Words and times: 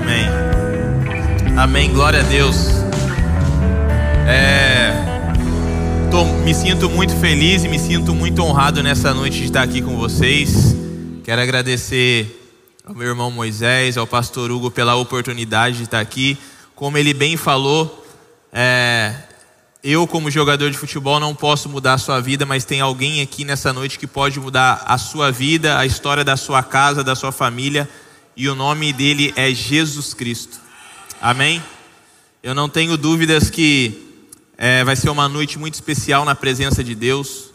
Amém. 0.00 0.26
Amém. 1.56 1.92
Glória 1.92 2.20
a 2.20 2.22
Deus. 2.22 2.56
É, 4.26 4.92
tô, 6.10 6.24
me 6.24 6.54
sinto 6.54 6.88
muito 6.88 7.14
feliz 7.16 7.64
e 7.64 7.68
me 7.68 7.78
sinto 7.78 8.14
muito 8.14 8.42
honrado 8.42 8.82
nessa 8.82 9.12
noite 9.12 9.38
de 9.38 9.44
estar 9.44 9.62
aqui 9.62 9.82
com 9.82 9.98
vocês. 9.98 10.74
Quero 11.22 11.42
agradecer 11.42 12.50
ao 12.86 12.94
meu 12.94 13.08
irmão 13.08 13.30
Moisés, 13.30 13.98
ao 13.98 14.06
pastor 14.06 14.50
Hugo 14.50 14.70
pela 14.70 14.94
oportunidade 14.96 15.76
de 15.76 15.82
estar 15.84 16.00
aqui. 16.00 16.38
Como 16.74 16.96
ele 16.96 17.12
bem 17.12 17.36
falou, 17.36 18.06
é, 18.50 19.14
eu, 19.84 20.06
como 20.06 20.30
jogador 20.30 20.70
de 20.70 20.78
futebol, 20.78 21.20
não 21.20 21.34
posso 21.34 21.68
mudar 21.68 21.94
a 21.94 21.98
sua 21.98 22.20
vida, 22.20 22.46
mas 22.46 22.64
tem 22.64 22.80
alguém 22.80 23.20
aqui 23.20 23.44
nessa 23.44 23.70
noite 23.70 23.98
que 23.98 24.06
pode 24.06 24.40
mudar 24.40 24.82
a 24.86 24.96
sua 24.96 25.30
vida, 25.30 25.78
a 25.78 25.84
história 25.84 26.24
da 26.24 26.38
sua 26.38 26.62
casa, 26.62 27.04
da 27.04 27.14
sua 27.14 27.32
família, 27.32 27.86
e 28.36 28.48
o 28.48 28.54
nome 28.54 28.92
dele 28.92 29.32
é 29.36 29.52
Jesus 29.52 30.14
Cristo. 30.14 30.60
Amém? 31.20 31.62
Eu 32.42 32.54
não 32.54 32.68
tenho 32.68 32.96
dúvidas 32.96 33.50
que 33.50 34.08
é, 34.56 34.84
vai 34.84 34.96
ser 34.96 35.10
uma 35.10 35.28
noite 35.28 35.58
muito 35.58 35.74
especial 35.74 36.24
na 36.24 36.34
presença 36.34 36.82
de 36.82 36.94
Deus. 36.94 37.50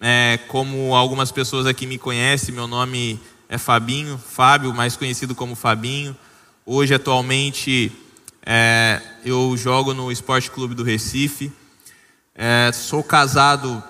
É, 0.00 0.38
como 0.48 0.94
algumas 0.94 1.32
pessoas 1.32 1.66
aqui 1.66 1.86
me 1.86 1.98
conhecem, 1.98 2.54
meu 2.54 2.66
nome 2.66 3.20
é 3.48 3.58
Fabinho, 3.58 4.18
Fábio, 4.18 4.72
mais 4.72 4.96
conhecido 4.96 5.34
como 5.34 5.54
Fabinho. 5.54 6.16
Hoje, 6.64 6.94
atualmente, 6.94 7.90
é, 8.44 9.00
eu 9.24 9.56
jogo 9.56 9.92
no 9.92 10.10
Esporte 10.12 10.50
Clube 10.50 10.74
do 10.74 10.84
Recife. 10.84 11.52
É, 12.34 12.70
sou 12.72 13.02
casado 13.02 13.82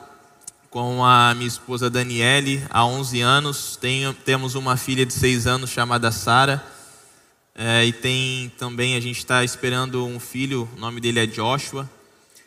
com 0.71 1.05
a 1.05 1.35
minha 1.35 1.49
esposa 1.49 1.91
Daniele 1.91 2.65
há 2.71 2.87
11 2.87 3.21
anos. 3.21 3.77
Tenho, 3.77 4.15
temos 4.15 4.55
uma 4.55 4.77
filha 4.77 5.05
de 5.05 5.13
6 5.13 5.47
anos 5.49 5.71
chamada 5.71 6.13
Sara. 6.13 6.65
É, 7.55 7.85
e 7.85 7.93
tem 7.93 8.53
também, 8.57 8.95
a 8.95 9.01
gente 9.01 9.19
está 9.19 9.43
esperando 9.43 10.07
um 10.07 10.21
filho, 10.21 10.69
o 10.77 10.81
nome 10.81 11.01
dele 11.01 11.19
é 11.19 11.27
Joshua. 11.27 11.91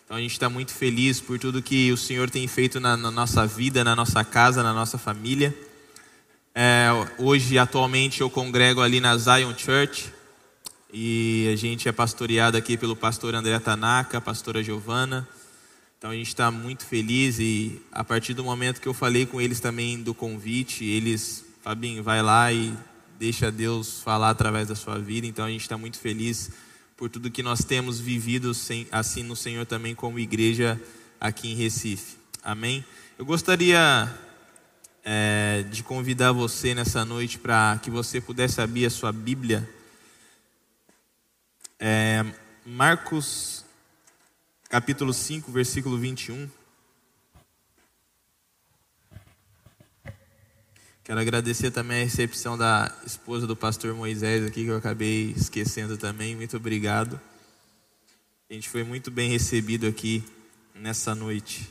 Então 0.05 0.15
a 0.15 0.21
gente 0.21 0.31
está 0.31 0.49
muito 0.49 0.71
feliz 0.71 1.19
por 1.19 1.37
tudo 1.37 1.61
que 1.61 1.91
o 1.91 1.97
Senhor 1.97 2.29
tem 2.29 2.47
feito 2.47 2.79
na, 2.79 2.95
na 2.95 3.11
nossa 3.11 3.45
vida, 3.45 3.83
na 3.83 3.95
nossa 3.95 4.23
casa, 4.23 4.63
na 4.63 4.73
nossa 4.73 4.97
família. 4.97 5.53
É, 6.55 6.87
hoje, 7.17 7.57
atualmente, 7.57 8.21
eu 8.21 8.29
congrego 8.29 8.81
ali 8.81 9.01
na 9.01 9.17
Zion 9.17 9.53
Church. 9.57 10.13
E 10.93 11.49
a 11.51 11.55
gente 11.57 11.89
é 11.89 11.91
pastoreado 11.91 12.55
aqui 12.55 12.77
pelo 12.77 12.95
pastor 12.95 13.35
André 13.35 13.59
Tanaka, 13.59 14.21
pastora 14.21 14.63
Giovana. 14.63 15.27
Então 16.03 16.11
a 16.11 16.15
gente 16.15 16.27
está 16.27 16.51
muito 16.51 16.85
feliz 16.85 17.39
e 17.39 17.81
a 17.89 18.03
partir 18.03 18.33
do 18.33 18.43
momento 18.43 18.81
que 18.81 18.87
eu 18.89 18.93
falei 18.93 19.25
com 19.25 19.39
eles 19.39 19.61
também 19.61 20.03
do 20.03 20.13
convite, 20.13 20.83
eles, 20.83 21.45
Fabinho, 21.61 22.03
vai 22.03 22.21
lá 22.21 22.51
e 22.51 22.73
deixa 23.17 23.49
Deus 23.49 24.01
falar 24.01 24.31
através 24.31 24.67
da 24.67 24.75
sua 24.75 24.99
vida. 24.99 25.25
Então 25.25 25.45
a 25.45 25.49
gente 25.49 25.61
está 25.61 25.77
muito 25.77 25.97
feliz 25.97 26.51
por 26.97 27.09
tudo 27.09 27.31
que 27.31 27.41
nós 27.41 27.63
temos 27.63 28.01
vivido 28.01 28.51
assim 28.91 29.23
no 29.23 29.33
Senhor 29.33 29.65
também 29.65 29.95
como 29.95 30.19
igreja 30.19 30.77
aqui 31.21 31.53
em 31.53 31.55
Recife. 31.55 32.17
Amém? 32.43 32.83
Eu 33.17 33.25
gostaria 33.25 34.13
é, 35.05 35.63
de 35.71 35.83
convidar 35.83 36.33
você 36.33 36.75
nessa 36.75 37.05
noite 37.05 37.39
para 37.39 37.79
que 37.81 37.89
você 37.89 38.19
pudesse 38.19 38.59
abrir 38.59 38.85
a 38.85 38.89
sua 38.89 39.13
Bíblia. 39.13 39.69
É, 41.79 42.25
Marcos 42.65 43.52
capítulo 44.73 45.13
5, 45.13 45.51
versículo 45.51 45.99
21. 45.99 46.49
Quero 51.03 51.19
agradecer 51.19 51.69
também 51.69 52.01
a 52.01 52.03
recepção 52.05 52.57
da 52.57 52.91
esposa 53.05 53.45
do 53.45 53.55
pastor 53.55 53.93
Moisés 53.93 54.43
aqui, 54.43 54.63
que 54.63 54.71
eu 54.71 54.75
acabei 54.75 55.31
esquecendo 55.37 55.95
também. 55.95 56.35
Muito 56.35 56.57
obrigado. 56.57 57.21
A 58.49 58.53
gente 58.55 58.67
foi 58.67 58.83
muito 58.83 59.11
bem 59.11 59.29
recebido 59.29 59.85
aqui 59.85 60.23
nessa 60.73 61.13
noite. 61.13 61.69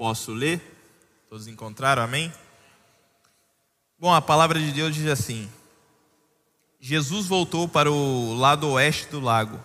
Posso 0.00 0.32
ler? 0.32 0.62
Todos 1.28 1.46
encontraram? 1.46 2.02
Amém? 2.02 2.32
Bom, 3.98 4.10
a 4.10 4.22
palavra 4.22 4.58
de 4.58 4.72
Deus 4.72 4.94
diz 4.94 5.06
assim: 5.06 5.46
Jesus 6.80 7.26
voltou 7.26 7.68
para 7.68 7.92
o 7.92 8.32
lado 8.32 8.66
oeste 8.70 9.08
do 9.08 9.20
lago 9.20 9.62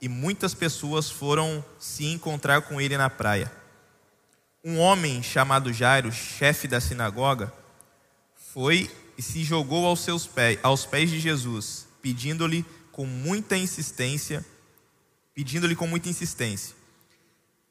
e 0.00 0.08
muitas 0.08 0.52
pessoas 0.52 1.08
foram 1.08 1.64
se 1.78 2.06
encontrar 2.06 2.62
com 2.62 2.80
ele 2.80 2.96
na 2.96 3.08
praia. 3.08 3.52
Um 4.64 4.80
homem 4.80 5.22
chamado 5.22 5.72
Jairo, 5.72 6.10
chefe 6.10 6.66
da 6.66 6.80
sinagoga, 6.80 7.54
foi 8.34 8.90
e 9.16 9.22
se 9.22 9.44
jogou 9.44 9.86
aos 9.86 10.00
seus 10.00 10.26
pés, 10.26 10.58
aos 10.60 10.86
pés 10.86 11.08
de 11.08 11.20
Jesus, 11.20 11.86
pedindo-lhe 12.02 12.66
com 12.90 13.06
muita 13.06 13.56
insistência, 13.56 14.44
pedindo-lhe 15.32 15.76
com 15.76 15.86
muita 15.86 16.08
insistência: 16.08 16.74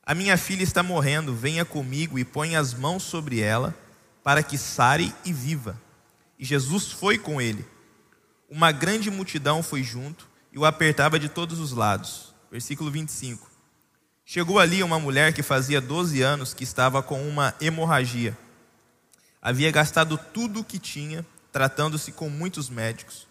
a 0.07 0.15
minha 0.15 0.37
filha 0.37 0.63
está 0.63 0.81
morrendo, 0.81 1.35
venha 1.35 1.65
comigo 1.65 2.17
e 2.17 2.23
ponha 2.23 2.61
as 2.61 2.73
mãos 2.73 3.03
sobre 3.03 3.41
ela, 3.41 3.77
para 4.23 4.41
que 4.41 4.57
sare 4.57 5.13
e 5.25 5.33
viva. 5.33 5.77
E 6.39 6.45
Jesus 6.45 6.89
foi 6.93 7.17
com 7.17 7.41
ele. 7.41 7.67
Uma 8.49 8.71
grande 8.71 9.11
multidão 9.11 9.61
foi 9.61 9.83
junto 9.83 10.25
e 10.53 10.57
o 10.57 10.63
apertava 10.63 11.19
de 11.19 11.27
todos 11.27 11.59
os 11.59 11.73
lados. 11.73 12.33
Versículo 12.49 12.89
25. 12.89 13.51
Chegou 14.25 14.59
ali 14.59 14.81
uma 14.81 14.97
mulher 14.97 15.33
que 15.33 15.43
fazia 15.43 15.81
12 15.81 16.21
anos 16.21 16.53
que 16.53 16.63
estava 16.63 17.03
com 17.03 17.27
uma 17.27 17.53
hemorragia. 17.59 18.37
Havia 19.41 19.71
gastado 19.71 20.17
tudo 20.17 20.61
o 20.61 20.63
que 20.63 20.79
tinha, 20.79 21.25
tratando-se 21.51 22.13
com 22.13 22.29
muitos 22.29 22.69
médicos. 22.69 23.27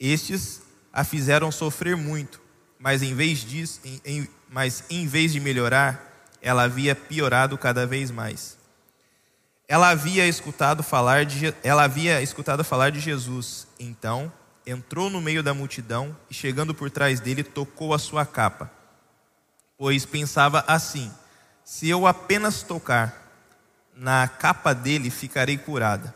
Estes 0.00 0.60
a 0.92 1.04
fizeram 1.04 1.52
sofrer 1.52 1.96
muito, 1.96 2.40
mas 2.84 3.02
em 3.02 3.14
vez 3.14 3.38
disso, 3.38 3.80
em, 3.82 3.98
em, 4.04 4.28
mas 4.46 4.84
em 4.90 5.06
vez 5.06 5.32
de 5.32 5.40
melhorar, 5.40 6.28
ela 6.42 6.64
havia 6.64 6.94
piorado 6.94 7.56
cada 7.56 7.86
vez 7.86 8.10
mais. 8.10 8.58
Ela 9.66 9.88
havia 9.88 10.28
escutado 10.28 10.82
falar 10.82 11.24
de, 11.24 11.54
ela 11.62 11.84
havia 11.84 12.20
escutado 12.20 12.62
falar 12.62 12.90
de 12.90 13.00
Jesus. 13.00 13.66
Então, 13.80 14.30
entrou 14.66 15.08
no 15.08 15.18
meio 15.18 15.42
da 15.42 15.54
multidão 15.54 16.14
e, 16.28 16.34
chegando 16.34 16.74
por 16.74 16.90
trás 16.90 17.20
dele, 17.20 17.42
tocou 17.42 17.94
a 17.94 17.98
sua 17.98 18.26
capa. 18.26 18.70
Pois 19.78 20.04
pensava 20.04 20.62
assim: 20.68 21.10
se 21.64 21.88
eu 21.88 22.06
apenas 22.06 22.62
tocar 22.62 23.32
na 23.96 24.28
capa 24.28 24.74
dele, 24.74 25.08
ficarei 25.08 25.56
curada. 25.56 26.14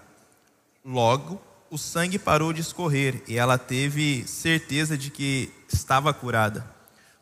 Logo, 0.85 1.41
o 1.71 1.77
sangue 1.77 2.19
parou 2.19 2.53
de 2.53 2.61
escorrer 2.61 3.23
e 3.29 3.37
ela 3.37 3.59
teve 3.59 4.25
certeza 4.27 4.97
de 4.97 5.11
que 5.11 5.53
estava 5.69 6.13
curada. 6.15 6.65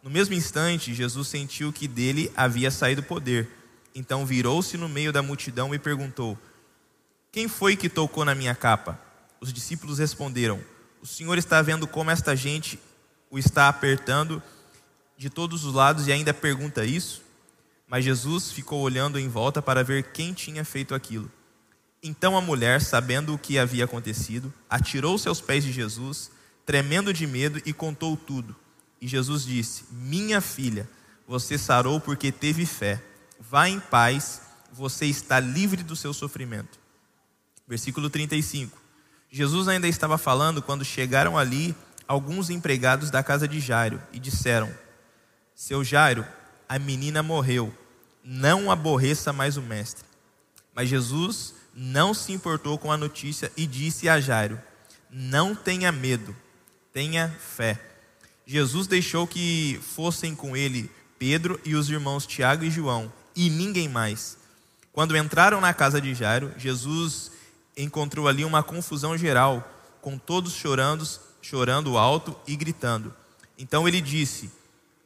No 0.03 0.11
mesmo 0.11 0.35
instante, 0.35 0.95
Jesus 0.95 1.29
sentiu 1.29 1.73
que 1.73 1.89
dele 1.89 2.33
havia 2.37 2.71
saído 2.71 3.03
poder. 3.03 3.51
Então 3.95 4.25
virou-se 4.25 4.77
no 4.77 4.89
meio 4.89 5.13
da 5.13 5.23
multidão 5.23 5.75
e 5.75 5.79
perguntou: 5.79 6.39
Quem 7.33 7.49
foi 7.49 7.75
que 7.75 7.89
tocou 7.89 8.25
na 8.25 8.35
minha 8.35 8.55
capa? 8.55 9.01
Os 9.41 9.53
discípulos 9.53 9.99
responderam: 9.99 10.61
O 11.03 11.07
Senhor 11.07 11.37
está 11.39 11.61
vendo 11.61 11.87
como 11.87 12.11
esta 12.11 12.37
gente 12.37 12.79
o 13.31 13.39
está 13.39 13.69
apertando 13.69 14.41
de 15.19 15.29
todos 15.29 15.65
os 15.65 15.75
lados 15.75 16.07
e 16.07 16.13
ainda 16.13 16.33
pergunta 16.33 16.85
isso? 16.85 17.23
Mas 17.89 18.05
Jesus 18.05 18.53
ficou 18.53 18.81
olhando 18.81 19.19
em 19.19 19.29
volta 19.29 19.61
para 19.61 19.83
ver 19.83 20.13
quem 20.13 20.33
tinha 20.33 20.65
feito 20.65 20.95
aquilo. 20.95 21.31
Então 22.03 22.37
a 22.37 22.41
mulher, 22.41 22.81
sabendo 22.81 23.35
o 23.35 23.39
que 23.39 23.59
havia 23.59 23.85
acontecido, 23.85 24.53
atirou-se 24.69 25.29
aos 25.29 25.41
pés 25.41 25.65
de 25.65 25.73
Jesus, 25.73 26.31
tremendo 26.65 27.13
de 27.13 27.27
medo, 27.27 27.61
e 27.65 27.73
contou 27.73 28.17
tudo. 28.17 28.55
E 29.01 29.09
Jesus 29.09 29.45
disse: 29.45 29.85
Minha 29.91 30.41
filha, 30.41 30.89
você 31.27 31.59
sarou 31.59 32.01
porque 32.01 32.31
teve 32.31 32.65
fé. 32.65 33.03
Vá 33.39 33.69
em 33.69 33.81
paz, 33.81 34.43
você 34.73 35.07
está 35.07 35.41
livre 35.41 35.83
do 35.83 35.97
seu 35.97 36.13
sofrimento. 36.13 36.79
Versículo 37.67 38.09
35. 38.09 38.81
Jesus 39.31 39.69
ainda 39.69 39.89
estava 39.89 40.17
falando 40.17 40.63
quando 40.63 40.85
chegaram 40.85 41.37
ali 41.37 41.75
alguns 42.07 42.49
empregados 42.49 43.11
da 43.11 43.23
casa 43.23 43.49
de 43.49 43.61
Jairo 43.61 44.01
e 44.13 44.19
disseram: 44.19 44.73
Seu 45.55 45.83
Jairo, 45.83 46.25
a 46.69 46.79
menina 46.79 47.23
morreu. 47.23 47.77
Não 48.23 48.71
aborreça 48.71 49.33
mais 49.33 49.57
o 49.57 49.63
mestre. 49.63 50.05
Mas 50.75 50.89
Jesus 50.89 51.55
não 51.77 52.15
se 52.15 52.33
importou 52.33 52.79
com 52.79 52.91
a 52.91 52.97
notícia 52.97 53.53
e 53.55 53.67
disse 53.67 54.09
a 54.09 54.19
Jairo: 54.19 54.59
Não 55.11 55.55
tenha 55.55 55.93
medo, 55.93 56.35
tenha 56.91 57.29
fé. 57.29 57.79
Jesus 58.47 58.87
deixou 58.87 59.27
que 59.27 59.79
fossem 59.95 60.35
com 60.35 60.57
ele 60.57 60.91
Pedro 61.19 61.61
e 61.65 61.75
os 61.75 61.91
irmãos 61.91 62.27
Tiago 62.27 62.65
e 62.65 62.71
João, 62.71 63.13
e 63.35 63.51
ninguém 63.51 63.89
mais. 63.89 64.39
Quando 64.93 65.17
entraram 65.17 65.61
na 65.61 65.75
casa 65.75 66.01
de 66.01 66.15
Jairo, 66.15 66.55
Jesus 66.57 67.31
encontrou 67.77 68.27
ali 68.27 68.45
uma 68.45 68.63
confusão 68.63 69.19
geral, 69.19 69.69
com 70.01 70.17
todos 70.17 70.55
chorando, 70.55 71.07
chorando 71.43 71.99
alto 71.99 72.35
e 72.47 72.57
gritando. 72.57 73.15
Então 73.59 73.87
ele 73.87 74.01
disse: 74.01 74.51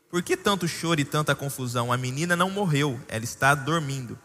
Por 0.09 0.23
que 0.23 0.37
tanto 0.37 0.69
choro 0.69 1.01
e 1.01 1.05
tanta 1.05 1.35
confusão? 1.35 1.93
A 1.93 1.97
menina 1.97 2.37
não 2.37 2.51
morreu, 2.51 3.01
ela 3.09 3.25
está 3.25 3.57
dormindo. 3.57 4.17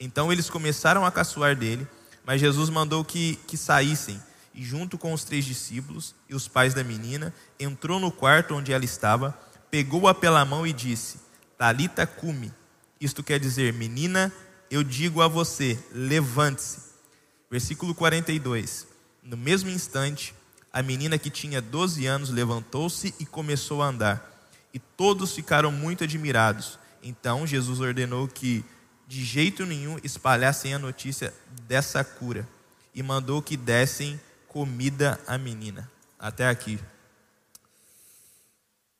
Então 0.00 0.32
eles 0.32 0.48
começaram 0.48 1.04
a 1.04 1.12
caçoar 1.12 1.54
dele, 1.54 1.86
mas 2.24 2.40
Jesus 2.40 2.70
mandou 2.70 3.04
que, 3.04 3.36
que 3.46 3.56
saíssem 3.56 4.20
e, 4.54 4.64
junto 4.64 4.98
com 4.98 5.12
os 5.12 5.24
três 5.24 5.44
discípulos 5.44 6.14
e 6.28 6.34
os 6.34 6.48
pais 6.48 6.74
da 6.74 6.82
menina, 6.82 7.34
entrou 7.58 8.00
no 8.00 8.10
quarto 8.10 8.54
onde 8.54 8.72
ela 8.72 8.84
estava, 8.84 9.38
pegou-a 9.70 10.14
pela 10.14 10.44
mão 10.44 10.66
e 10.66 10.72
disse: 10.72 11.20
Talita 11.56 12.06
cume. 12.06 12.52
Isto 13.00 13.22
quer 13.22 13.38
dizer, 13.38 13.72
menina, 13.72 14.32
eu 14.70 14.82
digo 14.82 15.22
a 15.22 15.28
você, 15.28 15.78
levante-se. 15.92 16.90
Versículo 17.50 17.94
42. 17.94 18.86
No 19.22 19.36
mesmo 19.36 19.70
instante, 19.70 20.34
a 20.72 20.82
menina 20.82 21.18
que 21.18 21.30
tinha 21.30 21.60
12 21.60 22.06
anos 22.06 22.30
levantou-se 22.30 23.14
e 23.18 23.26
começou 23.26 23.82
a 23.82 23.86
andar. 23.86 24.30
E 24.72 24.78
todos 24.78 25.34
ficaram 25.34 25.72
muito 25.72 26.04
admirados. 26.04 26.78
Então 27.02 27.46
Jesus 27.46 27.80
ordenou 27.80 28.28
que, 28.28 28.64
de 29.10 29.24
jeito 29.24 29.66
nenhum, 29.66 29.98
espalhassem 30.04 30.72
a 30.72 30.78
notícia 30.78 31.34
dessa 31.66 32.04
cura. 32.04 32.48
E 32.94 33.02
mandou 33.02 33.42
que 33.42 33.56
dessem 33.56 34.20
comida 34.46 35.20
à 35.26 35.36
menina. 35.36 35.90
Até 36.16 36.48
aqui. 36.48 36.78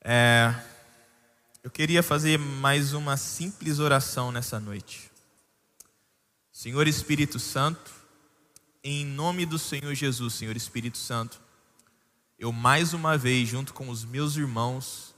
É, 0.03 0.53
eu 1.62 1.71
queria 1.71 2.03
fazer 2.03 2.41
mais 2.41 2.93
uma 2.93 3.17
simples 3.17 3.79
oração 3.79 4.33
nessa 4.33 4.59
noite. 4.59 5.09
Senhor 6.51 6.89
Espírito 6.89 7.39
Santo, 7.39 7.93
em 8.83 9.06
nome 9.06 9.47
do 9.47 9.61
Senhor 9.61 9.95
Jesus, 9.95 10.35
Senhor 10.35 10.56
Espírito 10.56 10.99
Santo, 10.99 11.41
eu 12.37 12.51
mais 12.51 12.93
uma 12.93 13.17
vez, 13.17 13.49
junto 13.49 13.73
com 13.73 13.89
os 13.89 14.05
meus 14.05 14.35
irmãos, 14.35 15.10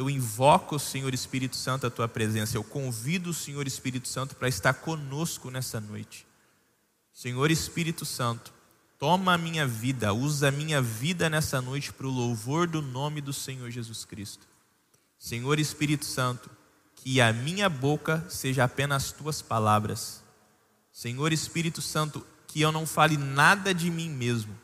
eu 0.00 0.08
invoco, 0.08 0.78
Senhor 0.78 1.12
Espírito 1.12 1.54
Santo, 1.54 1.86
a 1.86 1.90
tua 1.90 2.08
presença. 2.08 2.56
Eu 2.56 2.64
convido 2.64 3.28
o 3.28 3.34
Senhor 3.34 3.66
Espírito 3.66 4.08
Santo 4.08 4.34
para 4.34 4.48
estar 4.48 4.72
conosco 4.72 5.50
nessa 5.50 5.78
noite. 5.78 6.26
Senhor 7.12 7.50
Espírito 7.50 8.06
Santo, 8.06 8.50
toma 8.98 9.34
a 9.34 9.38
minha 9.38 9.66
vida, 9.66 10.14
usa 10.14 10.48
a 10.48 10.50
minha 10.50 10.80
vida 10.80 11.28
nessa 11.28 11.60
noite 11.60 11.92
para 11.92 12.06
o 12.06 12.10
louvor 12.10 12.66
do 12.66 12.80
nome 12.80 13.20
do 13.20 13.30
Senhor 13.34 13.70
Jesus 13.70 14.06
Cristo. 14.06 14.46
Senhor 15.18 15.60
Espírito 15.60 16.06
Santo, 16.06 16.48
que 16.96 17.20
a 17.20 17.30
minha 17.30 17.68
boca 17.68 18.24
seja 18.30 18.64
apenas 18.64 19.12
tuas 19.12 19.42
palavras. 19.42 20.24
Senhor 20.90 21.30
Espírito 21.30 21.82
Santo, 21.82 22.26
que 22.46 22.62
eu 22.62 22.72
não 22.72 22.86
fale 22.86 23.18
nada 23.18 23.74
de 23.74 23.90
mim 23.90 24.08
mesmo. 24.08 24.58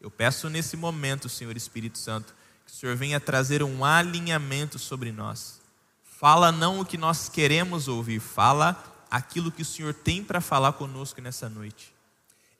Eu 0.00 0.10
peço 0.10 0.50
nesse 0.50 0.76
momento, 0.76 1.28
Senhor 1.28 1.56
Espírito 1.56 1.96
Santo, 1.96 2.34
que 2.70 2.76
o 2.76 2.78
Senhor 2.78 2.96
venha 2.96 3.18
trazer 3.18 3.62
um 3.62 3.84
alinhamento 3.84 4.78
sobre 4.78 5.10
nós. 5.10 5.60
Fala 6.04 6.52
não 6.52 6.80
o 6.80 6.84
que 6.84 6.96
nós 6.96 7.28
queremos 7.28 7.88
ouvir, 7.88 8.20
fala 8.20 8.80
aquilo 9.10 9.50
que 9.50 9.62
o 9.62 9.64
Senhor 9.64 9.92
tem 9.92 10.22
para 10.22 10.40
falar 10.40 10.74
conosco 10.74 11.20
nessa 11.20 11.48
noite. 11.48 11.92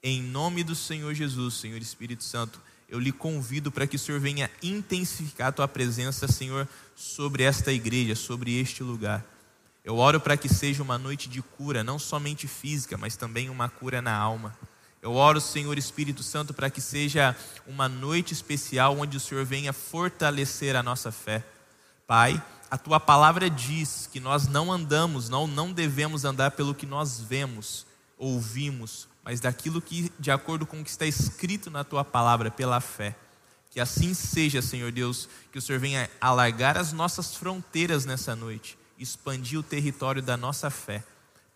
Em 0.02 0.20
nome 0.20 0.64
do 0.64 0.74
Senhor 0.74 1.14
Jesus, 1.14 1.54
Senhor 1.54 1.80
Espírito 1.80 2.24
Santo, 2.24 2.60
eu 2.88 2.98
lhe 2.98 3.12
convido 3.12 3.70
para 3.70 3.86
que 3.86 3.94
o 3.94 3.98
Senhor 3.98 4.20
venha 4.20 4.50
intensificar 4.60 5.48
a 5.48 5.52
tua 5.52 5.68
presença, 5.68 6.26
Senhor, 6.26 6.66
sobre 6.96 7.44
esta 7.44 7.72
igreja, 7.72 8.16
sobre 8.16 8.58
este 8.58 8.82
lugar. 8.82 9.24
Eu 9.84 9.96
oro 9.96 10.20
para 10.20 10.36
que 10.36 10.48
seja 10.48 10.82
uma 10.82 10.98
noite 10.98 11.28
de 11.28 11.40
cura, 11.40 11.84
não 11.84 11.98
somente 11.98 12.48
física, 12.48 12.98
mas 12.98 13.16
também 13.16 13.48
uma 13.48 13.68
cura 13.68 14.02
na 14.02 14.16
alma. 14.16 14.58
Eu 15.02 15.14
oro, 15.14 15.41
Senhor 15.41 15.79
Espírito 15.79 16.23
Santo, 16.23 16.52
para 16.52 16.69
que 16.69 16.81
seja 16.81 17.35
uma 17.67 17.88
noite 17.88 18.35
especial 18.35 18.99
onde 18.99 19.17
o 19.17 19.20
Senhor 19.20 19.47
venha 19.47 19.73
fortalecer 19.73 20.76
a 20.76 20.82
nossa 20.82 21.11
fé. 21.11 21.43
Pai, 22.06 22.43
a 22.70 22.76
tua 22.76 23.00
palavra 23.00 23.49
diz 23.49 24.08
que 24.12 24.20
nós 24.20 24.47
não 24.47 24.70
andamos, 24.70 25.31
não, 25.31 25.47
não 25.47 25.73
devemos 25.73 26.26
andar 26.26 26.50
pelo 26.50 26.75
que 26.75 26.85
nós 26.85 27.19
vemos, 27.19 27.87
ouvimos, 28.19 29.08
mas 29.25 29.41
daquilo 29.41 29.81
que, 29.81 30.12
de 30.19 30.31
acordo 30.31 30.67
com 30.67 30.81
o 30.81 30.85
que 30.85 30.91
está 30.91 31.06
escrito 31.06 31.70
na 31.70 31.82
tua 31.82 32.05
palavra, 32.05 32.50
pela 32.50 32.81
fé. 32.81 33.17
Que 33.70 33.81
assim 33.81 34.12
seja, 34.12 34.61
Senhor 34.61 34.93
Deus, 34.93 35.29
que 35.50 35.58
o 35.58 35.62
Senhor 35.62 35.81
venha 35.81 36.11
alargar 36.20 36.76
as 36.76 36.93
nossas 36.93 37.35
fronteiras 37.35 38.05
nessa 38.05 38.37
noite, 38.37 38.76
expandir 38.99 39.58
o 39.58 39.62
território 39.62 40.20
da 40.20 40.37
nossa 40.37 40.69
fé. 40.69 41.03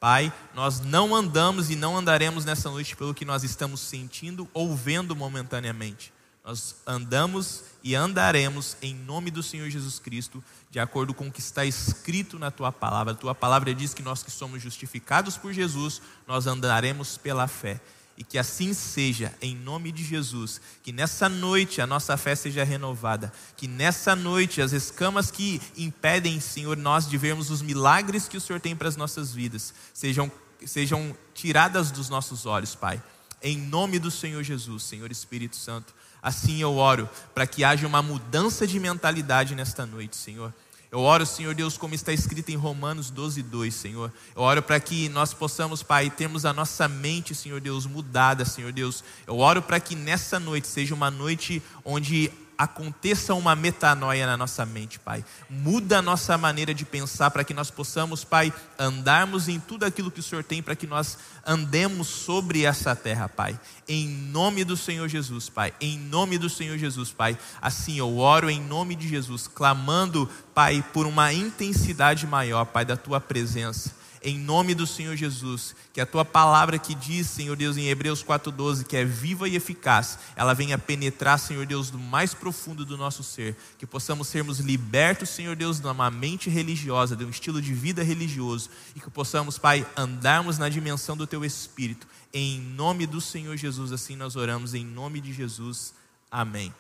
Pai, 0.05 0.31
nós 0.55 0.81
não 0.81 1.15
andamos 1.15 1.71
e 1.71 1.77
não 1.77 1.97
andaremos 1.97 2.45
nessa 2.45 2.69
noite 2.69 2.95
pelo 2.95 3.15
que 3.15 3.25
nós 3.25 3.43
estamos 3.43 3.81
sentindo 3.81 4.47
ou 4.53 4.77
vendo 4.77 5.17
momentaneamente. 5.17 6.13
Nós 6.45 6.77
andamos 6.87 7.65
e 7.83 7.95
andaremos 7.95 8.77
em 8.83 8.95
nome 8.95 9.31
do 9.31 9.43
Senhor 9.43 9.71
Jesus 9.71 9.99
Cristo, 9.99 10.45
de 10.71 10.79
acordo 10.79 11.15
com 11.15 11.29
o 11.29 11.33
que 11.33 11.41
está 11.41 11.65
escrito 11.65 12.39
na 12.39 12.51
tua 12.51 12.71
palavra. 12.71 13.15
A 13.15 13.17
tua 13.17 13.35
palavra 13.35 13.75
diz 13.75 13.95
que 13.95 14.03
nós 14.03 14.23
que 14.23 14.31
somos 14.31 14.61
justificados 14.61 15.39
por 15.39 15.55
Jesus, 15.55 16.03
nós 16.27 16.47
andaremos 16.47 17.17
pela 17.17 17.49
fé. 17.49 17.81
E 18.17 18.23
que 18.23 18.39
assim 18.39 18.73
seja, 18.73 19.35
em 19.43 19.57
nome 19.57 19.91
de 19.91 20.05
Jesus. 20.05 20.61
Que 20.83 20.93
nessa 20.93 21.29
noite 21.29 21.81
a 21.81 21.87
nossa 21.87 22.17
fé 22.17 22.35
seja 22.35 22.63
renovada. 22.63 23.33
Que 23.57 23.67
nessa 23.67 24.15
noite 24.15 24.63
as 24.63 24.73
escamas 24.73 25.31
que 25.31 25.61
impedem, 25.77 26.39
Senhor, 26.41 26.77
nós 26.77 27.09
de 27.09 27.19
vermos 27.19 27.51
os 27.51 27.61
milagres 27.61 28.29
que 28.29 28.37
o 28.37 28.41
Senhor 28.41 28.61
tem 28.61 28.77
para 28.77 28.89
as 28.89 28.97
nossas 28.97 29.35
vidas 29.35 29.75
sejam, 29.93 30.31
sejam 30.65 31.17
tiradas 31.35 31.91
dos 31.91 32.09
nossos 32.09 32.47
olhos, 32.47 32.75
Pai. 32.75 33.03
Em 33.43 33.59
nome 33.59 33.99
do 33.99 34.11
Senhor 34.11 34.43
Jesus, 34.43 34.85
Senhor 34.85 35.11
Espírito 35.11 35.57
Santo. 35.57 35.95
Assim 36.23 36.61
eu 36.61 36.77
oro 36.77 37.09
para 37.35 37.47
que 37.47 37.63
haja 37.63 37.87
uma 37.87 38.01
mudança 38.01 38.67
de 38.67 38.81
mentalidade 38.81 39.55
nesta 39.55 39.85
noite, 39.85 40.17
Senhor. 40.17 40.55
Eu 40.95 41.01
oro, 41.01 41.27
Senhor 41.27 41.57
Deus, 41.57 41.77
como 41.77 41.93
está 41.93 42.13
escrito 42.13 42.51
em 42.51 42.55
Romanos 42.55 43.11
12, 43.11 43.43
2, 43.43 43.75
Senhor. 43.75 44.13
Eu 44.33 44.43
oro 44.43 44.63
para 44.63 44.79
que 44.79 45.09
nós 45.09 45.35
possamos, 45.35 45.83
Pai, 45.83 46.09
termos 46.09 46.45
a 46.45 46.53
nossa 46.53 46.87
mente, 46.87 47.35
Senhor 47.35 47.61
Deus, 47.61 47.85
mudada, 47.85 48.45
Senhor 48.45 48.71
Deus. 48.71 49.03
Eu 49.27 49.41
oro 49.41 49.61
para 49.61 49.81
que 49.81 49.97
nessa 49.97 50.39
noite 50.39 50.69
seja 50.69 50.95
uma 50.95 51.11
noite 51.11 51.61
onde 51.85 52.31
aconteça 52.57 53.35
uma 53.35 53.55
metanoia 53.55 54.27
na 54.27 54.37
nossa 54.37 54.65
mente, 54.65 54.99
Pai. 54.99 55.25
Muda 55.49 55.99
a 55.99 56.03
nossa 56.03 56.37
maneira 56.39 56.75
de 56.75 56.85
pensar 56.85 57.31
para 57.31 57.45
que 57.45 57.55
nós 57.55 57.71
possamos, 57.71 58.25
Pai, 58.25 58.53
andarmos 58.79 59.49
em 59.49 59.59
tudo 59.59 59.85
aquilo 59.85 60.11
que 60.11 60.21
o 60.21 60.23
Senhor 60.23 60.45
tem 60.45 60.63
para 60.63 60.77
que 60.77 60.87
nós 60.87 61.19
andemos 61.47 62.09
sobre 62.09 62.65
essa 62.65 62.95
terra, 62.95 63.29
Pai. 63.29 63.59
Em 63.89 64.09
nome 64.09 64.65
do 64.65 64.77
Senhor 64.77 65.09
Jesus, 65.09 65.49
Pai. 65.49 65.75
Em 65.81 65.99
nome 65.99 66.39
do 66.39 66.49
Senhor 66.49 66.79
Jesus, 66.79 67.11
Pai. 67.11 67.39
Assim 67.61 67.99
eu 67.99 68.19
oro 68.19 68.49
em 68.49 68.61
nome 68.61 68.95
de 68.95 69.09
Jesus, 69.09 69.47
clamando, 69.47 70.29
Pai, 70.55 70.85
por 70.93 71.07
uma 71.07 71.33
intensidade 71.33 72.27
maior, 72.27 72.65
Pai, 72.67 72.85
da 72.85 72.97
tua 72.97 73.21
presença 73.21 74.04
em 74.25 74.39
nome 74.39 74.75
do 74.75 74.87
Senhor 74.87 75.15
Jesus, 75.15 75.77
que 75.93 76.01
a 76.01 76.07
tua 76.07 76.25
palavra 76.25 76.79
que 76.79 76.95
diz, 76.95 77.29
Senhor 77.29 77.55
Deus, 77.55 77.77
em 77.77 77.89
Hebreus 77.89 78.25
4,12, 78.25 78.85
que 78.85 78.97
é 78.97 79.05
viva 79.05 79.47
e 79.47 79.55
eficaz, 79.55 80.19
ela 80.35 80.55
venha 80.55 80.79
penetrar, 80.79 81.39
Senhor 81.39 81.67
Deus, 81.67 81.91
do 81.91 81.99
mais 81.99 82.33
profundo 82.33 82.87
do 82.87 82.97
nosso 82.97 83.23
ser, 83.23 83.55
que 83.79 83.87
possamos 83.87 84.27
sermos 84.29 84.61
libertos, 84.61 85.29
Senhor 85.29 85.55
Deus, 85.55 85.79
de 85.79 85.87
uma 85.87 86.11
mente 86.11 86.49
religiosa, 86.49 87.15
de 87.15 87.23
um 87.23 87.29
estilo 87.29 87.61
de 87.61 87.75
vida 87.75 88.03
religioso, 88.03 88.71
e 88.97 89.01
que 89.01 89.11
possamos, 89.11 89.59
Pai, 89.59 89.87
andarmos 89.95 90.57
na 90.57 90.71
dimensão 90.71 91.15
do 91.15 91.27
teu 91.27 91.45
Espírito, 91.45 92.07
em 92.33 92.59
nome 92.59 93.07
do 93.07 93.21
Senhor 93.21 93.55
Jesus, 93.59 93.93
assim 93.93 94.17
nós 94.17 94.37
oramos, 94.37 94.73
em 94.73 94.87
nome 94.87 95.21
de 95.21 95.35
Jesus, 95.35 95.93
amém. 96.31 96.75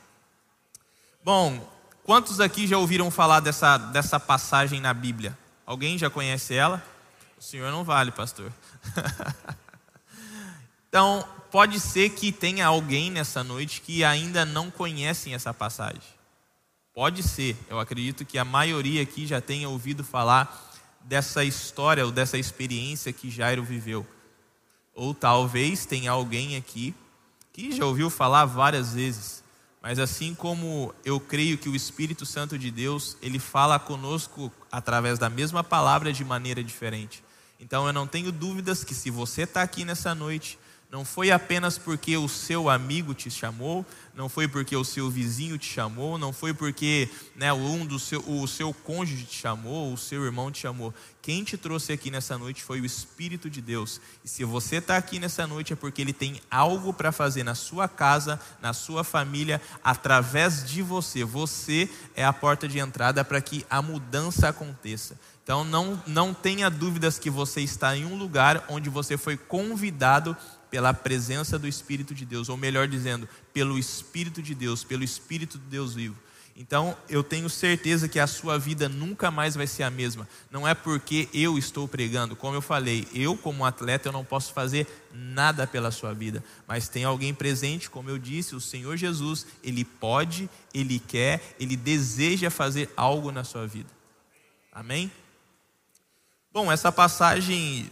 Bom, 1.22 1.70
quantos 2.04 2.40
aqui 2.40 2.66
já 2.66 2.78
ouviram 2.78 3.10
falar 3.10 3.40
dessa, 3.40 3.76
dessa 3.76 4.18
passagem 4.18 4.80
na 4.80 4.94
Bíblia? 4.94 5.38
Alguém 5.66 5.98
já 5.98 6.08
conhece 6.08 6.54
ela? 6.54 6.93
Senhor 7.44 7.70
não 7.70 7.84
vale, 7.84 8.10
pastor. 8.10 8.50
então, 10.88 11.28
pode 11.50 11.78
ser 11.78 12.08
que 12.08 12.32
tenha 12.32 12.66
alguém 12.66 13.10
nessa 13.10 13.44
noite 13.44 13.82
que 13.82 14.02
ainda 14.02 14.46
não 14.46 14.70
conhecem 14.70 15.34
essa 15.34 15.52
passagem. 15.52 16.00
Pode 16.94 17.22
ser. 17.22 17.54
Eu 17.68 17.78
acredito 17.78 18.24
que 18.24 18.38
a 18.38 18.46
maioria 18.46 19.02
aqui 19.02 19.26
já 19.26 19.42
tenha 19.42 19.68
ouvido 19.68 20.02
falar 20.02 20.72
dessa 21.02 21.44
história 21.44 22.06
ou 22.06 22.10
dessa 22.10 22.38
experiência 22.38 23.12
que 23.12 23.30
Jairo 23.30 23.62
viveu. 23.62 24.06
Ou 24.94 25.12
talvez 25.12 25.84
tenha 25.84 26.12
alguém 26.12 26.56
aqui 26.56 26.94
que 27.52 27.72
já 27.72 27.84
ouviu 27.84 28.08
falar 28.08 28.46
várias 28.46 28.94
vezes. 28.94 29.44
Mas 29.82 29.98
assim 29.98 30.34
como 30.34 30.94
eu 31.04 31.20
creio 31.20 31.58
que 31.58 31.68
o 31.68 31.76
Espírito 31.76 32.24
Santo 32.24 32.58
de 32.58 32.70
Deus, 32.70 33.18
ele 33.20 33.38
fala 33.38 33.78
conosco 33.78 34.50
através 34.72 35.18
da 35.18 35.28
mesma 35.28 35.62
palavra 35.62 36.10
de 36.10 36.24
maneira 36.24 36.64
diferente. 36.64 37.22
Então 37.64 37.86
eu 37.86 37.94
não 37.94 38.06
tenho 38.06 38.30
dúvidas 38.30 38.84
que 38.84 38.94
se 38.94 39.08
você 39.08 39.44
está 39.44 39.62
aqui 39.62 39.86
nessa 39.86 40.14
noite, 40.14 40.58
não 40.90 41.02
foi 41.02 41.30
apenas 41.30 41.78
porque 41.78 42.14
o 42.14 42.28
seu 42.28 42.68
amigo 42.68 43.14
te 43.14 43.30
chamou, 43.30 43.86
não 44.14 44.28
foi 44.28 44.46
porque 44.46 44.76
o 44.76 44.84
seu 44.84 45.10
vizinho 45.10 45.56
te 45.56 45.72
chamou, 45.72 46.18
não 46.18 46.30
foi 46.30 46.52
porque 46.52 47.08
né, 47.34 47.50
um 47.54 47.86
do 47.86 47.98
seu, 47.98 48.22
o 48.28 48.46
seu 48.46 48.72
cônjuge 48.74 49.24
te 49.24 49.38
chamou, 49.38 49.94
o 49.94 49.96
seu 49.96 50.22
irmão 50.26 50.52
te 50.52 50.60
chamou. 50.60 50.92
quem 51.22 51.42
te 51.42 51.56
trouxe 51.56 51.90
aqui 51.90 52.10
nessa 52.10 52.36
noite 52.36 52.62
foi 52.62 52.82
o 52.82 52.84
Espírito 52.84 53.48
de 53.48 53.62
Deus. 53.62 53.98
E 54.22 54.28
se 54.28 54.44
você 54.44 54.76
está 54.76 54.98
aqui 54.98 55.18
nessa 55.18 55.46
noite 55.46 55.72
é 55.72 55.76
porque 55.76 56.02
Ele 56.02 56.12
tem 56.12 56.42
algo 56.50 56.92
para 56.92 57.10
fazer 57.12 57.44
na 57.44 57.54
sua 57.54 57.88
casa, 57.88 58.38
na 58.60 58.74
sua 58.74 59.02
família, 59.02 59.60
através 59.82 60.68
de 60.68 60.82
você. 60.82 61.24
Você 61.24 61.88
é 62.14 62.24
a 62.24 62.32
porta 62.32 62.68
de 62.68 62.78
entrada 62.78 63.24
para 63.24 63.40
que 63.40 63.64
a 63.70 63.80
mudança 63.80 64.50
aconteça. 64.50 65.18
Então 65.44 65.62
não, 65.62 66.02
não 66.06 66.32
tenha 66.32 66.70
dúvidas 66.70 67.18
que 67.18 67.28
você 67.28 67.60
está 67.60 67.94
em 67.94 68.06
um 68.06 68.16
lugar 68.16 68.64
onde 68.66 68.88
você 68.88 69.18
foi 69.18 69.36
convidado 69.36 70.34
pela 70.70 70.94
presença 70.94 71.58
do 71.58 71.68
Espírito 71.68 72.14
de 72.14 72.24
Deus, 72.24 72.48
ou 72.48 72.56
melhor 72.56 72.88
dizendo, 72.88 73.28
pelo 73.52 73.78
Espírito 73.78 74.42
de 74.42 74.54
Deus, 74.54 74.82
pelo 74.82 75.04
Espírito 75.04 75.58
de 75.58 75.66
Deus 75.66 75.94
vivo. 75.94 76.16
Então, 76.56 76.96
eu 77.08 77.22
tenho 77.22 77.50
certeza 77.50 78.08
que 78.08 78.18
a 78.18 78.26
sua 78.26 78.58
vida 78.58 78.88
nunca 78.88 79.30
mais 79.30 79.54
vai 79.54 79.66
ser 79.66 79.82
a 79.82 79.90
mesma. 79.90 80.26
Não 80.50 80.66
é 80.66 80.72
porque 80.72 81.28
eu 81.34 81.58
estou 81.58 81.86
pregando, 81.86 82.34
como 82.34 82.54
eu 82.56 82.62
falei, 82.62 83.06
eu 83.12 83.36
como 83.36 83.66
atleta 83.66 84.08
eu 84.08 84.12
não 84.12 84.24
posso 84.24 84.52
fazer 84.52 84.86
nada 85.12 85.66
pela 85.66 85.90
sua 85.90 86.14
vida, 86.14 86.42
mas 86.66 86.88
tem 86.88 87.04
alguém 87.04 87.34
presente, 87.34 87.90
como 87.90 88.08
eu 88.08 88.18
disse, 88.18 88.54
o 88.54 88.60
Senhor 88.60 88.96
Jesus, 88.96 89.46
ele 89.62 89.84
pode, 89.84 90.48
ele 90.72 90.98
quer, 91.00 91.54
ele 91.60 91.76
deseja 91.76 92.50
fazer 92.50 92.90
algo 92.96 93.30
na 93.30 93.44
sua 93.44 93.66
vida. 93.66 93.90
Amém? 94.72 95.12
Bom, 96.54 96.72
essa 96.72 96.90
passagem 96.90 97.90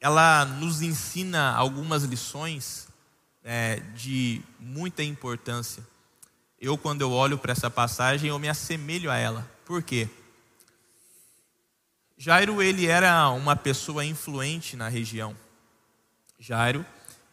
ela 0.00 0.44
nos 0.44 0.80
ensina 0.80 1.52
algumas 1.52 2.04
lições 2.04 2.86
é, 3.42 3.80
de 3.96 4.40
muita 4.60 5.02
importância 5.02 5.82
eu 6.62 6.78
quando 6.78 7.00
eu 7.00 7.10
olho 7.10 7.36
para 7.36 7.50
essa 7.50 7.68
passagem, 7.68 8.28
eu 8.28 8.38
me 8.38 8.48
assemelho 8.48 9.10
a 9.10 9.16
ela. 9.16 9.50
Por 9.64 9.82
quê? 9.82 10.08
Jairo, 12.16 12.62
ele 12.62 12.86
era 12.86 13.28
uma 13.30 13.56
pessoa 13.56 14.04
influente 14.04 14.76
na 14.76 14.86
região. 14.86 15.36
Jairo, 16.38 16.86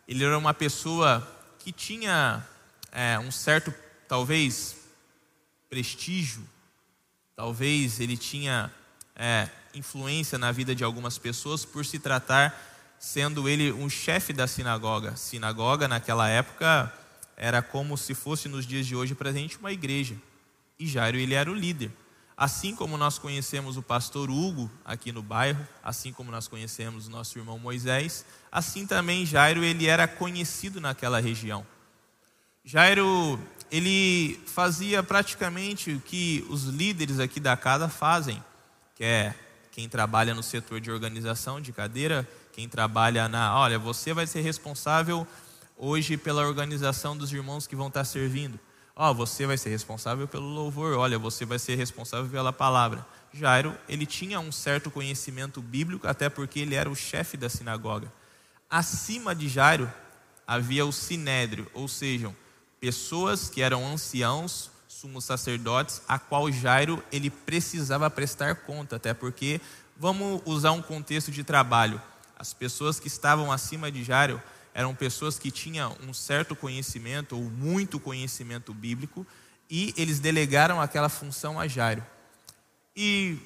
ele 0.08 0.24
era 0.24 0.36
uma 0.36 0.52
pessoa 0.52 1.22
que 1.60 1.72
tinha 1.72 2.44
é, 2.92 3.20
um 3.20 3.32
certo, 3.32 3.72
talvez, 4.08 4.78
prestígio, 5.70 6.44
talvez 7.36 8.00
ele 8.00 8.18
tinha 8.18 8.74
é, 9.16 9.48
influência 9.74 10.38
na 10.38 10.52
vida 10.52 10.76
de 10.76 10.84
algumas 10.84 11.18
pessoas 11.18 11.66
por 11.66 11.86
se 11.86 12.00
tratar, 12.00 12.58
sendo 13.00 13.48
ele 13.48 13.72
um 13.72 13.90
chefe 13.90 14.34
da 14.34 14.48
sinagoga. 14.48 15.16
Sinagoga, 15.16 15.88
naquela 15.88 16.28
época, 16.28 16.92
era 17.36 17.62
como 17.62 17.98
se 17.98 18.14
fosse 18.14 18.50
nos 18.50 18.66
dias 18.66 18.86
de 18.86 18.96
hoje 18.96 19.16
para 19.16 19.30
a 19.30 19.34
gente 19.34 19.58
uma 19.58 19.72
igreja. 19.72 20.16
E 20.78 20.86
Jairo 20.86 21.18
ele 21.18 21.34
era 21.34 21.50
o 21.50 21.56
líder. 21.56 21.92
Assim 22.36 22.74
como 22.74 22.98
nós 22.98 23.18
conhecemos 23.18 23.76
o 23.76 23.82
pastor 23.82 24.30
Hugo 24.30 24.72
aqui 24.86 25.12
no 25.12 25.22
bairro, 25.22 25.68
assim 25.84 26.14
como 26.14 26.32
nós 26.32 26.48
conhecemos 26.48 27.08
o 27.08 27.10
nosso 27.10 27.38
irmão 27.38 27.60
Moisés, 27.60 28.26
assim 28.50 28.88
também 28.88 29.26
Jairo 29.26 29.62
ele 29.62 29.88
era 29.88 30.08
conhecido 30.08 30.80
naquela 30.80 31.20
região. 31.20 31.68
Jairo 32.64 33.38
ele 33.70 34.40
fazia 34.46 35.04
praticamente 35.04 35.92
o 35.92 36.00
que 36.00 36.46
os 36.50 36.64
líderes 36.64 37.20
aqui 37.20 37.40
da 37.40 37.58
casa 37.58 37.90
fazem, 37.90 38.42
que 38.96 39.04
é 39.04 39.36
quem 39.80 39.88
trabalha 39.88 40.34
no 40.34 40.44
setor 40.44 40.82
de 40.82 40.92
organização 40.92 41.62
de 41.62 41.72
cadeira, 41.72 42.28
quem 42.52 42.68
trabalha 42.68 43.30
na, 43.30 43.58
olha, 43.58 43.80
você 43.80 44.14
vai 44.14 44.28
ser 44.28 44.42
responsável 44.42 45.26
hoje 45.78 46.18
pela 46.18 46.46
organização 46.46 47.16
dos 47.16 47.32
irmãos 47.32 47.66
que 47.66 47.78
vão 47.78 47.88
estar 47.88 48.04
servindo. 48.04 48.60
Ó, 48.94 49.10
oh, 49.10 49.14
você 49.14 49.48
vai 49.48 49.58
ser 49.58 49.70
responsável 49.70 50.28
pelo 50.28 50.50
louvor, 50.50 50.98
olha, 50.98 51.18
você 51.18 51.46
vai 51.46 51.58
ser 51.58 51.76
responsável 51.76 52.30
pela 52.30 52.52
palavra. 52.52 53.08
Jairo, 53.34 53.74
ele 53.88 54.06
tinha 54.06 54.38
um 54.42 54.52
certo 54.52 54.92
conhecimento 54.92 55.62
bíblico, 55.62 56.06
até 56.06 56.28
porque 56.28 56.60
ele 56.60 56.76
era 56.76 56.90
o 56.90 56.96
chefe 56.96 57.38
da 57.38 57.48
sinagoga. 57.48 58.12
Acima 58.70 59.34
de 59.34 59.48
Jairo 59.48 59.90
havia 60.46 60.86
o 60.86 60.92
sinédrio, 60.92 61.72
ou 61.74 61.88
seja, 61.88 62.36
pessoas 62.82 63.50
que 63.50 63.62
eram 63.62 63.88
anciãos, 63.88 64.70
sumos 65.00 65.24
sacerdotes, 65.24 66.02
a 66.10 66.20
qual 66.20 66.52
Jairo 66.52 67.02
ele 67.10 67.30
precisava 67.30 68.10
prestar 68.10 68.54
conta, 68.54 68.98
até 68.98 69.14
porque 69.14 69.62
vamos 69.98 70.42
usar 70.44 70.74
um 70.74 70.82
contexto 70.82 71.32
de 71.32 71.42
trabalho. 71.42 72.02
As 72.38 72.54
pessoas 72.54 73.00
que 73.00 73.08
estavam 73.08 73.50
acima 73.50 73.90
de 73.90 74.04
Jairo 74.04 74.44
eram 74.74 74.94
pessoas 74.94 75.40
que 75.40 75.52
tinham 75.52 75.96
um 76.06 76.14
certo 76.14 76.54
conhecimento 76.54 77.38
ou 77.38 77.44
muito 77.44 77.98
conhecimento 77.98 78.74
bíblico 78.74 79.26
e 79.70 79.94
eles 79.96 80.20
delegaram 80.20 80.82
aquela 80.82 81.08
função 81.08 81.58
a 81.58 81.66
Jairo. 81.66 82.06
E 82.94 83.38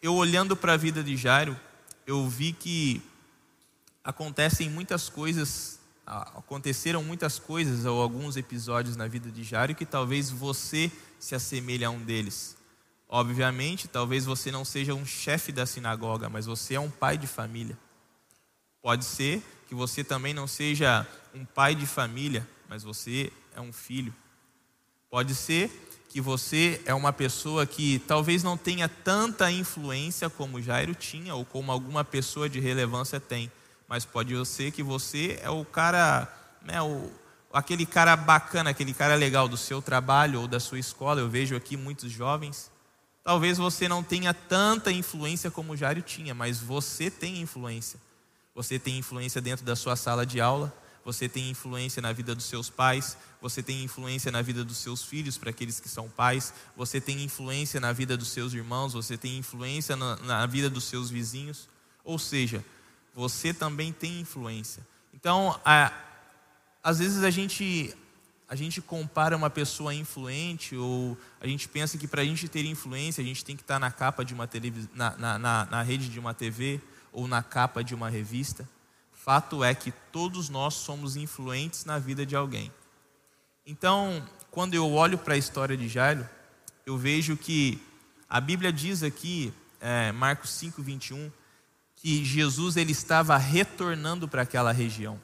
eu 0.00 0.14
olhando 0.14 0.54
para 0.54 0.74
a 0.74 0.76
vida 0.76 1.02
de 1.02 1.16
Jairo, 1.16 1.58
eu 2.06 2.28
vi 2.28 2.52
que 2.52 3.02
acontecem 4.04 4.70
muitas 4.70 5.08
coisas, 5.08 5.79
aconteceram 6.10 7.04
muitas 7.04 7.38
coisas 7.38 7.84
ou 7.84 8.02
alguns 8.02 8.36
episódios 8.36 8.96
na 8.96 9.06
vida 9.06 9.30
de 9.30 9.44
Jairo 9.44 9.76
que 9.76 9.86
talvez 9.86 10.28
você 10.28 10.90
se 11.20 11.36
assemelhe 11.36 11.84
a 11.84 11.90
um 11.90 12.02
deles. 12.02 12.56
Obviamente, 13.08 13.86
talvez 13.86 14.24
você 14.24 14.50
não 14.50 14.64
seja 14.64 14.92
um 14.92 15.06
chefe 15.06 15.52
da 15.52 15.64
sinagoga, 15.64 16.28
mas 16.28 16.46
você 16.46 16.74
é 16.74 16.80
um 16.80 16.90
pai 16.90 17.16
de 17.16 17.28
família. 17.28 17.78
Pode 18.82 19.04
ser 19.04 19.42
que 19.68 19.74
você 19.74 20.02
também 20.02 20.34
não 20.34 20.48
seja 20.48 21.06
um 21.32 21.44
pai 21.44 21.76
de 21.76 21.86
família, 21.86 22.48
mas 22.68 22.82
você 22.82 23.32
é 23.54 23.60
um 23.60 23.72
filho. 23.72 24.12
Pode 25.08 25.34
ser 25.34 25.70
que 26.08 26.20
você 26.20 26.80
é 26.84 26.92
uma 26.92 27.12
pessoa 27.12 27.64
que 27.64 28.00
talvez 28.00 28.42
não 28.42 28.56
tenha 28.56 28.88
tanta 28.88 29.50
influência 29.50 30.28
como 30.28 30.60
Jairo 30.60 30.92
tinha 30.92 31.36
ou 31.36 31.44
como 31.44 31.70
alguma 31.70 32.04
pessoa 32.04 32.48
de 32.48 32.58
relevância 32.58 33.20
tem, 33.20 33.50
mas 33.90 34.04
pode 34.04 34.46
ser 34.46 34.70
que 34.70 34.84
você 34.84 35.40
é 35.42 35.50
o 35.50 35.64
cara, 35.64 36.32
né, 36.62 36.80
o, 36.80 37.10
aquele 37.52 37.84
cara 37.84 38.14
bacana, 38.14 38.70
aquele 38.70 38.94
cara 38.94 39.16
legal 39.16 39.48
do 39.48 39.56
seu 39.56 39.82
trabalho 39.82 40.42
ou 40.42 40.46
da 40.46 40.60
sua 40.60 40.78
escola. 40.78 41.20
Eu 41.20 41.28
vejo 41.28 41.56
aqui 41.56 41.76
muitos 41.76 42.12
jovens. 42.12 42.70
Talvez 43.24 43.58
você 43.58 43.88
não 43.88 44.00
tenha 44.00 44.32
tanta 44.32 44.92
influência 44.92 45.50
como 45.50 45.76
Jairo 45.76 46.02
tinha, 46.02 46.32
mas 46.32 46.60
você 46.60 47.10
tem 47.10 47.40
influência. 47.40 47.98
Você 48.54 48.78
tem 48.78 48.96
influência 48.96 49.40
dentro 49.40 49.64
da 49.66 49.74
sua 49.74 49.96
sala 49.96 50.24
de 50.24 50.40
aula, 50.40 50.72
você 51.04 51.28
tem 51.28 51.50
influência 51.50 52.00
na 52.00 52.12
vida 52.12 52.32
dos 52.32 52.44
seus 52.44 52.70
pais, 52.70 53.16
você 53.42 53.60
tem 53.60 53.82
influência 53.82 54.30
na 54.30 54.40
vida 54.40 54.64
dos 54.64 54.76
seus 54.76 55.02
filhos, 55.02 55.36
para 55.36 55.50
aqueles 55.50 55.80
que 55.80 55.88
são 55.88 56.08
pais, 56.08 56.54
você 56.76 57.00
tem 57.00 57.24
influência 57.24 57.80
na 57.80 57.92
vida 57.92 58.16
dos 58.16 58.28
seus 58.28 58.54
irmãos, 58.54 58.92
você 58.92 59.16
tem 59.16 59.36
influência 59.38 59.96
na, 59.96 60.14
na 60.18 60.46
vida 60.46 60.70
dos 60.70 60.84
seus 60.84 61.10
vizinhos. 61.10 61.68
Ou 62.04 62.18
seja, 62.20 62.64
você 63.14 63.52
também 63.52 63.92
tem 63.92 64.20
influência. 64.20 64.86
Então, 65.14 65.58
a, 65.64 65.92
às 66.82 66.98
vezes 66.98 67.22
a 67.22 67.30
gente, 67.30 67.94
a 68.48 68.56
gente 68.56 68.80
compara 68.80 69.36
uma 69.36 69.50
pessoa 69.50 69.94
influente, 69.94 70.76
ou 70.76 71.16
a 71.40 71.46
gente 71.46 71.68
pensa 71.68 71.98
que 71.98 72.08
para 72.08 72.22
a 72.22 72.24
gente 72.24 72.48
ter 72.48 72.64
influência, 72.64 73.22
a 73.22 73.26
gente 73.26 73.44
tem 73.44 73.56
que 73.56 73.62
estar 73.62 73.78
na 73.78 73.90
capa 73.90 74.24
de 74.24 74.32
uma 74.32 74.46
televisão, 74.46 74.90
na, 74.94 75.16
na, 75.16 75.38
na, 75.38 75.64
na 75.66 75.82
rede 75.82 76.08
de 76.08 76.18
uma 76.18 76.32
TV, 76.32 76.80
ou 77.12 77.26
na 77.26 77.42
capa 77.42 77.82
de 77.82 77.94
uma 77.94 78.08
revista. 78.08 78.68
Fato 79.12 79.62
é 79.62 79.74
que 79.74 79.92
todos 80.10 80.48
nós 80.48 80.74
somos 80.74 81.16
influentes 81.16 81.84
na 81.84 81.98
vida 81.98 82.24
de 82.24 82.34
alguém. 82.34 82.72
Então, 83.66 84.26
quando 84.50 84.74
eu 84.74 84.90
olho 84.90 85.18
para 85.18 85.34
a 85.34 85.36
história 85.38 85.76
de 85.76 85.88
Jairo, 85.88 86.26
eu 86.86 86.96
vejo 86.96 87.36
que 87.36 87.80
a 88.28 88.40
Bíblia 88.40 88.72
diz 88.72 89.02
aqui, 89.02 89.52
é, 89.80 90.10
Marcos 90.12 90.50
5, 90.50 90.82
21, 90.82 91.30
que 92.00 92.24
Jesus 92.24 92.76
ele 92.76 92.92
estava 92.92 93.36
retornando 93.36 94.26
para 94.26 94.42
aquela 94.42 94.72
região. 94.72 95.20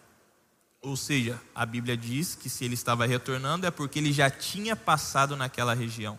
Ou 0.83 0.97
seja, 0.97 1.40
a 1.54 1.64
Bíblia 1.64 1.97
diz 1.97 2.35
que 2.35 2.50
se 2.50 2.64
ele 2.64 2.75
estava 2.75 3.06
retornando 3.06 3.66
é 3.66 3.71
porque 3.71 3.99
ele 3.99 4.12
já 4.12 4.30
tinha 4.30 4.76
passado 4.76 5.37
naquela 5.37 5.75
região. 5.75 6.18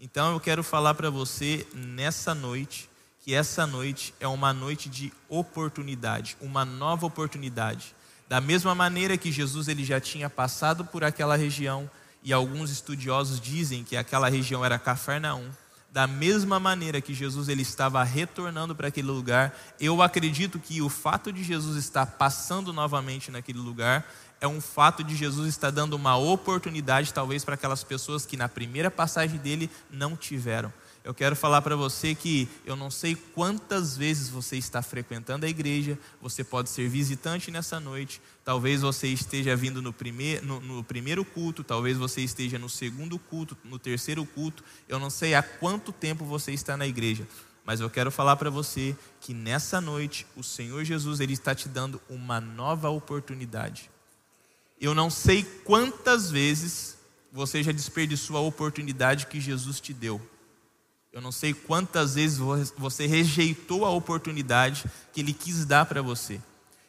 Então 0.00 0.32
eu 0.32 0.40
quero 0.40 0.64
falar 0.64 0.94
para 0.94 1.10
você 1.10 1.66
nessa 1.74 2.34
noite 2.34 2.90
que 3.20 3.34
essa 3.34 3.66
noite 3.66 4.12
é 4.18 4.26
uma 4.26 4.52
noite 4.52 4.88
de 4.88 5.12
oportunidade, 5.28 6.36
uma 6.40 6.64
nova 6.64 7.06
oportunidade. 7.06 7.94
Da 8.28 8.40
mesma 8.40 8.74
maneira 8.74 9.16
que 9.16 9.30
Jesus 9.30 9.68
ele 9.68 9.84
já 9.84 10.00
tinha 10.00 10.28
passado 10.28 10.84
por 10.84 11.04
aquela 11.04 11.36
região 11.36 11.88
e 12.22 12.32
alguns 12.32 12.70
estudiosos 12.70 13.38
dizem 13.40 13.84
que 13.84 13.96
aquela 13.96 14.28
região 14.28 14.64
era 14.64 14.78
Cafarnaum, 14.78 15.48
da 15.92 16.06
mesma 16.06 16.58
maneira 16.58 17.02
que 17.02 17.12
Jesus 17.12 17.48
ele 17.50 17.60
estava 17.60 18.02
retornando 18.02 18.74
para 18.74 18.88
aquele 18.88 19.08
lugar, 19.08 19.54
eu 19.78 20.00
acredito 20.00 20.58
que 20.58 20.80
o 20.80 20.88
fato 20.88 21.30
de 21.30 21.44
Jesus 21.44 21.76
estar 21.76 22.06
passando 22.06 22.72
novamente 22.72 23.30
naquele 23.30 23.58
lugar 23.58 24.06
é 24.40 24.48
um 24.48 24.60
fato 24.60 25.04
de 25.04 25.14
Jesus 25.14 25.50
estar 25.50 25.70
dando 25.70 25.92
uma 25.92 26.16
oportunidade 26.16 27.12
talvez 27.12 27.44
para 27.44 27.54
aquelas 27.54 27.84
pessoas 27.84 28.24
que 28.24 28.38
na 28.38 28.48
primeira 28.48 28.90
passagem 28.90 29.38
dele 29.38 29.70
não 29.90 30.16
tiveram. 30.16 30.72
Eu 31.04 31.12
quero 31.12 31.34
falar 31.34 31.62
para 31.62 31.74
você 31.74 32.14
que 32.14 32.48
eu 32.64 32.76
não 32.76 32.88
sei 32.88 33.16
quantas 33.16 33.96
vezes 33.96 34.28
você 34.28 34.56
está 34.56 34.80
frequentando 34.82 35.44
a 35.44 35.48
igreja, 35.48 35.98
você 36.20 36.44
pode 36.44 36.70
ser 36.70 36.88
visitante 36.88 37.50
nessa 37.50 37.80
noite, 37.80 38.22
talvez 38.44 38.82
você 38.82 39.08
esteja 39.08 39.56
vindo 39.56 39.82
no 39.82 39.92
primeiro, 39.92 40.46
no, 40.46 40.60
no 40.60 40.84
primeiro 40.84 41.24
culto, 41.24 41.64
talvez 41.64 41.98
você 41.98 42.20
esteja 42.20 42.56
no 42.56 42.68
segundo 42.68 43.18
culto, 43.18 43.56
no 43.64 43.80
terceiro 43.80 44.24
culto, 44.24 44.62
eu 44.88 45.00
não 45.00 45.10
sei 45.10 45.34
há 45.34 45.42
quanto 45.42 45.90
tempo 45.90 46.24
você 46.24 46.52
está 46.52 46.76
na 46.76 46.86
igreja, 46.86 47.26
Mas 47.64 47.80
eu 47.80 47.90
quero 47.90 48.10
falar 48.10 48.36
para 48.36 48.50
você 48.50 48.96
que 49.20 49.34
nessa 49.34 49.80
noite 49.80 50.24
o 50.36 50.42
Senhor 50.42 50.84
Jesus 50.84 51.18
ele 51.18 51.32
está 51.32 51.52
te 51.52 51.68
dando 51.68 52.00
uma 52.08 52.40
nova 52.40 52.90
oportunidade. 52.90 53.90
Eu 54.80 54.94
não 54.94 55.10
sei 55.10 55.44
quantas 55.64 56.30
vezes 56.30 56.96
você 57.32 57.62
já 57.62 57.72
desperdiçou 57.72 58.36
a 58.36 58.40
oportunidade 58.40 59.26
que 59.26 59.40
Jesus 59.40 59.80
te 59.80 59.92
deu. 59.92 60.20
Eu 61.12 61.20
não 61.20 61.30
sei 61.30 61.52
quantas 61.52 62.14
vezes 62.14 62.38
você 62.76 63.06
rejeitou 63.06 63.84
a 63.84 63.90
oportunidade 63.90 64.84
que 65.12 65.20
ele 65.20 65.34
quis 65.34 65.66
dar 65.66 65.84
para 65.84 66.00
você. 66.00 66.40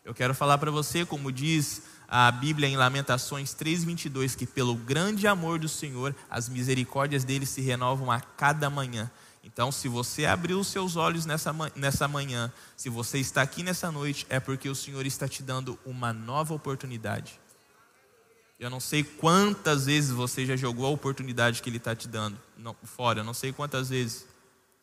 Eu 0.05 0.13
quero 0.13 0.33
falar 0.33 0.57
para 0.57 0.71
você, 0.71 1.05
como 1.05 1.29
diz 1.29 1.81
a 2.07 2.31
Bíblia 2.31 2.69
em 2.69 2.77
Lamentações 2.77 3.53
3:22, 3.53 4.35
que 4.35 4.45
pelo 4.45 4.75
grande 4.75 5.27
amor 5.27 5.59
do 5.59 5.67
Senhor, 5.67 6.15
as 6.29 6.47
misericórdias 6.47 7.25
dele 7.25 7.45
se 7.45 7.59
renovam 7.59 8.09
a 8.09 8.21
cada 8.21 8.69
manhã. 8.69 9.11
Então, 9.43 9.73
se 9.73 9.89
você 9.89 10.25
abriu 10.25 10.57
os 10.57 10.67
seus 10.67 10.95
olhos 10.95 11.25
nessa, 11.25 11.53
nessa 11.75 12.07
manhã, 12.07 12.49
se 12.77 12.87
você 12.87 13.17
está 13.17 13.41
aqui 13.41 13.61
nessa 13.61 13.91
noite, 13.91 14.25
é 14.29 14.39
porque 14.39 14.69
o 14.69 14.75
Senhor 14.75 15.05
está 15.05 15.27
te 15.27 15.43
dando 15.43 15.77
uma 15.85 16.13
nova 16.13 16.53
oportunidade. 16.53 17.42
Eu 18.59 18.69
não 18.69 18.79
sei 18.79 19.03
quantas 19.03 19.85
vezes 19.85 20.11
você 20.11 20.45
já 20.45 20.55
jogou 20.55 20.85
a 20.85 20.89
oportunidade 20.89 21.61
que 21.61 21.69
Ele 21.69 21.77
está 21.77 21.95
te 21.95 22.07
dando 22.07 22.39
não, 22.57 22.75
fora, 22.83 23.19
eu 23.19 23.23
não 23.23 23.33
sei 23.33 23.51
quantas 23.51 23.89
vezes, 23.89 24.25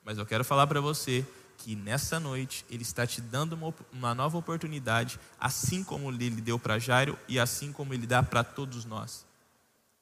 mas 0.04 0.18
eu 0.18 0.26
quero 0.26 0.44
falar 0.44 0.66
para 0.66 0.80
você 0.80 1.24
que 1.56 1.76
nessa 1.76 2.18
noite 2.18 2.64
Ele 2.68 2.82
está 2.82 3.06
te 3.06 3.20
dando 3.20 3.52
uma, 3.52 3.74
uma 3.92 4.14
nova 4.14 4.36
oportunidade, 4.36 5.20
assim 5.38 5.84
como 5.84 6.10
Ele 6.10 6.30
deu 6.40 6.58
para 6.58 6.78
Jairo 6.78 7.18
e 7.28 7.38
assim 7.38 7.72
como 7.72 7.94
Ele 7.94 8.06
dá 8.06 8.22
para 8.22 8.42
todos 8.42 8.84
nós. 8.84 9.24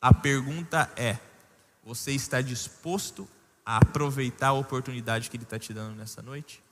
A 0.00 0.14
pergunta 0.14 0.90
é: 0.96 1.18
você 1.84 2.12
está 2.12 2.40
disposto 2.40 3.28
a 3.64 3.78
aproveitar 3.78 4.48
a 4.48 4.52
oportunidade 4.52 5.28
que 5.28 5.36
Ele 5.36 5.44
está 5.44 5.58
te 5.58 5.74
dando 5.74 5.96
nessa 5.96 6.22
noite? 6.22 6.62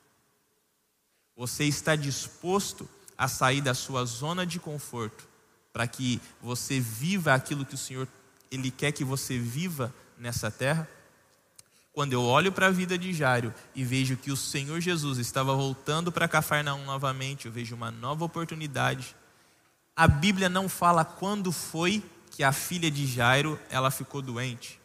Você 1.36 1.64
está 1.64 1.94
disposto 1.94 2.88
a 3.18 3.28
sair 3.28 3.60
da 3.60 3.74
sua 3.74 4.04
zona 4.04 4.46
de 4.46 4.58
conforto 4.58 5.28
para 5.76 5.86
que 5.86 6.22
você 6.40 6.80
viva 6.80 7.34
aquilo 7.34 7.66
que 7.66 7.74
o 7.74 7.78
Senhor 7.78 8.08
Ele 8.50 8.70
quer 8.70 8.92
que 8.92 9.04
você 9.04 9.38
viva 9.38 9.94
nessa 10.16 10.50
terra? 10.50 10.88
Quando 11.92 12.14
eu 12.14 12.22
olho 12.22 12.50
para 12.50 12.68
a 12.68 12.70
vida 12.70 12.96
de 12.96 13.12
Jairo 13.12 13.52
e 13.74 13.84
vejo 13.84 14.16
que 14.16 14.32
o 14.32 14.36
Senhor 14.38 14.80
Jesus 14.80 15.18
estava 15.18 15.54
voltando 15.54 16.10
para 16.10 16.26
Cafarnaum 16.26 16.82
novamente, 16.86 17.44
eu 17.44 17.52
vejo 17.52 17.74
uma 17.74 17.90
nova 17.90 18.24
oportunidade. 18.24 19.14
A 19.94 20.08
Bíblia 20.08 20.48
não 20.48 20.66
fala 20.66 21.04
quando 21.04 21.52
foi 21.52 22.02
que 22.30 22.42
a 22.42 22.52
filha 22.52 22.90
de 22.90 23.06
Jairo 23.06 23.60
ela 23.68 23.90
ficou 23.90 24.22
doente. 24.22 24.80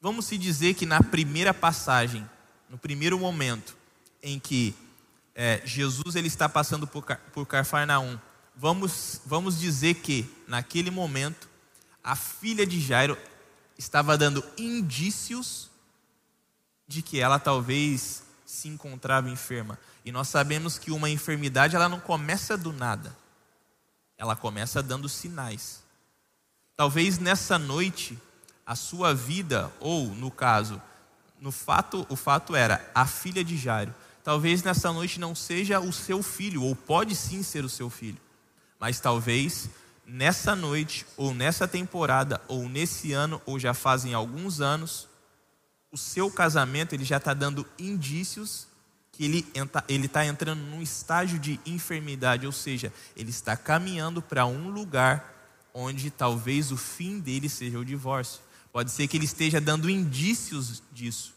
Vamos 0.00 0.24
se 0.24 0.36
dizer 0.36 0.74
que 0.74 0.86
na 0.86 1.04
primeira 1.04 1.54
passagem, 1.54 2.28
no 2.68 2.78
primeiro 2.78 3.16
momento 3.16 3.76
em 4.20 4.40
que 4.40 4.74
é, 5.36 5.62
Jesus 5.64 6.16
ele 6.16 6.26
está 6.26 6.48
passando 6.48 6.84
por, 6.84 7.04
por 7.32 7.46
Cafarnaum, 7.46 8.18
vamos, 8.58 9.20
vamos 9.24 9.58
dizer 9.58 9.94
que 9.94 10.28
naquele 10.46 10.90
momento 10.90 11.48
a 12.02 12.16
filha 12.16 12.66
de 12.66 12.80
Jairo 12.80 13.16
estava 13.78 14.18
dando 14.18 14.44
indícios 14.58 15.70
de 16.86 17.00
que 17.00 17.20
ela 17.20 17.38
talvez 17.38 18.24
se 18.44 18.68
encontrava 18.68 19.30
enferma. 19.30 19.78
E 20.04 20.10
nós 20.10 20.28
sabemos 20.28 20.78
que 20.78 20.90
uma 20.90 21.08
enfermidade 21.08 21.76
ela 21.76 21.88
não 21.88 22.00
começa 22.00 22.56
do 22.56 22.72
nada. 22.72 23.16
Ela 24.16 24.34
começa 24.34 24.82
dando 24.82 25.08
sinais. 25.08 25.82
Talvez 26.76 27.18
nessa 27.18 27.58
noite 27.58 28.18
a 28.66 28.74
sua 28.74 29.14
vida, 29.14 29.72
ou 29.80 30.06
no 30.08 30.30
caso, 30.30 30.80
no 31.40 31.52
fato, 31.52 32.06
o 32.08 32.16
fato 32.16 32.56
era 32.56 32.90
a 32.94 33.06
filha 33.06 33.44
de 33.44 33.56
Jairo. 33.56 33.94
Talvez 34.24 34.62
nessa 34.62 34.92
noite 34.92 35.20
não 35.20 35.34
seja 35.34 35.80
o 35.80 35.92
seu 35.92 36.22
filho, 36.22 36.62
ou 36.62 36.74
pode 36.74 37.14
sim 37.14 37.42
ser 37.42 37.64
o 37.64 37.68
seu 37.68 37.88
filho, 37.88 38.18
mas 38.78 39.00
talvez 39.00 39.68
nessa 40.06 40.56
noite, 40.56 41.04
ou 41.16 41.34
nessa 41.34 41.68
temporada, 41.68 42.40
ou 42.48 42.68
nesse 42.68 43.12
ano, 43.12 43.40
ou 43.44 43.58
já 43.58 43.74
fazem 43.74 44.14
alguns 44.14 44.60
anos, 44.60 45.06
o 45.92 45.98
seu 45.98 46.30
casamento 46.30 46.94
ele 46.94 47.04
já 47.04 47.18
está 47.18 47.34
dando 47.34 47.66
indícios 47.78 48.66
que 49.12 49.24
ele 49.24 50.06
está 50.06 50.24
entrando 50.24 50.60
num 50.60 50.80
estágio 50.80 51.38
de 51.40 51.58
enfermidade, 51.66 52.46
ou 52.46 52.52
seja, 52.52 52.92
ele 53.16 53.30
está 53.30 53.56
caminhando 53.56 54.22
para 54.22 54.46
um 54.46 54.68
lugar 54.68 55.34
onde 55.74 56.10
talvez 56.10 56.70
o 56.70 56.76
fim 56.76 57.18
dele 57.18 57.48
seja 57.48 57.78
o 57.78 57.84
divórcio. 57.84 58.40
Pode 58.72 58.92
ser 58.92 59.08
que 59.08 59.16
ele 59.16 59.24
esteja 59.24 59.60
dando 59.60 59.90
indícios 59.90 60.82
disso. 60.92 61.34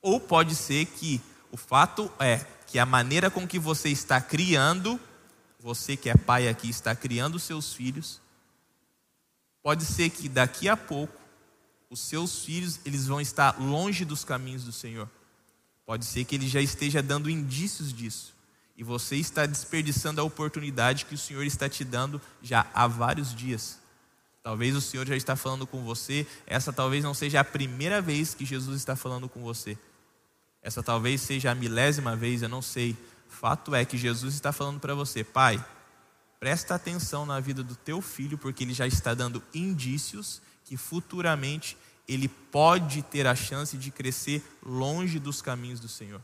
Ou 0.00 0.18
pode 0.18 0.54
ser 0.54 0.86
que 0.86 1.20
o 1.52 1.56
fato 1.56 2.10
é 2.18 2.44
que 2.66 2.78
a 2.78 2.86
maneira 2.86 3.30
com 3.30 3.46
que 3.46 3.58
você 3.58 3.90
está 3.90 4.20
criando, 4.20 4.98
você 5.58 5.96
que 5.96 6.08
é 6.08 6.14
pai 6.14 6.48
aqui 6.48 6.68
está 6.68 6.94
criando 6.94 7.38
seus 7.38 7.72
filhos, 7.72 8.20
pode 9.62 9.84
ser 9.84 10.10
que 10.10 10.28
daqui 10.28 10.68
a 10.68 10.76
pouco 10.76 11.18
os 11.90 12.00
seus 12.00 12.44
filhos 12.44 12.80
eles 12.84 13.06
vão 13.06 13.20
estar 13.20 13.58
longe 13.60 14.04
dos 14.04 14.24
caminhos 14.24 14.64
do 14.64 14.72
Senhor. 14.72 15.08
Pode 15.84 16.04
ser 16.04 16.24
que 16.24 16.34
ele 16.34 16.46
já 16.46 16.60
esteja 16.60 17.02
dando 17.02 17.30
indícios 17.30 17.92
disso. 17.92 18.34
E 18.76 18.84
você 18.84 19.16
está 19.16 19.46
desperdiçando 19.46 20.20
a 20.20 20.24
oportunidade 20.24 21.04
que 21.06 21.14
o 21.14 21.18
Senhor 21.18 21.44
está 21.44 21.68
te 21.68 21.82
dando 21.82 22.20
já 22.42 22.66
há 22.72 22.86
vários 22.86 23.34
dias. 23.34 23.78
Talvez 24.42 24.76
o 24.76 24.80
Senhor 24.80 25.06
já 25.06 25.16
está 25.16 25.34
falando 25.34 25.66
com 25.66 25.82
você. 25.82 26.26
Essa 26.46 26.72
talvez 26.72 27.02
não 27.02 27.12
seja 27.12 27.40
a 27.40 27.44
primeira 27.44 28.00
vez 28.00 28.34
que 28.34 28.44
Jesus 28.44 28.76
está 28.76 28.94
falando 28.94 29.28
com 29.28 29.42
você. 29.42 29.76
Essa 30.62 30.82
talvez 30.82 31.20
seja 31.20 31.50
a 31.50 31.54
milésima 31.54 32.14
vez, 32.14 32.42
eu 32.42 32.48
não 32.48 32.62
sei. 32.62 32.96
Fato 33.28 33.74
é 33.74 33.84
que 33.84 33.96
Jesus 33.96 34.34
está 34.34 34.52
falando 34.52 34.80
para 34.80 34.94
você, 34.94 35.22
pai, 35.22 35.64
presta 36.40 36.74
atenção 36.74 37.24
na 37.24 37.38
vida 37.40 37.62
do 37.62 37.76
teu 37.76 38.00
filho, 38.00 38.36
porque 38.36 38.64
ele 38.64 38.74
já 38.74 38.86
está 38.86 39.14
dando 39.14 39.42
indícios 39.54 40.42
que 40.64 40.76
futuramente 40.76 41.76
ele 42.06 42.28
pode 42.28 43.02
ter 43.02 43.26
a 43.26 43.34
chance 43.34 43.76
de 43.76 43.90
crescer 43.90 44.42
longe 44.62 45.18
dos 45.18 45.42
caminhos 45.42 45.78
do 45.78 45.88
Senhor. 45.88 46.22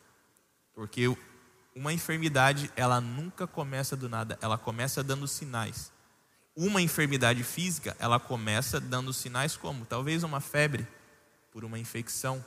Porque 0.75 1.15
uma 1.77 1.93
enfermidade, 1.93 2.71
ela 2.75 3.01
nunca 3.01 3.47
começa 3.47 3.97
do 3.97 4.09
nada, 4.09 4.39
ela 4.41 4.57
começa 4.57 5.03
dando 5.03 5.29
sinais 5.29 5.93
uma 6.57 6.81
enfermidade 6.81 7.43
física, 7.43 7.97
ela 7.99 8.21
começa 8.21 8.81
dando 8.81 9.13
sinais 9.13 9.57
como 9.57 9.85
talvez 9.85 10.23
uma 10.23 10.41
febre 10.41 10.87
por 11.51 11.65
uma 11.65 11.79
infecção. 11.79 12.45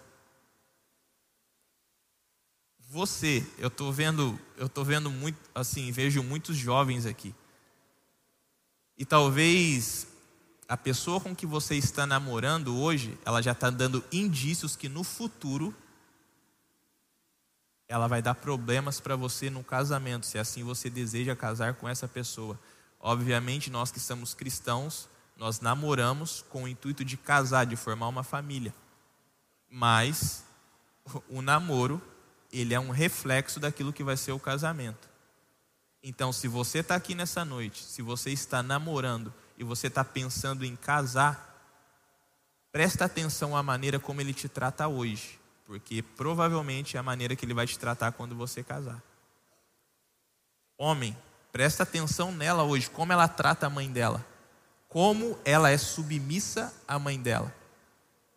Você, 2.89 3.45
eu 3.58 3.67
estou 3.67 3.91
vendo, 3.91 4.39
eu 4.56 4.69
tô 4.69 4.84
vendo 4.84 5.12
muito, 5.12 5.38
assim, 5.54 5.91
vejo 5.91 6.23
muitos 6.23 6.56
jovens 6.56 7.06
aqui. 7.06 7.36
E 8.97 9.06
talvez 9.06 10.08
a 10.69 10.78
pessoa 10.78 11.19
com 11.19 11.36
que 11.36 11.45
você 11.45 11.76
está 11.76 12.06
namorando 12.06 12.78
hoje, 12.78 13.17
ela 13.26 13.41
já 13.41 13.52
está 13.52 13.69
dando 13.69 14.04
indícios 14.12 14.76
que 14.76 14.88
no 14.88 15.04
futuro 15.04 15.76
ela 17.89 18.08
vai 18.08 18.21
dar 18.21 18.36
problemas 18.36 19.00
para 19.00 19.15
você 19.15 19.50
no 19.50 19.63
casamento, 19.63 20.26
se 20.26 20.38
assim 20.38 20.63
você 20.63 20.89
deseja 20.89 21.36
casar 21.36 21.73
com 21.76 21.88
essa 21.88 22.08
pessoa. 22.08 22.60
Obviamente, 23.00 23.69
nós 23.69 23.91
que 23.91 24.00
somos 24.00 24.34
cristãos, 24.34 25.08
nós 25.38 25.60
namoramos 25.60 26.43
com 26.50 26.63
o 26.63 26.67
intuito 26.67 27.06
de 27.06 27.15
casar, 27.15 27.65
de 27.65 27.76
formar 27.76 28.08
uma 28.08 28.23
família. 28.23 28.73
Mas 29.69 30.43
o 31.30 31.41
namoro, 31.41 32.02
ele 32.51 32.73
é 32.73 32.79
um 32.79 32.89
reflexo 32.89 33.60
daquilo 33.60 33.93
que 33.93 34.03
vai 34.03 34.17
ser 34.17 34.31
o 34.31 34.39
casamento. 34.39 35.07
Então, 36.01 36.31
se 36.31 36.47
você 36.47 36.79
está 36.79 36.95
aqui 36.95 37.15
nessa 37.15 37.43
noite, 37.43 37.83
se 37.83 38.01
você 38.01 38.29
está 38.31 38.63
namorando 38.63 39.33
e 39.57 39.63
você 39.63 39.88
está 39.88 40.03
pensando 40.03 40.63
em 40.63 40.75
casar, 40.75 41.55
presta 42.71 43.05
atenção 43.05 43.55
à 43.55 43.63
maneira 43.63 43.99
como 43.99 44.21
ele 44.21 44.33
te 44.33 44.47
trata 44.47 44.88
hoje, 44.88 45.39
porque 45.65 46.01
provavelmente 46.01 46.95
é 46.95 46.99
a 46.99 47.03
maneira 47.03 47.36
que 47.36 47.45
ele 47.45 47.53
vai 47.53 47.67
te 47.67 47.77
tratar 47.77 48.12
quando 48.12 48.36
você 48.36 48.63
casar. 48.63 49.01
Homem, 50.77 51.17
Presta 51.57 51.81
atenção 51.81 52.31
nela 52.31 52.62
hoje, 52.62 52.88
como 52.88 53.12
ela 53.12 53.27
trata 53.27 53.65
a 53.65 53.69
mãe 53.69 53.91
dela. 53.91 54.23
Como 54.88 55.39
ela 55.43 55.71
é 55.71 55.77
submissa 55.77 56.71
à 56.88 56.99
mãe 56.99 57.19
dela. 57.19 57.51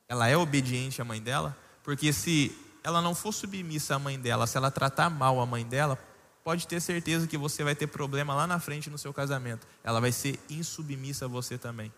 Ela 0.08 0.28
é 0.28 0.36
obediente 0.38 1.02
à 1.02 1.04
mãe 1.04 1.20
dela? 1.20 1.54
Porque 1.82 2.14
se 2.14 2.56
ela 2.82 3.00
não 3.00 3.14
for 3.14 3.32
submissa 3.32 3.96
à 3.96 3.98
mãe 3.98 4.18
dela, 4.18 4.46
se 4.46 4.56
ela 4.56 4.70
tratar 4.70 5.10
mal 5.10 5.40
a 5.40 5.46
mãe 5.46 5.64
dela, 5.64 5.98
pode 6.42 6.66
ter 6.66 6.80
certeza 6.80 7.26
que 7.26 7.36
você 7.36 7.62
vai 7.62 7.74
ter 7.74 7.86
problema 7.86 8.34
lá 8.34 8.46
na 8.46 8.58
frente 8.58 8.90
no 8.90 8.98
seu 8.98 9.12
casamento. 9.12 9.66
Ela 9.84 10.00
vai 10.00 10.12
ser 10.12 10.38
insubmissa 10.48 11.26
a 11.26 11.28
você 11.28 11.58
também. 11.58 11.92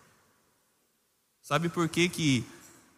Sabe 1.41 1.69
por 1.69 1.89
que 1.89 2.07
que 2.09 2.45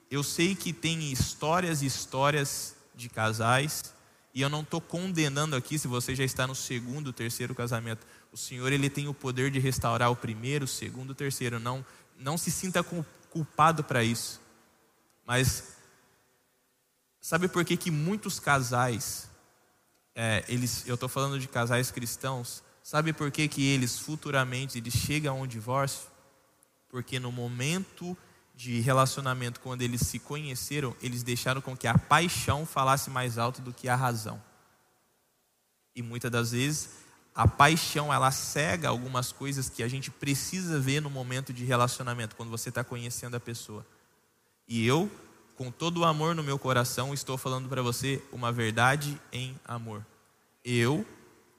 eu 0.09 0.23
sei 0.23 0.55
que 0.55 0.71
tem 0.71 1.11
histórias 1.11 1.81
e 1.81 1.85
histórias 1.85 2.75
de 2.95 3.09
casais 3.09 3.93
e 4.33 4.41
eu 4.41 4.49
não 4.49 4.61
estou 4.61 4.81
condenando 4.81 5.55
aqui 5.55 5.79
se 5.79 5.87
você 5.87 6.13
já 6.13 6.23
está 6.23 6.45
no 6.45 6.53
segundo, 6.53 7.13
terceiro 7.13 7.55
casamento. 7.55 8.05
O 8.31 8.37
Senhor 8.37 8.71
ele 8.71 8.89
tem 8.89 9.07
o 9.07 9.13
poder 9.13 9.49
de 9.49 9.59
restaurar 9.59 10.11
o 10.11 10.15
primeiro, 10.15 10.65
o 10.65 10.67
segundo, 10.67 11.11
o 11.11 11.15
terceiro. 11.15 11.57
Não, 11.57 11.85
não 12.19 12.37
se 12.37 12.51
sinta 12.51 12.83
culpado 13.29 13.83
para 13.83 14.03
isso. 14.03 14.41
Mas 15.25 15.74
Sabe 17.25 17.47
por 17.47 17.65
que, 17.65 17.75
que 17.75 17.89
muitos 17.89 18.39
casais, 18.39 19.27
é, 20.13 20.45
eles, 20.47 20.87
eu 20.87 20.93
estou 20.93 21.09
falando 21.09 21.39
de 21.39 21.47
casais 21.47 21.89
cristãos, 21.89 22.61
sabe 22.83 23.13
por 23.13 23.31
que, 23.31 23.47
que 23.47 23.65
eles 23.65 23.97
futuramente 23.97 24.77
eles 24.77 24.93
chegam 24.93 25.35
a 25.35 25.41
um 25.41 25.47
divórcio? 25.47 26.07
Porque 26.87 27.19
no 27.19 27.31
momento 27.31 28.15
de 28.53 28.79
relacionamento, 28.79 29.59
quando 29.59 29.81
eles 29.81 30.01
se 30.01 30.19
conheceram, 30.19 30.95
eles 31.01 31.23
deixaram 31.23 31.61
com 31.61 31.75
que 31.75 31.87
a 31.87 31.97
paixão 31.97 32.63
falasse 32.63 33.09
mais 33.09 33.39
alto 33.39 33.59
do 33.59 33.73
que 33.73 33.89
a 33.89 33.95
razão. 33.95 34.39
E 35.95 36.03
muitas 36.03 36.29
das 36.29 36.51
vezes 36.51 36.91
a 37.33 37.47
paixão 37.47 38.13
ela 38.13 38.29
cega 38.29 38.89
algumas 38.89 39.31
coisas 39.31 39.67
que 39.67 39.81
a 39.81 39.87
gente 39.87 40.11
precisa 40.11 40.79
ver 40.79 41.01
no 41.01 41.09
momento 41.09 41.51
de 41.51 41.65
relacionamento, 41.65 42.35
quando 42.35 42.51
você 42.51 42.69
está 42.69 42.83
conhecendo 42.83 43.35
a 43.35 43.39
pessoa. 43.39 43.83
E 44.67 44.85
eu 44.85 45.09
com 45.55 45.71
todo 45.71 46.01
o 46.01 46.05
amor 46.05 46.35
no 46.35 46.43
meu 46.43 46.59
coração, 46.59 47.13
estou 47.13 47.37
falando 47.37 47.69
para 47.69 47.81
você 47.81 48.21
uma 48.31 48.51
verdade 48.51 49.19
em 49.31 49.57
amor. 49.65 50.05
Eu, 50.63 51.05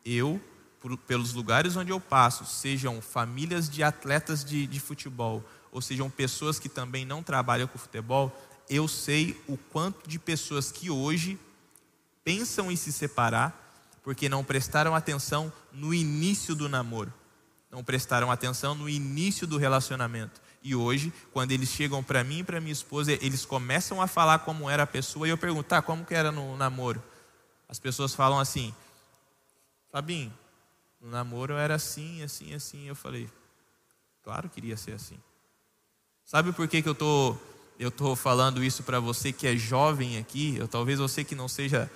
eu, 0.04 0.40
por, 0.80 0.96
pelos 0.98 1.32
lugares 1.32 1.76
onde 1.76 1.90
eu 1.90 2.00
passo, 2.00 2.44
sejam 2.44 3.00
famílias 3.00 3.68
de 3.68 3.82
atletas 3.82 4.44
de, 4.44 4.66
de 4.66 4.80
futebol, 4.80 5.42
ou 5.72 5.80
sejam 5.80 6.10
pessoas 6.10 6.58
que 6.58 6.68
também 6.68 7.04
não 7.04 7.22
trabalham 7.22 7.66
com 7.66 7.78
futebol, 7.78 8.34
eu 8.68 8.86
sei 8.86 9.40
o 9.48 9.56
quanto 9.56 10.08
de 10.08 10.18
pessoas 10.18 10.70
que 10.70 10.90
hoje 10.90 11.38
pensam 12.24 12.70
em 12.70 12.76
se 12.76 12.92
separar 12.92 13.64
porque 14.02 14.28
não 14.28 14.44
prestaram 14.44 14.94
atenção 14.94 15.52
no 15.72 15.92
início 15.92 16.54
do 16.54 16.68
namoro, 16.68 17.12
não 17.70 17.82
prestaram 17.82 18.30
atenção 18.30 18.74
no 18.74 18.88
início 18.88 19.46
do 19.46 19.56
relacionamento. 19.56 20.40
E 20.62 20.74
hoje, 20.74 21.12
quando 21.32 21.52
eles 21.52 21.68
chegam 21.68 22.02
para 22.02 22.24
mim 22.24 22.38
e 22.38 22.44
para 22.44 22.60
minha 22.60 22.72
esposa, 22.72 23.12
eles 23.12 23.44
começam 23.44 24.02
a 24.02 24.06
falar 24.06 24.40
como 24.40 24.68
era 24.68 24.82
a 24.82 24.86
pessoa 24.86 25.26
e 25.26 25.30
eu 25.30 25.38
pergunto, 25.38 25.68
tá, 25.68 25.80
como 25.80 26.04
que 26.04 26.14
era 26.14 26.32
no 26.32 26.56
namoro? 26.56 27.02
As 27.68 27.78
pessoas 27.78 28.14
falam 28.14 28.38
assim, 28.38 28.74
Fabinho, 29.90 30.32
no 31.00 31.10
namoro 31.10 31.54
era 31.54 31.74
assim, 31.74 32.22
assim, 32.22 32.52
assim. 32.52 32.86
Eu 32.86 32.94
falei, 32.94 33.30
claro 34.22 34.48
que 34.48 34.60
iria 34.60 34.76
ser 34.76 34.92
assim. 34.92 35.18
Sabe 36.24 36.52
por 36.52 36.68
que, 36.68 36.82
que 36.82 36.88
eu 36.88 36.94
tô, 36.94 37.36
eu 37.78 37.90
tô 37.90 38.14
falando 38.14 38.62
isso 38.62 38.82
para 38.82 39.00
você 39.00 39.32
que 39.32 39.46
é 39.46 39.56
jovem 39.56 40.18
aqui? 40.18 40.56
Eu, 40.56 40.68
talvez 40.68 40.98
você 40.98 41.24
que 41.24 41.34
não 41.34 41.48
seja. 41.48 41.90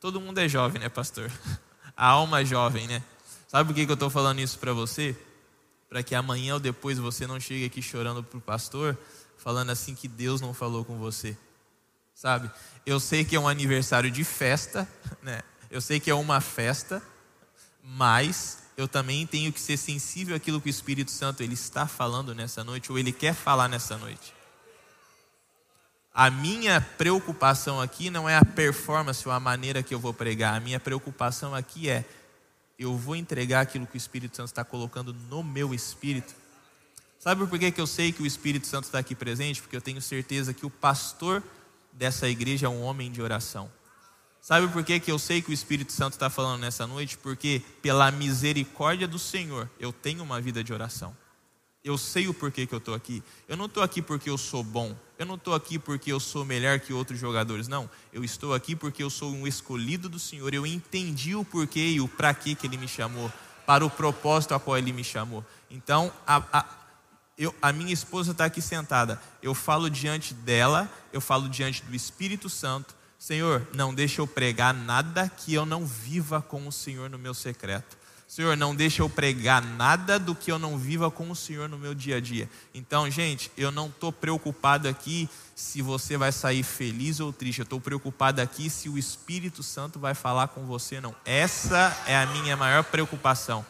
Todo 0.00 0.20
mundo 0.20 0.38
é 0.38 0.48
jovem, 0.48 0.80
né, 0.80 0.88
pastor? 0.88 1.30
A 1.96 2.08
alma 2.08 2.40
é 2.40 2.44
jovem, 2.44 2.88
né? 2.88 3.04
Sabe 3.46 3.68
por 3.68 3.74
que, 3.74 3.84
que 3.84 3.92
eu 3.92 3.94
estou 3.94 4.10
falando 4.10 4.40
isso 4.40 4.58
para 4.58 4.72
você? 4.72 5.16
Para 5.92 6.02
que 6.02 6.14
amanhã 6.14 6.54
ou 6.54 6.58
depois 6.58 6.96
você 6.96 7.26
não 7.26 7.38
chegue 7.38 7.66
aqui 7.66 7.82
chorando 7.82 8.24
para 8.24 8.38
o 8.38 8.40
pastor, 8.40 8.96
falando 9.36 9.68
assim 9.68 9.94
que 9.94 10.08
Deus 10.08 10.40
não 10.40 10.54
falou 10.54 10.86
com 10.86 10.96
você. 10.96 11.36
Sabe? 12.14 12.50
Eu 12.86 12.98
sei 12.98 13.26
que 13.26 13.36
é 13.36 13.38
um 13.38 13.46
aniversário 13.46 14.10
de 14.10 14.24
festa, 14.24 14.88
né? 15.22 15.42
Eu 15.70 15.82
sei 15.82 16.00
que 16.00 16.10
é 16.10 16.14
uma 16.14 16.40
festa, 16.40 17.02
mas 17.84 18.62
eu 18.74 18.88
também 18.88 19.26
tenho 19.26 19.52
que 19.52 19.60
ser 19.60 19.76
sensível 19.76 20.34
àquilo 20.34 20.62
que 20.62 20.68
o 20.68 20.70
Espírito 20.70 21.10
Santo 21.10 21.42
ele 21.42 21.52
está 21.52 21.86
falando 21.86 22.34
nessa 22.34 22.64
noite 22.64 22.90
ou 22.90 22.98
ele 22.98 23.12
quer 23.12 23.34
falar 23.34 23.68
nessa 23.68 23.98
noite. 23.98 24.32
A 26.14 26.30
minha 26.30 26.80
preocupação 26.80 27.82
aqui 27.82 28.08
não 28.08 28.26
é 28.26 28.38
a 28.38 28.44
performance 28.46 29.28
ou 29.28 29.34
a 29.34 29.38
maneira 29.38 29.82
que 29.82 29.94
eu 29.94 30.00
vou 30.00 30.14
pregar. 30.14 30.54
A 30.54 30.60
minha 30.60 30.80
preocupação 30.80 31.54
aqui 31.54 31.90
é 31.90 32.02
eu 32.82 32.96
vou 32.96 33.16
entregar 33.16 33.60
aquilo 33.60 33.86
que 33.86 33.96
o 33.96 33.98
Espírito 33.98 34.36
Santo 34.36 34.48
está 34.48 34.64
colocando 34.64 35.14
no 35.28 35.42
meu 35.42 35.74
espírito. 35.74 36.34
Sabe 37.18 37.46
por 37.46 37.58
que, 37.58 37.70
que 37.70 37.80
eu 37.80 37.86
sei 37.86 38.12
que 38.12 38.22
o 38.22 38.26
Espírito 38.26 38.66
Santo 38.66 38.84
está 38.84 38.98
aqui 38.98 39.14
presente? 39.14 39.62
Porque 39.62 39.76
eu 39.76 39.80
tenho 39.80 40.02
certeza 40.02 40.52
que 40.52 40.66
o 40.66 40.70
pastor 40.70 41.42
dessa 41.92 42.28
igreja 42.28 42.66
é 42.66 42.68
um 42.68 42.82
homem 42.82 43.12
de 43.12 43.22
oração. 43.22 43.70
Sabe 44.40 44.66
por 44.66 44.82
que, 44.82 44.98
que 44.98 45.12
eu 45.12 45.20
sei 45.20 45.40
que 45.40 45.50
o 45.50 45.52
Espírito 45.52 45.92
Santo 45.92 46.14
está 46.14 46.28
falando 46.28 46.62
nessa 46.62 46.84
noite? 46.84 47.16
Porque, 47.16 47.62
pela 47.80 48.10
misericórdia 48.10 49.06
do 49.06 49.18
Senhor, 49.18 49.70
eu 49.78 49.92
tenho 49.92 50.20
uma 50.24 50.40
vida 50.40 50.64
de 50.64 50.72
oração. 50.72 51.16
Eu 51.84 51.98
sei 51.98 52.28
o 52.28 52.34
porquê 52.34 52.64
que 52.64 52.72
eu 52.72 52.78
estou 52.78 52.94
aqui. 52.94 53.22
Eu 53.48 53.56
não 53.56 53.66
estou 53.66 53.82
aqui 53.82 54.00
porque 54.00 54.30
eu 54.30 54.38
sou 54.38 54.62
bom. 54.62 54.94
Eu 55.18 55.26
não 55.26 55.34
estou 55.34 55.52
aqui 55.52 55.80
porque 55.80 56.12
eu 56.12 56.20
sou 56.20 56.44
melhor 56.44 56.78
que 56.78 56.92
outros 56.92 57.18
jogadores. 57.18 57.66
Não. 57.66 57.90
Eu 58.12 58.22
estou 58.22 58.54
aqui 58.54 58.76
porque 58.76 59.02
eu 59.02 59.10
sou 59.10 59.32
um 59.32 59.46
escolhido 59.46 60.08
do 60.08 60.18
Senhor. 60.18 60.54
Eu 60.54 60.64
entendi 60.64 61.34
o 61.34 61.44
porquê 61.44 61.80
e 61.80 62.00
o 62.00 62.06
para 62.06 62.32
que 62.34 62.56
Ele 62.62 62.76
me 62.76 62.86
chamou. 62.86 63.32
Para 63.66 63.84
o 63.84 63.90
propósito 63.90 64.54
a 64.54 64.60
qual 64.60 64.78
Ele 64.78 64.92
me 64.92 65.02
chamou. 65.02 65.44
Então, 65.68 66.12
a, 66.24 66.42
a, 66.52 66.66
eu, 67.36 67.52
a 67.60 67.72
minha 67.72 67.92
esposa 67.92 68.30
está 68.30 68.44
aqui 68.44 68.62
sentada. 68.62 69.20
Eu 69.42 69.52
falo 69.52 69.90
diante 69.90 70.34
dela, 70.34 70.88
eu 71.12 71.20
falo 71.20 71.48
diante 71.48 71.82
do 71.82 71.96
Espírito 71.96 72.48
Santo. 72.48 72.94
Senhor, 73.18 73.66
não 73.74 73.92
deixa 73.92 74.20
eu 74.20 74.26
pregar 74.26 74.72
nada 74.72 75.28
que 75.28 75.52
eu 75.54 75.66
não 75.66 75.84
viva 75.84 76.40
com 76.40 76.66
o 76.66 76.72
Senhor 76.72 77.10
no 77.10 77.18
meu 77.18 77.34
secreto. 77.34 77.96
Senhor, 78.32 78.56
não 78.56 78.74
deixa 78.74 79.02
eu 79.02 79.10
pregar 79.10 79.62
nada 79.62 80.18
do 80.18 80.34
que 80.34 80.50
eu 80.50 80.58
não 80.58 80.78
viva 80.78 81.10
com 81.10 81.30
o 81.30 81.36
Senhor 81.36 81.68
no 81.68 81.76
meu 81.76 81.94
dia 81.94 82.16
a 82.16 82.20
dia. 82.20 82.48
Então, 82.72 83.10
gente, 83.10 83.52
eu 83.58 83.70
não 83.70 83.88
estou 83.88 84.10
preocupado 84.10 84.88
aqui 84.88 85.28
se 85.54 85.82
você 85.82 86.16
vai 86.16 86.32
sair 86.32 86.62
feliz 86.62 87.20
ou 87.20 87.30
triste. 87.30 87.58
Eu 87.58 87.64
estou 87.64 87.78
preocupado 87.78 88.40
aqui 88.40 88.70
se 88.70 88.88
o 88.88 88.96
Espírito 88.96 89.62
Santo 89.62 89.98
vai 89.98 90.14
falar 90.14 90.48
com 90.48 90.64
você 90.64 90.98
não. 90.98 91.14
Essa 91.26 91.94
é 92.06 92.16
a 92.16 92.24
minha 92.24 92.56
maior 92.56 92.82
preocupação. 92.84 93.66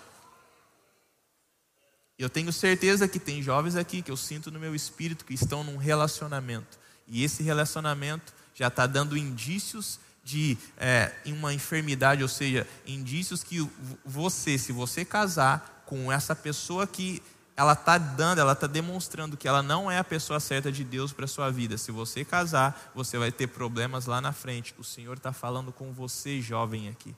Eu 2.16 2.30
tenho 2.30 2.52
certeza 2.52 3.08
que 3.08 3.18
tem 3.18 3.42
jovens 3.42 3.74
aqui 3.74 4.00
que 4.00 4.12
eu 4.12 4.16
sinto 4.16 4.48
no 4.48 4.60
meu 4.60 4.76
espírito 4.76 5.24
que 5.24 5.34
estão 5.34 5.64
num 5.64 5.76
relacionamento. 5.76 6.78
E 7.08 7.24
esse 7.24 7.42
relacionamento 7.42 8.32
já 8.54 8.68
está 8.68 8.86
dando 8.86 9.16
indícios 9.16 9.98
de 10.24 10.56
é, 10.76 11.12
uma 11.26 11.52
enfermidade, 11.52 12.22
ou 12.22 12.28
seja, 12.28 12.66
indícios 12.86 13.42
que 13.42 13.68
você, 14.04 14.56
se 14.56 14.72
você 14.72 15.04
casar 15.04 15.82
com 15.86 16.10
essa 16.12 16.34
pessoa 16.34 16.86
que 16.86 17.22
ela 17.56 17.72
está 17.74 17.98
dando, 17.98 18.40
ela 18.40 18.52
está 18.52 18.66
demonstrando 18.66 19.36
que 19.36 19.46
ela 19.46 19.62
não 19.62 19.90
é 19.90 19.98
a 19.98 20.04
pessoa 20.04 20.40
certa 20.40 20.72
de 20.72 20.84
Deus 20.84 21.12
para 21.12 21.26
sua 21.26 21.50
vida. 21.50 21.76
Se 21.76 21.92
você 21.92 22.24
casar, 22.24 22.90
você 22.94 23.18
vai 23.18 23.30
ter 23.30 23.48
problemas 23.48 24.06
lá 24.06 24.20
na 24.20 24.32
frente. 24.32 24.74
O 24.78 24.84
Senhor 24.84 25.16
está 25.16 25.32
falando 25.32 25.72
com 25.72 25.92
você, 25.92 26.40
jovem, 26.40 26.88
aqui. 26.88 27.14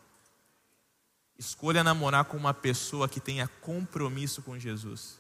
Escolha 1.39 1.85
namorar 1.85 2.25
com 2.25 2.37
uma 2.37 2.55
pessoa 2.55 3.09
que 3.09 3.21
tenha 3.21 3.49
compromisso 3.61 4.43
com 4.43 4.59
Jesus. 4.59 5.19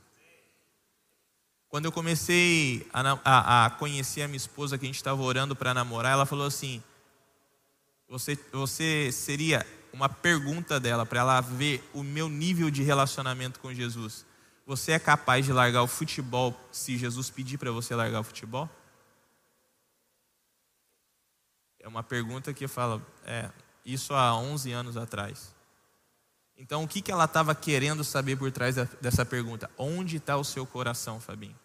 Quando 1.68 1.87
eu 1.87 1.92
comecei 1.92 2.87
a, 2.92 3.18
a, 3.25 3.66
a 3.66 3.70
conhecer 3.70 4.23
a 4.23 4.29
minha 4.29 4.37
esposa, 4.37 4.79
que 4.79 4.85
a 4.85 4.88
gente 4.88 4.97
estava 4.97 5.20
orando 5.23 5.57
para 5.57 5.75
namorar, 5.75 6.12
ela 6.12 6.27
falou 6.27 6.47
assim: 6.47 6.83
você, 8.08 8.38
você 8.52 9.10
seria 9.12 9.66
uma 9.92 10.08
pergunta 10.08 10.80
dela 10.80 11.06
para 11.06 11.20
ela 11.20 11.40
ver 11.40 11.82
o 11.92 12.02
meu 12.02 12.28
nível 12.28 12.70
de 12.70 12.82
relacionamento 12.82 13.60
com 13.60 13.72
Jesus. 13.72 14.26
Você 14.66 14.92
é 14.92 14.98
capaz 14.98 15.44
de 15.44 15.52
largar 15.52 15.82
o 15.82 15.86
futebol 15.86 16.58
se 16.72 16.96
Jesus 16.96 17.30
pedir 17.30 17.58
para 17.58 17.70
você 17.70 17.94
largar 17.94 18.20
o 18.20 18.24
futebol? 18.24 18.68
É 21.78 21.86
uma 21.86 22.02
pergunta 22.02 22.52
que 22.54 22.64
eu 22.64 22.68
falo, 22.68 23.04
é, 23.24 23.50
isso 23.84 24.14
há 24.14 24.34
11 24.34 24.72
anos 24.72 24.96
atrás. 24.96 25.54
Então, 26.56 26.84
o 26.84 26.88
que, 26.88 27.02
que 27.02 27.12
ela 27.12 27.24
estava 27.24 27.54
querendo 27.54 28.02
saber 28.02 28.36
por 28.36 28.50
trás 28.50 28.76
dessa 29.00 29.24
pergunta? 29.26 29.70
Onde 29.76 30.16
está 30.16 30.36
o 30.36 30.44
seu 30.44 30.64
coração, 30.64 31.20
Fabinho? 31.20 31.58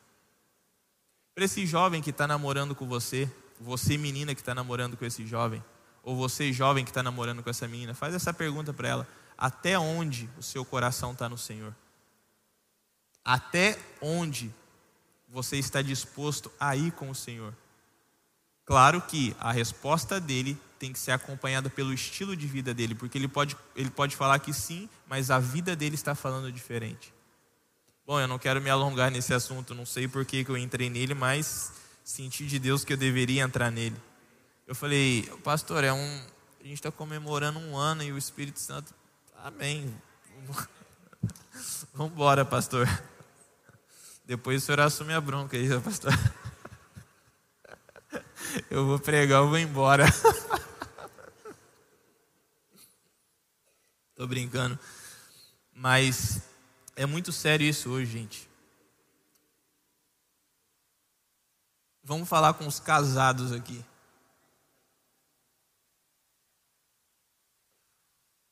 Para 1.33 1.45
esse 1.45 1.65
jovem 1.65 2.01
que 2.01 2.09
está 2.09 2.27
namorando 2.27 2.75
com 2.75 2.85
você, 2.87 3.31
você 3.59 3.97
menina 3.97 4.35
que 4.35 4.41
está 4.41 4.53
namorando 4.53 4.97
com 4.97 5.05
esse 5.05 5.25
jovem, 5.25 5.63
ou 6.03 6.15
você 6.15 6.51
jovem 6.51 6.83
que 6.83 6.91
está 6.91 7.03
namorando 7.03 7.43
com 7.43 7.49
essa 7.49 7.67
menina, 7.67 7.93
faz 7.93 8.13
essa 8.13 8.33
pergunta 8.33 8.73
para 8.73 8.87
ela: 8.87 9.07
até 9.37 9.77
onde 9.77 10.29
o 10.37 10.43
seu 10.43 10.65
coração 10.65 11.13
está 11.13 11.29
no 11.29 11.37
Senhor? 11.37 11.73
Até 13.23 13.77
onde 14.01 14.53
você 15.27 15.57
está 15.57 15.81
disposto 15.81 16.51
a 16.59 16.75
ir 16.75 16.91
com 16.91 17.09
o 17.09 17.15
Senhor? 17.15 17.53
Claro 18.65 19.01
que 19.01 19.35
a 19.39 19.51
resposta 19.51 20.19
dele 20.19 20.57
tem 20.77 20.93
que 20.93 20.99
ser 20.99 21.11
acompanhada 21.11 21.69
pelo 21.69 21.93
estilo 21.93 22.35
de 22.35 22.47
vida 22.47 22.73
dele, 22.73 22.95
porque 22.95 23.17
ele 23.17 23.27
pode, 23.27 23.57
ele 23.75 23.89
pode 23.89 24.15
falar 24.15 24.39
que 24.39 24.53
sim, 24.53 24.87
mas 25.07 25.31
a 25.31 25.39
vida 25.39 25.75
dele 25.75 25.95
está 25.95 26.15
falando 26.15 26.51
diferente. 26.51 27.13
Bom, 28.05 28.19
eu 28.19 28.27
não 28.27 28.39
quero 28.39 28.61
me 28.61 28.69
alongar 28.69 29.11
nesse 29.11 29.33
assunto, 29.33 29.75
não 29.75 29.85
sei 29.85 30.07
por 30.07 30.25
que, 30.25 30.45
eu 30.47 30.57
entrei 30.57 30.89
nele, 30.89 31.13
mas 31.13 31.73
senti 32.03 32.45
de 32.45 32.57
Deus 32.57 32.83
que 32.83 32.93
eu 32.93 32.97
deveria 32.97 33.43
entrar 33.43 33.71
nele. 33.71 33.95
Eu 34.69 34.75
falei, 34.75 35.23
pastor, 35.43 35.83
é 35.83 35.91
um, 35.91 36.21
a 36.59 36.63
gente 36.63 36.75
está 36.75 36.91
comemorando 36.91 37.57
um 37.57 37.75
ano 37.75 38.03
e 38.03 38.11
o 38.11 38.17
Espírito 38.19 38.59
Santo, 38.59 38.93
amém. 39.43 39.91
Vamos 41.91 42.13
embora, 42.13 42.45
pastor. 42.45 42.87
Depois 44.25 44.61
o 44.61 44.65
senhor 44.67 44.81
assume 44.81 45.11
a 45.11 45.19
bronca 45.19 45.57
aí, 45.57 45.67
pastor. 45.81 46.13
Eu 48.69 48.85
vou 48.85 48.99
pregar, 48.99 49.41
eu 49.41 49.49
vou 49.49 49.57
embora. 49.57 50.05
Tô 54.15 54.27
brincando. 54.27 54.77
Mas 55.73 56.43
é 56.95 57.07
muito 57.07 57.31
sério 57.31 57.65
isso 57.65 57.89
hoje, 57.89 58.11
gente. 58.11 58.47
Vamos 62.03 62.29
falar 62.29 62.53
com 62.53 62.67
os 62.67 62.79
casados 62.79 63.51
aqui. 63.51 63.83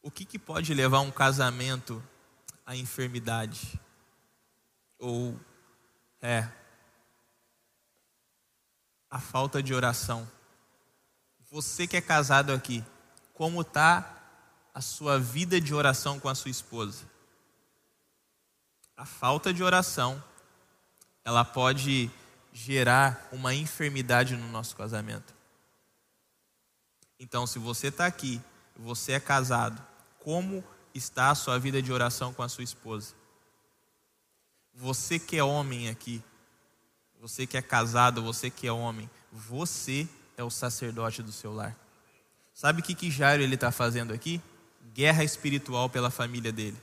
O 0.08 0.12
que, 0.12 0.24
que 0.24 0.39
pode 0.39 0.74
levar 0.74 1.02
um 1.02 1.12
casamento 1.12 2.02
à 2.65 2.78
enfermidade? 2.78 3.78
Ou, 4.98 5.38
é, 6.22 6.48
a 9.10 9.20
falta 9.20 9.62
de 9.62 9.74
oração. 9.74 10.26
Você 11.52 11.86
que 11.86 11.98
é 11.98 12.02
casado 12.02 12.54
aqui, 12.54 12.86
como 13.34 13.60
está 13.60 14.15
a 14.74 14.80
sua 14.80 15.20
vida 15.20 15.60
de 15.60 15.74
oração 15.74 16.22
com 16.22 16.30
a 16.30 16.36
sua 16.36 16.52
esposa? 16.52 17.04
A 18.96 19.06
falta 19.06 19.54
de 19.54 19.62
oração, 19.62 20.24
ela 21.26 21.43
pode 21.43 22.10
gerar 22.54 23.28
uma 23.30 23.54
enfermidade 23.54 24.38
no 24.38 24.48
nosso 24.54 24.74
casamento. 24.74 25.36
Então, 27.20 27.46
se 27.46 27.60
você 27.60 27.88
está 27.88 28.06
aqui, 28.06 28.41
você 28.74 29.12
é 29.12 29.20
casado, 29.20 29.86
como 30.28 30.62
está 30.94 31.30
a 31.30 31.36
sua 31.36 31.58
vida 31.58 31.82
de 31.82 31.90
oração 31.90 32.34
com 32.34 32.44
a 32.44 32.50
sua 32.50 32.62
esposa? 32.62 33.16
Você 34.76 35.18
que 35.18 35.38
é 35.38 35.44
homem 35.44 35.88
aqui, 35.88 36.22
você 37.22 37.48
que 37.48 37.56
é 37.56 37.62
casado, 37.62 38.22
você 38.22 38.50
que 38.50 38.68
é 38.68 38.72
homem, 38.74 39.10
você 39.32 40.06
é 40.36 40.44
o 40.44 40.50
sacerdote 40.50 41.24
do 41.24 41.32
seu 41.32 41.54
lar. 41.54 41.74
Sabe 42.54 42.82
o 42.82 42.84
que, 42.84 42.94
que 42.94 43.10
Jairo 43.10 43.42
ele 43.42 43.56
está 43.56 43.72
fazendo 43.72 44.13
aqui? 44.13 44.42
Guerra 44.94 45.24
espiritual 45.24 45.90
pela 45.90 46.10
família 46.10 46.52
dele. 46.52 46.76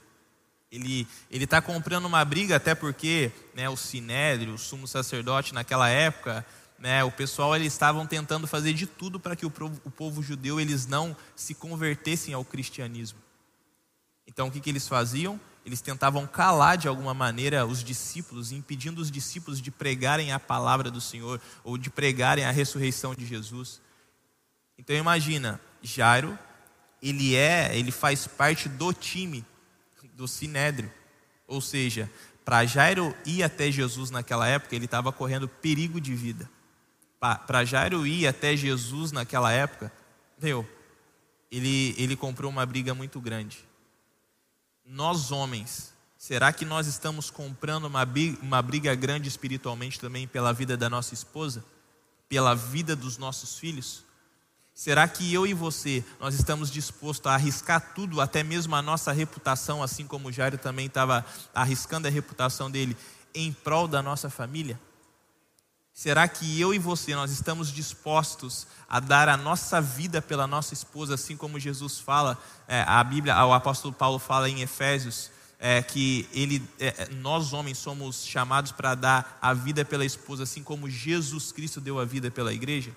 Ele 0.73 1.07
ele 1.31 1.45
está 1.45 1.61
comprando 1.61 2.07
uma 2.07 2.25
briga 2.25 2.57
até 2.57 2.75
porque 2.75 3.31
né, 3.55 3.69
o 3.69 3.77
sinédrio, 3.77 4.55
o 4.55 4.59
sumo 4.59 4.89
sacerdote 4.89 5.53
naquela 5.53 5.91
época, 5.91 6.47
né, 6.79 7.05
o 7.05 7.13
pessoal 7.13 7.55
eles 7.55 7.75
estavam 7.75 8.07
tentando 8.07 8.47
fazer 8.47 8.73
de 8.73 8.87
tudo 8.87 9.21
para 9.21 9.37
que 9.37 9.45
o 9.45 9.51
povo, 9.51 9.79
o 9.85 9.91
povo 9.91 10.23
judeu 10.23 10.59
eles 10.59 10.87
não 10.87 11.15
se 11.37 11.55
convertessem 11.55 12.33
ao 12.33 12.43
cristianismo. 12.43 13.23
Então 14.27 14.49
o 14.49 14.51
que, 14.51 14.61
que 14.61 14.71
eles 14.71 14.89
faziam? 14.89 15.41
eles 15.65 15.81
tentavam 15.81 16.27
calar 16.27 16.77
de 16.77 16.87
alguma 16.87 17.15
maneira 17.15 17.65
os 17.65 17.83
discípulos, 17.83 18.53
impedindo 18.53 19.01
os 19.01 19.11
discípulos 19.11 19.61
de 19.61 19.71
pregarem 19.71 20.31
a 20.31 20.39
palavra 20.39 20.91
do 20.91 21.01
Senhor 21.01 21.41
ou 21.63 21.79
de 21.79 21.89
pregarem 21.89 22.45
a 22.45 22.51
ressurreição 22.51 23.15
de 23.15 23.25
Jesus. 23.25 23.81
Então 24.77 24.95
imagina, 24.95 25.59
Jairo, 25.83 26.39
ele 27.03 27.35
é, 27.35 27.77
ele 27.77 27.91
faz 27.91 28.27
parte 28.27 28.69
do 28.69 28.93
time 28.93 29.45
do 30.13 30.29
Sinédrio. 30.29 30.93
Ou 31.47 31.63
seja, 31.63 32.11
para 32.45 32.67
Jairo 32.67 33.15
ir 33.25 33.43
até 33.43 33.71
Jesus 33.71 34.11
naquela 34.11 34.47
época, 34.47 34.77
ele 34.77 34.85
estava 34.85 35.11
correndo 35.13 35.49
perigo 35.49 35.99
de 35.99 36.15
vida. 36.15 36.49
Para 37.19 37.65
Jairo 37.65 38.07
ir 38.07 38.27
até 38.27 38.55
Jesus 38.55 39.13
naquela 39.13 39.51
época, 39.51 39.91
meu, 40.39 40.69
ele, 41.51 41.95
ele 41.97 42.17
comprou 42.17 42.51
uma 42.51 42.67
briga 42.67 42.95
muito 42.95 43.19
grande 43.19 43.65
nós 44.85 45.33
homens, 45.33 45.93
será 46.19 46.53
que 46.53 46.65
nós 46.65 46.87
estamos 46.87 47.31
comprando 47.31 47.87
uma 47.87 48.07
uma 48.43 48.63
briga 48.63 48.95
grande 48.95 49.29
espiritualmente 49.29 49.99
também 49.99 50.27
pela 50.27 50.53
vida 50.53 50.77
da 50.77 50.91
nossa 50.91 51.15
esposa? 51.15 51.65
Pela 52.29 52.55
vida 52.55 52.95
dos 52.95 53.17
nossos 53.17 53.59
filhos? 53.59 54.05
Será 54.75 55.07
que 55.07 55.33
eu 55.33 55.47
e 55.47 55.55
você, 55.55 56.05
nós 56.19 56.35
estamos 56.35 56.69
dispostos 56.71 57.31
a 57.31 57.35
arriscar 57.35 57.95
tudo, 57.95 58.21
até 58.21 58.43
mesmo 58.43 58.75
a 58.75 58.83
nossa 58.83 59.13
reputação, 59.13 59.83
assim 59.83 60.05
como 60.05 60.29
o 60.29 60.33
Jairo 60.33 60.59
também 60.59 60.87
estava 60.87 61.25
arriscando 61.55 62.09
a 62.09 62.11
reputação 62.11 62.69
dele, 62.69 62.97
em 63.33 63.53
prol 63.53 63.87
da 63.87 64.03
nossa 64.03 64.29
família? 64.29 64.79
Será 65.97 66.27
que 66.27 66.61
eu 66.61 66.75
e 66.75 66.79
você 66.79 67.15
nós 67.15 67.31
estamos 67.31 67.73
dispostos 67.73 68.67
a 68.89 68.99
dar 68.99 69.29
a 69.29 69.37
nossa 69.37 69.81
vida 69.81 70.21
pela 70.21 70.45
nossa 70.45 70.75
esposa, 70.75 71.15
assim 71.15 71.37
como 71.37 71.59
Jesus 71.59 72.01
fala, 72.01 72.37
é, 72.67 72.83
a 72.83 73.03
Bíblia, 73.05 73.47
o 73.47 73.53
apóstolo 73.53 73.95
Paulo 73.95 74.19
fala 74.19 74.51
em 74.51 74.61
Efésios, 74.61 75.31
é, 75.57 75.81
que 75.81 76.29
ele, 76.33 76.69
é, 76.81 77.09
nós 77.11 77.53
homens 77.53 77.79
somos 77.79 78.25
chamados 78.25 78.73
para 78.73 78.97
dar 78.97 79.39
a 79.41 79.55
vida 79.55 79.85
pela 79.85 80.05
esposa, 80.05 80.43
assim 80.43 80.65
como 80.65 80.91
Jesus 80.91 81.53
Cristo 81.53 81.81
deu 81.81 82.01
a 82.01 82.05
vida 82.05 82.29
pela 82.29 82.53
igreja? 82.53 82.91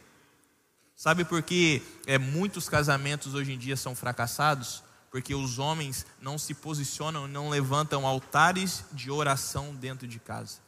Sabe 0.95 1.23
por 1.23 1.43
que 1.43 1.83
é, 2.07 2.17
muitos 2.17 2.67
casamentos 2.67 3.35
hoje 3.35 3.53
em 3.53 3.59
dia 3.59 3.77
são 3.77 3.93
fracassados? 3.93 4.83
Porque 5.11 5.35
os 5.35 5.59
homens 5.59 6.03
não 6.19 6.39
se 6.39 6.55
posicionam, 6.55 7.27
não 7.27 7.47
levantam 7.47 8.07
altares 8.07 8.83
de 8.91 9.11
oração 9.11 9.75
dentro 9.75 10.07
de 10.07 10.17
casa. 10.17 10.66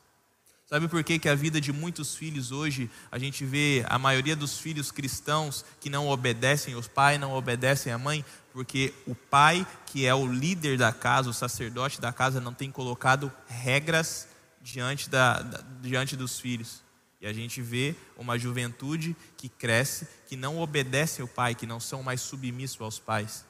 Sabe 0.69 0.87
por 0.87 1.03
que, 1.03 1.17
que 1.17 1.27
a 1.27 1.33
vida 1.33 1.59
de 1.59 1.73
muitos 1.73 2.13
filhos 2.13 2.51
hoje, 2.51 2.91
a 3.11 3.17
gente 3.17 3.43
vê 3.43 3.83
a 3.89 3.97
maioria 3.97 4.35
dos 4.35 4.59
filhos 4.59 4.91
cristãos 4.91 5.65
que 5.79 5.89
não 5.89 6.07
obedecem 6.07 6.75
os 6.75 6.87
pais, 6.87 7.19
não 7.19 7.33
obedecem 7.33 7.91
a 7.91 7.97
mãe? 7.97 8.23
Porque 8.53 8.93
o 9.07 9.15
pai, 9.15 9.65
que 9.87 10.05
é 10.05 10.13
o 10.13 10.31
líder 10.31 10.77
da 10.77 10.93
casa, 10.93 11.27
o 11.27 11.33
sacerdote 11.33 11.99
da 11.99 12.13
casa, 12.13 12.39
não 12.39 12.53
tem 12.53 12.69
colocado 12.69 13.31
regras 13.47 14.27
diante, 14.61 15.09
da, 15.09 15.41
da 15.41 15.63
diante 15.81 16.15
dos 16.15 16.39
filhos. 16.39 16.83
E 17.19 17.25
a 17.25 17.33
gente 17.33 17.63
vê 17.63 17.95
uma 18.15 18.37
juventude 18.37 19.15
que 19.37 19.49
cresce, 19.49 20.07
que 20.27 20.35
não 20.35 20.59
obedece 20.59 21.19
ao 21.19 21.27
pai, 21.27 21.55
que 21.55 21.65
não 21.65 21.79
são 21.79 22.03
mais 22.03 22.21
submissos 22.21 22.79
aos 22.79 22.99
pais. 22.99 23.43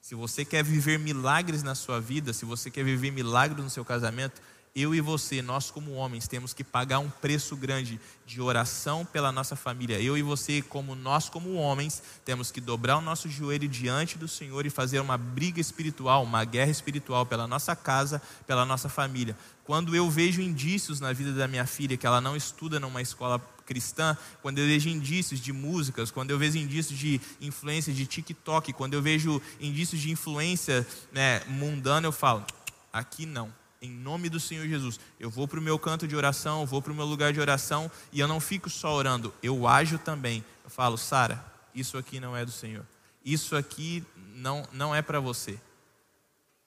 Se 0.00 0.14
você 0.14 0.44
quer 0.44 0.62
viver 0.62 0.96
milagres 0.96 1.64
na 1.64 1.74
sua 1.74 2.00
vida, 2.00 2.32
se 2.32 2.44
você 2.44 2.70
quer 2.70 2.84
viver 2.84 3.10
milagres 3.10 3.64
no 3.64 3.70
seu 3.70 3.84
casamento, 3.84 4.40
eu 4.74 4.94
e 4.94 5.02
você, 5.02 5.42
nós 5.42 5.70
como 5.70 5.92
homens, 5.92 6.26
temos 6.26 6.54
que 6.54 6.64
pagar 6.64 6.98
um 6.98 7.10
preço 7.10 7.54
grande 7.54 8.00
de 8.24 8.40
oração 8.40 9.04
pela 9.04 9.30
nossa 9.30 9.54
família. 9.54 10.00
Eu 10.00 10.16
e 10.16 10.22
você, 10.22 10.62
como 10.62 10.94
nós 10.94 11.28
como 11.28 11.52
homens, 11.54 12.02
temos 12.24 12.50
que 12.50 12.58
dobrar 12.58 12.96
o 12.96 13.02
nosso 13.02 13.28
joelho 13.28 13.68
diante 13.68 14.16
do 14.16 14.26
Senhor 14.26 14.64
e 14.64 14.70
fazer 14.70 14.98
uma 15.00 15.18
briga 15.18 15.60
espiritual, 15.60 16.22
uma 16.22 16.42
guerra 16.44 16.70
espiritual 16.70 17.26
pela 17.26 17.46
nossa 17.46 17.76
casa, 17.76 18.22
pela 18.46 18.64
nossa 18.64 18.88
família. 18.88 19.36
Quando 19.62 19.94
eu 19.94 20.10
vejo 20.10 20.40
indícios 20.40 21.00
na 21.00 21.12
vida 21.12 21.34
da 21.34 21.46
minha 21.46 21.66
filha 21.66 21.96
que 21.98 22.06
ela 22.06 22.20
não 22.20 22.34
estuda 22.34 22.80
numa 22.80 23.02
escola 23.02 23.38
cristã, 23.66 24.16
quando 24.40 24.58
eu 24.58 24.66
vejo 24.66 24.88
indícios 24.88 25.38
de 25.38 25.52
músicas, 25.52 26.10
quando 26.10 26.30
eu 26.30 26.38
vejo 26.38 26.56
indícios 26.56 26.98
de 26.98 27.20
influência 27.42 27.92
de 27.92 28.06
TikTok, 28.06 28.72
quando 28.72 28.94
eu 28.94 29.02
vejo 29.02 29.40
indícios 29.60 30.00
de 30.00 30.10
influência 30.10 30.86
né, 31.12 31.42
mundana, 31.46 32.06
eu 32.06 32.12
falo: 32.12 32.42
aqui 32.90 33.26
não 33.26 33.61
em 33.82 33.90
nome 33.90 34.30
do 34.30 34.38
Senhor 34.38 34.66
Jesus. 34.66 34.98
Eu 35.18 35.28
vou 35.28 35.48
para 35.48 35.58
o 35.58 35.62
meu 35.62 35.78
canto 35.78 36.06
de 36.06 36.14
oração, 36.14 36.64
vou 36.64 36.80
para 36.80 36.92
o 36.92 36.94
meu 36.94 37.04
lugar 37.04 37.32
de 37.32 37.40
oração 37.40 37.90
e 38.12 38.20
eu 38.20 38.28
não 38.28 38.38
fico 38.38 38.70
só 38.70 38.94
orando, 38.94 39.34
eu 39.42 39.66
ajo 39.66 39.98
também. 39.98 40.44
Eu 40.64 40.70
falo, 40.70 40.96
Sara, 40.96 41.44
isso 41.74 41.98
aqui 41.98 42.20
não 42.20 42.36
é 42.36 42.44
do 42.44 42.52
Senhor. 42.52 42.86
Isso 43.24 43.56
aqui 43.56 44.04
não, 44.34 44.66
não 44.72 44.94
é 44.94 45.02
para 45.02 45.18
você. 45.18 45.58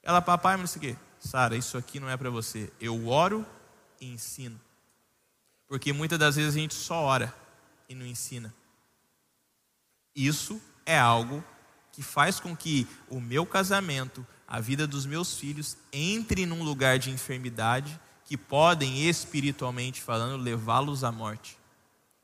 Ela, 0.03 0.21
papai, 0.21 0.57
mas 0.57 0.69
isso 0.71 0.77
aqui. 0.77 0.95
Sara, 1.19 1.55
isso 1.55 1.77
aqui 1.77 1.99
não 1.99 2.09
é 2.09 2.17
para 2.17 2.29
você. 2.29 2.71
Eu 2.79 3.07
oro 3.07 3.45
e 3.99 4.11
ensino. 4.11 4.59
Porque 5.67 5.91
muitas 5.91 6.19
das 6.19 6.35
vezes 6.35 6.55
a 6.55 6.59
gente 6.59 6.75
só 6.75 7.01
ora 7.01 7.33
e 7.89 7.95
não 7.95 8.05
ensina. 8.05 8.53
Isso 10.15 10.61
é 10.85 10.97
algo 10.99 11.43
que 11.91 12.03
faz 12.03 12.39
com 12.39 12.55
que 12.55 12.87
o 13.09 13.19
meu 13.19 13.45
casamento, 13.45 14.25
a 14.47 14.59
vida 14.59 14.85
dos 14.85 15.05
meus 15.05 15.37
filhos 15.37 15.77
entre 15.91 16.45
num 16.45 16.63
lugar 16.63 16.99
de 16.99 17.09
enfermidade 17.09 17.99
que 18.25 18.37
podem, 18.37 19.07
espiritualmente 19.07 20.01
falando, 20.01 20.41
levá-los 20.41 21.03
à 21.03 21.11
morte. 21.11 21.57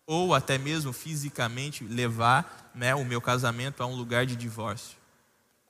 Ou 0.05 0.33
até 0.33 0.57
mesmo 0.57 0.91
fisicamente 0.91 1.83
levar 1.83 2.71
né, 2.73 2.93
o 2.95 3.05
meu 3.05 3.21
casamento 3.21 3.81
a 3.81 3.85
um 3.85 3.95
lugar 3.95 4.25
de 4.25 4.35
divórcio. 4.35 4.97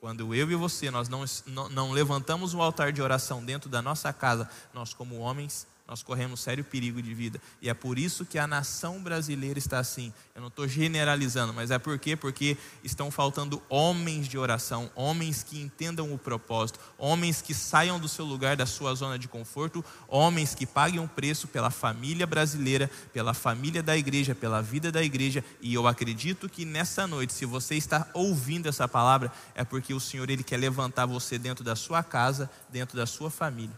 Quando 0.00 0.34
eu 0.34 0.50
e 0.50 0.56
você, 0.56 0.90
nós 0.90 1.08
não, 1.08 1.24
não, 1.70 1.92
levantamos 1.92 2.54
um 2.54 2.62
altar 2.62 2.92
de 2.92 3.00
oração 3.00 3.44
dentro 3.44 3.70
da 3.70 3.80
nossa 3.80 4.12
casa, 4.12 4.50
nós 4.74 4.92
como 4.92 5.18
homens 5.18 5.66
nós 5.92 6.02
corremos 6.02 6.40
sério 6.40 6.64
perigo 6.64 7.02
de 7.02 7.12
vida. 7.12 7.38
E 7.60 7.68
é 7.68 7.74
por 7.74 7.98
isso 7.98 8.24
que 8.24 8.38
a 8.38 8.46
nação 8.46 8.98
brasileira 9.02 9.58
está 9.58 9.78
assim. 9.78 10.10
Eu 10.34 10.40
não 10.40 10.48
estou 10.48 10.66
generalizando, 10.66 11.52
mas 11.52 11.70
é 11.70 11.78
por 11.78 11.98
quê? 11.98 12.16
Porque 12.16 12.56
estão 12.82 13.10
faltando 13.10 13.62
homens 13.68 14.26
de 14.26 14.38
oração, 14.38 14.90
homens 14.94 15.42
que 15.42 15.60
entendam 15.60 16.10
o 16.10 16.16
propósito, 16.16 16.80
homens 16.96 17.42
que 17.42 17.52
saiam 17.52 18.00
do 18.00 18.08
seu 18.08 18.24
lugar, 18.24 18.56
da 18.56 18.64
sua 18.64 18.94
zona 18.94 19.18
de 19.18 19.28
conforto, 19.28 19.84
homens 20.08 20.54
que 20.54 20.64
paguem 20.64 20.98
um 20.98 21.06
preço 21.06 21.46
pela 21.46 21.70
família 21.70 22.26
brasileira, 22.26 22.90
pela 23.12 23.34
família 23.34 23.82
da 23.82 23.94
igreja, 23.94 24.34
pela 24.34 24.62
vida 24.62 24.90
da 24.90 25.02
igreja. 25.02 25.44
E 25.60 25.74
eu 25.74 25.86
acredito 25.86 26.48
que 26.48 26.64
nessa 26.64 27.06
noite, 27.06 27.34
se 27.34 27.44
você 27.44 27.74
está 27.74 28.08
ouvindo 28.14 28.66
essa 28.66 28.88
palavra, 28.88 29.30
é 29.54 29.62
porque 29.62 29.92
o 29.92 30.00
Senhor 30.00 30.30
ele 30.30 30.42
quer 30.42 30.56
levantar 30.56 31.04
você 31.04 31.38
dentro 31.38 31.62
da 31.62 31.76
sua 31.76 32.02
casa, 32.02 32.50
dentro 32.70 32.96
da 32.96 33.04
sua 33.04 33.30
família. 33.30 33.76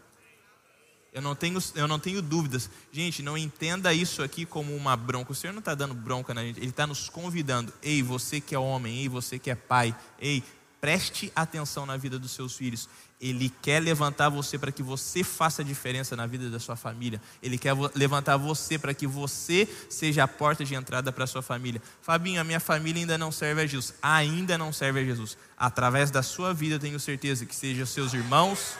Eu 1.15 1.23
não 1.23 1.37
tenho, 1.37 1.61
eu 1.77 1.87
não 1.87 1.99
tenho 2.01 2.21
dúvidas. 2.21 2.69
Gente, 2.93 3.23
não 3.23 3.39
entenda 3.39 3.95
isso 3.95 4.21
aqui 4.21 4.45
como 4.45 4.75
uma 4.75 4.97
bronca. 4.97 5.31
O 5.31 5.35
Senhor 5.35 5.53
não 5.53 5.61
está 5.61 5.73
dando 5.73 5.95
bronca 5.95 6.35
na 6.35 6.43
gente, 6.43 6.59
Ele 6.59 6.71
está 6.71 6.89
nos 6.89 7.09
convidando. 7.09 7.73
Ei, 7.81 8.03
você 8.03 8.41
que 8.41 8.53
é 8.53 8.59
homem, 8.59 8.99
ei, 8.99 9.09
você 9.09 9.39
que 9.39 9.49
é 9.49 9.55
pai, 9.55 9.95
ei, 10.19 10.43
preste 10.81 11.33
atenção 11.37 11.87
na 11.87 11.97
vida 11.97 12.19
dos 12.19 12.33
seus 12.33 12.57
filhos. 12.57 12.89
Ele 13.21 13.49
quer 13.63 13.81
levantar 13.81 14.29
você 14.29 14.59
para 14.59 14.73
que 14.73 14.83
você 14.83 15.23
faça 15.23 15.63
diferença 15.63 16.17
na 16.17 16.27
vida 16.27 16.51
da 16.51 16.59
sua 16.59 16.75
família. 16.75 17.23
Ele 17.41 17.57
quer 17.57 17.75
levantar 17.95 18.37
você 18.37 18.77
para 18.77 18.93
que 18.93 19.07
você 19.07 19.69
seja 19.89 20.25
a 20.25 20.29
porta 20.29 20.65
de 20.65 20.75
entrada 20.75 21.13
para 21.13 21.25
a 21.25 21.27
sua 21.29 21.43
família. 21.43 21.81
Fabinho, 22.03 22.41
a 22.41 22.45
minha 22.45 22.61
família 22.61 23.01
ainda 23.01 23.17
não 23.17 23.31
serve 23.31 23.63
a 23.63 23.67
Jesus. 23.67 23.95
Ainda 24.03 24.59
não 24.59 24.73
serve 24.73 24.99
a 25.01 25.05
Jesus. 25.05 25.39
Através 25.57 26.11
da 26.11 26.25
sua 26.25 26.53
vida, 26.53 26.77
tenho 26.77 26.99
certeza 26.99 27.47
que 27.47 27.55
sejam 27.55 27.87
seus 27.87 28.13
irmãos, 28.13 28.77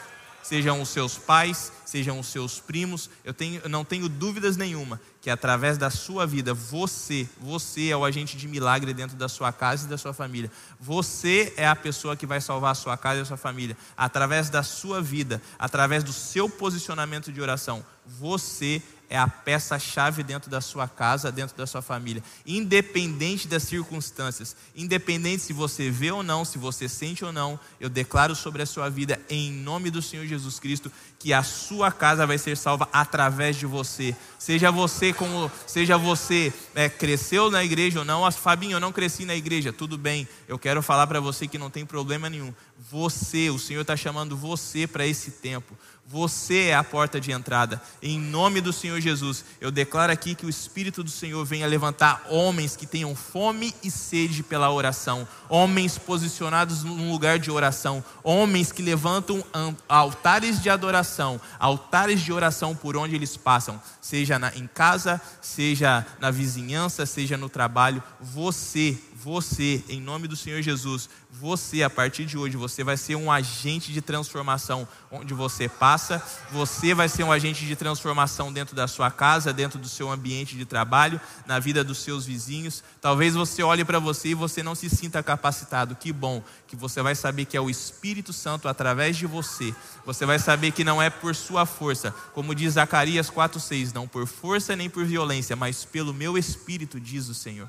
sejam 0.47 0.79
os 0.79 0.89
seus 0.89 1.17
pais, 1.17 1.71
sejam 1.85 2.19
os 2.19 2.27
seus 2.27 2.59
primos, 2.59 3.09
eu, 3.23 3.33
tenho, 3.33 3.61
eu 3.63 3.69
não 3.69 3.83
tenho 3.83 4.07
dúvidas 4.07 4.55
nenhuma 4.55 5.01
que 5.19 5.29
através 5.29 5.75
da 5.75 5.89
sua 5.89 6.27
vida, 6.27 6.53
você, 6.53 7.27
você 7.41 7.89
é 7.89 7.97
o 7.97 8.05
agente 8.05 8.37
de 8.37 8.47
milagre 8.47 8.93
dentro 8.93 9.17
da 9.17 9.27
sua 9.27 9.51
casa 9.51 9.87
e 9.87 9.89
da 9.89 9.97
sua 9.97 10.13
família. 10.13 10.51
Você 10.79 11.51
é 11.57 11.67
a 11.67 11.75
pessoa 11.75 12.15
que 12.15 12.27
vai 12.27 12.39
salvar 12.39 12.73
a 12.73 12.75
sua 12.75 12.95
casa 12.95 13.19
e 13.19 13.21
a 13.23 13.25
sua 13.25 13.37
família. 13.37 13.75
Através 13.97 14.51
da 14.51 14.61
sua 14.61 15.01
vida, 15.01 15.41
através 15.57 16.03
do 16.03 16.13
seu 16.13 16.47
posicionamento 16.47 17.31
de 17.31 17.41
oração, 17.41 17.83
você 18.05 18.83
é 19.09 19.17
a 19.17 19.27
peça-chave 19.27 20.23
dentro 20.23 20.49
da 20.49 20.61
sua 20.61 20.87
casa, 20.87 21.31
dentro 21.31 21.55
da 21.55 21.67
sua 21.67 21.81
família. 21.81 22.23
Independente 22.45 23.47
das 23.47 23.63
circunstâncias, 23.63 24.55
independente 24.75 25.43
se 25.43 25.53
você 25.53 25.89
vê 25.89 26.11
ou 26.11 26.23
não, 26.23 26.43
se 26.45 26.57
você 26.57 26.89
sente 26.89 27.23
ou 27.23 27.31
não, 27.31 27.59
eu 27.79 27.89
declaro 27.89 28.35
sobre 28.35 28.61
a 28.61 28.65
sua 28.65 28.89
vida, 28.89 29.19
em 29.29 29.51
nome 29.51 29.91
do 29.91 30.01
Senhor 30.01 30.25
Jesus 30.25 30.59
Cristo, 30.59 30.91
que 31.25 31.33
a 31.33 31.41
sua 31.41 31.91
casa 31.91 32.27
vai 32.27 32.37
ser 32.37 32.55
salva 32.55 32.87
através 32.93 33.55
de 33.55 33.65
você. 33.65 34.15
Seja 34.37 34.69
você 34.69 35.11
como, 35.11 35.51
seja 35.65 35.97
você 35.97 36.53
é, 36.75 36.87
cresceu 36.87 37.49
na 37.49 37.63
igreja 37.63 37.97
ou 37.97 38.05
não, 38.05 38.31
Fabinho, 38.31 38.73
eu 38.73 38.79
não 38.79 38.91
cresci 38.91 39.25
na 39.25 39.35
igreja, 39.35 39.73
tudo 39.73 39.97
bem. 39.97 40.27
Eu 40.47 40.59
quero 40.59 40.83
falar 40.83 41.07
para 41.07 41.19
você 41.19 41.47
que 41.47 41.57
não 41.57 41.71
tem 41.71 41.83
problema 41.83 42.29
nenhum. 42.29 42.53
Você, 42.91 43.49
o 43.49 43.57
Senhor 43.57 43.81
está 43.81 43.97
chamando 43.97 44.37
você 44.37 44.85
para 44.85 45.07
esse 45.07 45.31
tempo. 45.31 45.75
Você 46.07 46.65
é 46.65 46.75
a 46.75 46.83
porta 46.83 47.19
de 47.19 47.31
entrada. 47.31 47.81
Em 47.99 48.19
nome 48.19 48.61
do 48.61 48.71
Senhor 48.71 49.01
Jesus, 49.01 49.43
eu 49.59 49.71
declaro 49.71 50.11
aqui 50.11 50.35
que 50.35 50.45
o 50.45 50.49
Espírito 50.49 51.03
do 51.03 51.09
Senhor 51.09 51.43
venha 51.43 51.65
levantar 51.65 52.23
homens 52.29 52.75
que 52.75 52.85
tenham 52.85 53.15
fome 53.15 53.73
e 53.83 53.89
sede 53.89 54.43
pela 54.43 54.71
oração, 54.71 55.27
homens 55.49 55.97
posicionados 55.97 56.83
num 56.83 57.11
lugar 57.11 57.39
de 57.39 57.49
oração, 57.49 58.05
homens 58.23 58.71
que 58.71 58.83
levantam 58.83 59.43
altares 59.89 60.61
de 60.61 60.69
adoração, 60.69 61.14
altares 61.59 62.21
de 62.21 62.33
oração 62.33 62.75
por 62.75 62.97
onde 62.97 63.15
eles 63.15 63.37
passam, 63.37 63.81
seja 64.01 64.37
na, 64.37 64.55
em 64.55 64.67
casa, 64.67 65.21
seja 65.41 66.05
na 66.19 66.31
vizinhança, 66.31 67.05
seja 67.05 67.37
no 67.37 67.49
trabalho. 67.49 68.01
Você, 68.19 68.97
você, 69.25 69.83
em 69.89 69.99
nome 69.99 70.27
do 70.27 70.35
Senhor 70.35 70.61
Jesus, 70.61 71.09
você, 71.31 71.81
a 71.81 71.89
partir 71.89 72.25
de 72.25 72.37
hoje, 72.37 72.55
você 72.55 72.83
vai 72.83 72.95
ser 72.95 73.15
um 73.15 73.31
agente 73.31 73.91
de 73.91 73.99
transformação 73.99 74.87
onde 75.09 75.33
você 75.33 75.67
passa, 75.67 76.23
você 76.51 76.93
vai 76.93 77.09
ser 77.09 77.23
um 77.23 77.31
agente 77.31 77.65
de 77.65 77.75
transformação 77.75 78.53
dentro 78.53 78.75
da 78.75 78.87
sua 78.87 79.09
casa, 79.09 79.51
dentro 79.51 79.79
do 79.79 79.89
seu 79.89 80.11
ambiente 80.11 80.55
de 80.55 80.63
trabalho, 80.63 81.19
na 81.47 81.57
vida 81.57 81.83
dos 81.83 81.97
seus 81.97 82.23
vizinhos. 82.23 82.83
Talvez 83.01 83.33
você 83.33 83.63
olhe 83.63 83.83
para 83.83 83.97
você 83.97 84.29
e 84.29 84.33
você 84.35 84.61
não 84.61 84.75
se 84.75 84.91
sinta 84.91 85.23
capacitado. 85.23 85.95
Que 85.95 86.13
bom 86.13 86.43
que 86.67 86.75
você 86.75 87.01
vai 87.01 87.15
saber 87.15 87.45
que 87.45 87.57
é 87.57 87.61
o 87.61 87.67
Espírito 87.67 88.31
Santo 88.31 88.67
através 88.67 89.17
de 89.17 89.25
você. 89.25 89.73
Você 90.05 90.23
vai 90.23 90.37
saber 90.37 90.69
que 90.69 90.83
não 90.83 91.01
é 91.01 91.09
por 91.09 91.33
sua 91.33 91.65
força, 91.65 92.11
como 92.35 92.53
diz 92.53 92.73
Zacarias 92.73 93.31
4:6, 93.31 93.91
não 93.91 94.07
por 94.07 94.27
força 94.27 94.75
nem 94.75 94.87
por 94.87 95.03
violência, 95.03 95.55
mas 95.55 95.83
pelo 95.83 96.13
meu 96.13 96.37
espírito, 96.37 96.99
diz 96.99 97.27
o 97.27 97.33
Senhor. 97.33 97.67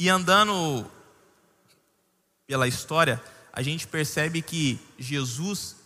E 0.00 0.08
andando 0.08 0.90
pela 2.46 2.66
história, 2.66 3.22
a 3.52 3.60
gente 3.60 3.86
percebe 3.86 4.40
que 4.40 4.80
Jesus, 4.98 5.76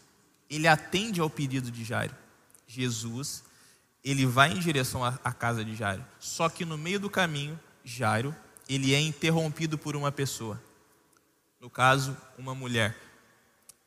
ele 0.48 0.68
atende 0.68 1.20
ao 1.20 1.28
pedido 1.28 1.68
de 1.68 1.82
Jairo. 1.82 2.14
Jesus, 2.64 3.42
ele 4.04 4.24
vai 4.24 4.52
em 4.52 4.60
direção 4.60 5.04
à, 5.04 5.32
casa 5.32 5.64
de 5.64 5.74
Jairo. 5.74 6.04
Só 6.20 6.48
que 6.48 6.64
no 6.64 6.78
meio 6.78 7.00
do 7.00 7.10
caminho, 7.10 7.58
Jairo, 7.84 8.32
ele 8.68 8.94
é 8.94 9.00
interrompido 9.00 9.76
por 9.76 9.96
uma 9.96 10.12
pessoa. 10.12 10.62
No 11.58 11.68
caso, 11.68 12.16
uma 12.38 12.54
mulher. 12.54 12.96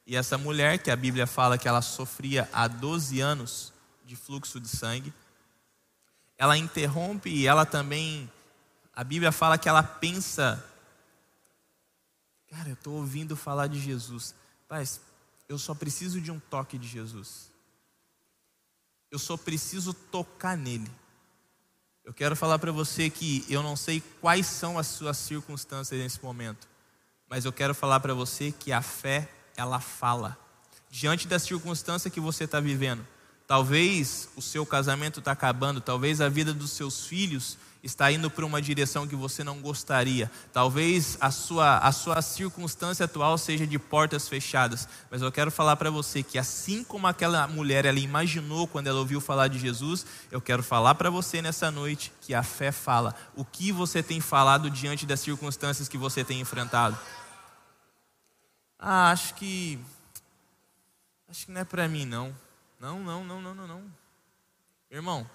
E 0.06 0.14
essa 0.14 0.38
mulher, 0.38 0.80
que 0.80 0.92
a 0.92 0.96
Bíblia 0.98 1.26
fala 1.26 1.58
que 1.58 1.70
ela 1.70 1.82
sofria 1.82 2.50
há 2.52 2.68
12 2.68 3.22
anos 3.22 3.72
de 4.06 4.18
fluxo 4.18 4.60
de 4.60 4.68
sangue, 4.68 5.14
ela 6.38 6.58
interrompe 6.58 7.30
e 7.30 7.48
ela 7.48 7.66
também 7.66 8.30
a 8.98 9.04
Bíblia 9.04 9.32
fala 9.32 9.60
que 9.60 9.70
ela 9.70 9.84
pensa, 9.84 10.66
cara, 12.50 12.70
eu 12.70 12.74
estou 12.74 12.96
ouvindo 12.96 13.36
falar 13.36 13.68
de 13.68 13.80
Jesus, 13.80 14.34
mas 14.68 15.00
eu 15.48 15.60
só 15.60 15.76
preciso 15.76 16.20
de 16.20 16.32
um 16.32 16.40
toque 16.40 16.80
de 16.80 16.88
Jesus. 16.88 17.52
Eu 19.12 19.20
só 19.20 19.38
preciso 19.38 19.94
tocar 19.94 20.58
nele. 20.58 20.90
Eu 22.04 22.12
quero 22.12 22.36
falar 22.36 22.58
para 22.58 22.72
você 22.72 23.08
que 23.08 23.46
eu 23.48 23.62
não 23.62 23.76
sei 23.76 24.02
quais 24.20 24.48
são 24.48 24.80
as 24.80 24.88
suas 24.88 25.18
circunstâncias 25.18 26.02
nesse 26.02 26.24
momento, 26.24 26.68
mas 27.30 27.46
eu 27.46 27.54
quero 27.54 27.76
falar 27.76 28.00
para 28.00 28.16
você 28.16 28.52
que 28.52 28.72
a 28.72 28.82
fé, 28.82 29.30
ela 29.56 29.80
fala. 29.80 30.36
Diante 30.90 31.28
da 31.28 31.38
circunstância 31.38 32.10
que 32.10 32.20
você 32.20 32.46
está 32.46 32.60
vivendo, 32.60 33.06
talvez 33.46 34.28
o 34.36 34.42
seu 34.42 34.66
casamento 34.66 35.20
está 35.20 35.34
acabando, 35.34 35.80
talvez 35.80 36.20
a 36.20 36.28
vida 36.28 36.52
dos 36.52 36.72
seus 36.72 37.06
filhos 37.06 37.60
está 37.84 38.12
indo 38.12 38.30
para 38.30 38.46
uma 38.46 38.62
direção 38.62 39.08
que 39.08 39.16
você 39.16 39.44
não 39.44 39.60
gostaria. 39.60 40.30
Talvez 40.52 41.18
a 41.22 41.32
sua, 41.32 41.78
a 41.78 41.92
sua 41.92 42.22
circunstância 42.22 43.06
atual 43.06 43.38
seja 43.38 43.66
de 43.66 43.78
portas 43.78 44.28
fechadas, 44.28 44.88
mas 45.10 45.22
eu 45.22 45.32
quero 45.32 45.52
falar 45.52 45.76
para 45.76 45.90
você 45.90 46.24
que 46.24 46.38
assim 46.38 46.84
como 46.84 47.08
aquela 47.08 47.48
mulher 47.48 47.86
ela 47.86 48.00
imaginou 48.00 48.68
quando 48.68 48.88
ela 48.88 49.00
ouviu 49.00 49.22
falar 49.22 49.48
de 49.48 49.60
Jesus, 49.60 50.06
eu 50.32 50.42
quero 50.42 50.64
falar 50.64 50.96
para 50.96 51.10
você 51.10 51.42
nessa 51.42 51.72
noite 51.72 52.12
que 52.22 52.34
a 52.34 52.44
fé 52.44 52.72
fala. 52.72 53.16
O 53.36 53.46
que 53.46 53.72
você 53.72 54.02
tem 54.04 54.20
falado 54.20 54.70
diante 54.70 55.06
das 55.06 55.20
circunstâncias 55.20 55.88
que 55.88 55.98
você 55.98 56.24
tem 56.24 56.40
enfrentado? 56.40 56.98
Ah, 58.80 59.12
acho 59.12 59.34
que 59.36 59.80
acho 61.28 61.46
que 61.46 61.52
não 61.52 61.62
é 61.62 61.66
para 61.66 61.88
mim 61.88 62.06
não. 62.06 62.36
Não, 62.80 63.00
não, 63.00 63.24
não, 63.24 63.42
não, 63.42 63.56
não, 63.56 63.68
não. 63.68 63.84
Irmão, 64.92 65.28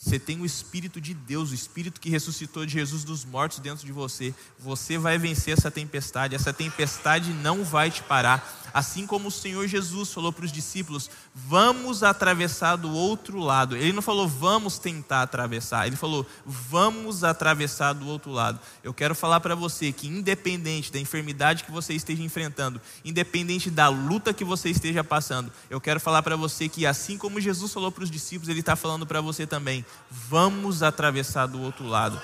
você 0.00 0.16
tem 0.16 0.40
o 0.40 0.46
Espírito 0.46 1.00
de 1.00 1.12
Deus, 1.12 1.50
o 1.50 1.54
Espírito 1.54 2.00
que 2.00 2.08
ressuscitou 2.08 2.64
de 2.64 2.72
Jesus 2.72 3.02
dos 3.02 3.24
mortos 3.24 3.58
dentro 3.58 3.84
de 3.84 3.90
você. 3.90 4.32
Você 4.56 4.96
vai 4.96 5.18
vencer 5.18 5.58
essa 5.58 5.72
tempestade. 5.72 6.36
Essa 6.36 6.52
tempestade 6.52 7.32
não 7.32 7.64
vai 7.64 7.90
te 7.90 8.00
parar. 8.04 8.68
Assim 8.72 9.08
como 9.08 9.26
o 9.26 9.32
Senhor 9.32 9.66
Jesus 9.66 10.12
falou 10.12 10.32
para 10.32 10.44
os 10.44 10.52
discípulos: 10.52 11.10
vamos 11.34 12.04
atravessar 12.04 12.76
do 12.76 12.92
outro 12.92 13.40
lado. 13.40 13.76
Ele 13.76 13.92
não 13.92 14.00
falou 14.00 14.28
vamos 14.28 14.78
tentar 14.78 15.22
atravessar. 15.22 15.88
Ele 15.88 15.96
falou 15.96 16.24
vamos 16.46 17.24
atravessar 17.24 17.92
do 17.92 18.06
outro 18.06 18.30
lado. 18.30 18.60
Eu 18.84 18.94
quero 18.94 19.16
falar 19.16 19.40
para 19.40 19.56
você 19.56 19.90
que, 19.90 20.06
independente 20.06 20.92
da 20.92 21.00
enfermidade 21.00 21.64
que 21.64 21.72
você 21.72 21.92
esteja 21.92 22.22
enfrentando, 22.22 22.80
independente 23.04 23.68
da 23.68 23.88
luta 23.88 24.32
que 24.32 24.44
você 24.44 24.70
esteja 24.70 25.02
passando, 25.02 25.50
eu 25.68 25.80
quero 25.80 25.98
falar 25.98 26.22
para 26.22 26.36
você 26.36 26.68
que, 26.68 26.86
assim 26.86 27.18
como 27.18 27.40
Jesus 27.40 27.72
falou 27.72 27.90
para 27.90 28.04
os 28.04 28.10
discípulos, 28.10 28.48
Ele 28.48 28.60
está 28.60 28.76
falando 28.76 29.04
para 29.04 29.20
você 29.20 29.44
também 29.44 29.84
vamos 30.10 30.82
atravessar 30.82 31.46
do 31.46 31.60
outro 31.60 31.86
lado. 31.86 32.20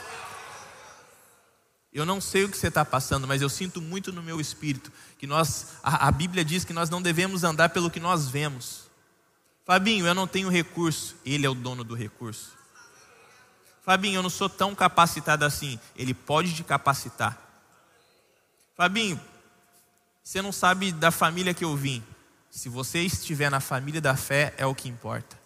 Eu 1.92 2.04
não 2.04 2.20
sei 2.20 2.44
o 2.44 2.48
que 2.48 2.56
você 2.56 2.66
está 2.66 2.84
passando, 2.84 3.26
mas 3.26 3.40
eu 3.40 3.48
sinto 3.48 3.80
muito 3.80 4.12
no 4.12 4.22
meu 4.22 4.40
espírito 4.40 4.90
que 5.16 5.28
nós, 5.28 5.74
a, 5.82 6.08
a, 6.08 6.10
Bíblia 6.10 6.44
diz 6.44 6.64
que 6.64 6.72
nós 6.72 6.90
não 6.90 7.00
devemos 7.00 7.44
andar 7.44 7.68
pelo 7.68 7.88
que 7.90 8.00
nós 8.00 8.28
vemos. 8.28 8.90
Fabinho, 9.64 10.04
eu 10.04 10.14
não 10.14 10.26
tenho 10.26 10.48
recurso, 10.48 11.14
ele 11.24 11.46
é 11.46 11.48
o 11.48 11.54
dono 11.54 11.84
do 11.84 11.94
recurso. 11.94 12.52
Fabinho, 13.84 14.18
eu 14.18 14.22
não 14.22 14.30
sou 14.30 14.48
tão 14.48 14.74
capacitado 14.74 15.44
assim, 15.44 15.78
ele 15.94 16.12
pode 16.12 16.52
te 16.52 16.64
capacitar. 16.64 17.38
Fabinho, 18.76 19.20
você 20.22 20.42
não 20.42 20.50
sabe 20.50 20.90
da 20.90 21.12
família 21.12 21.54
que 21.54 21.64
eu 21.64 21.76
vim. 21.76 22.02
Se 22.50 22.68
você 22.68 23.00
estiver 23.00 23.50
na 23.50 23.60
família 23.60 24.00
da 24.00 24.16
fé, 24.16 24.52
é 24.56 24.66
o 24.66 24.74
que 24.74 24.88
importa. 24.88 25.43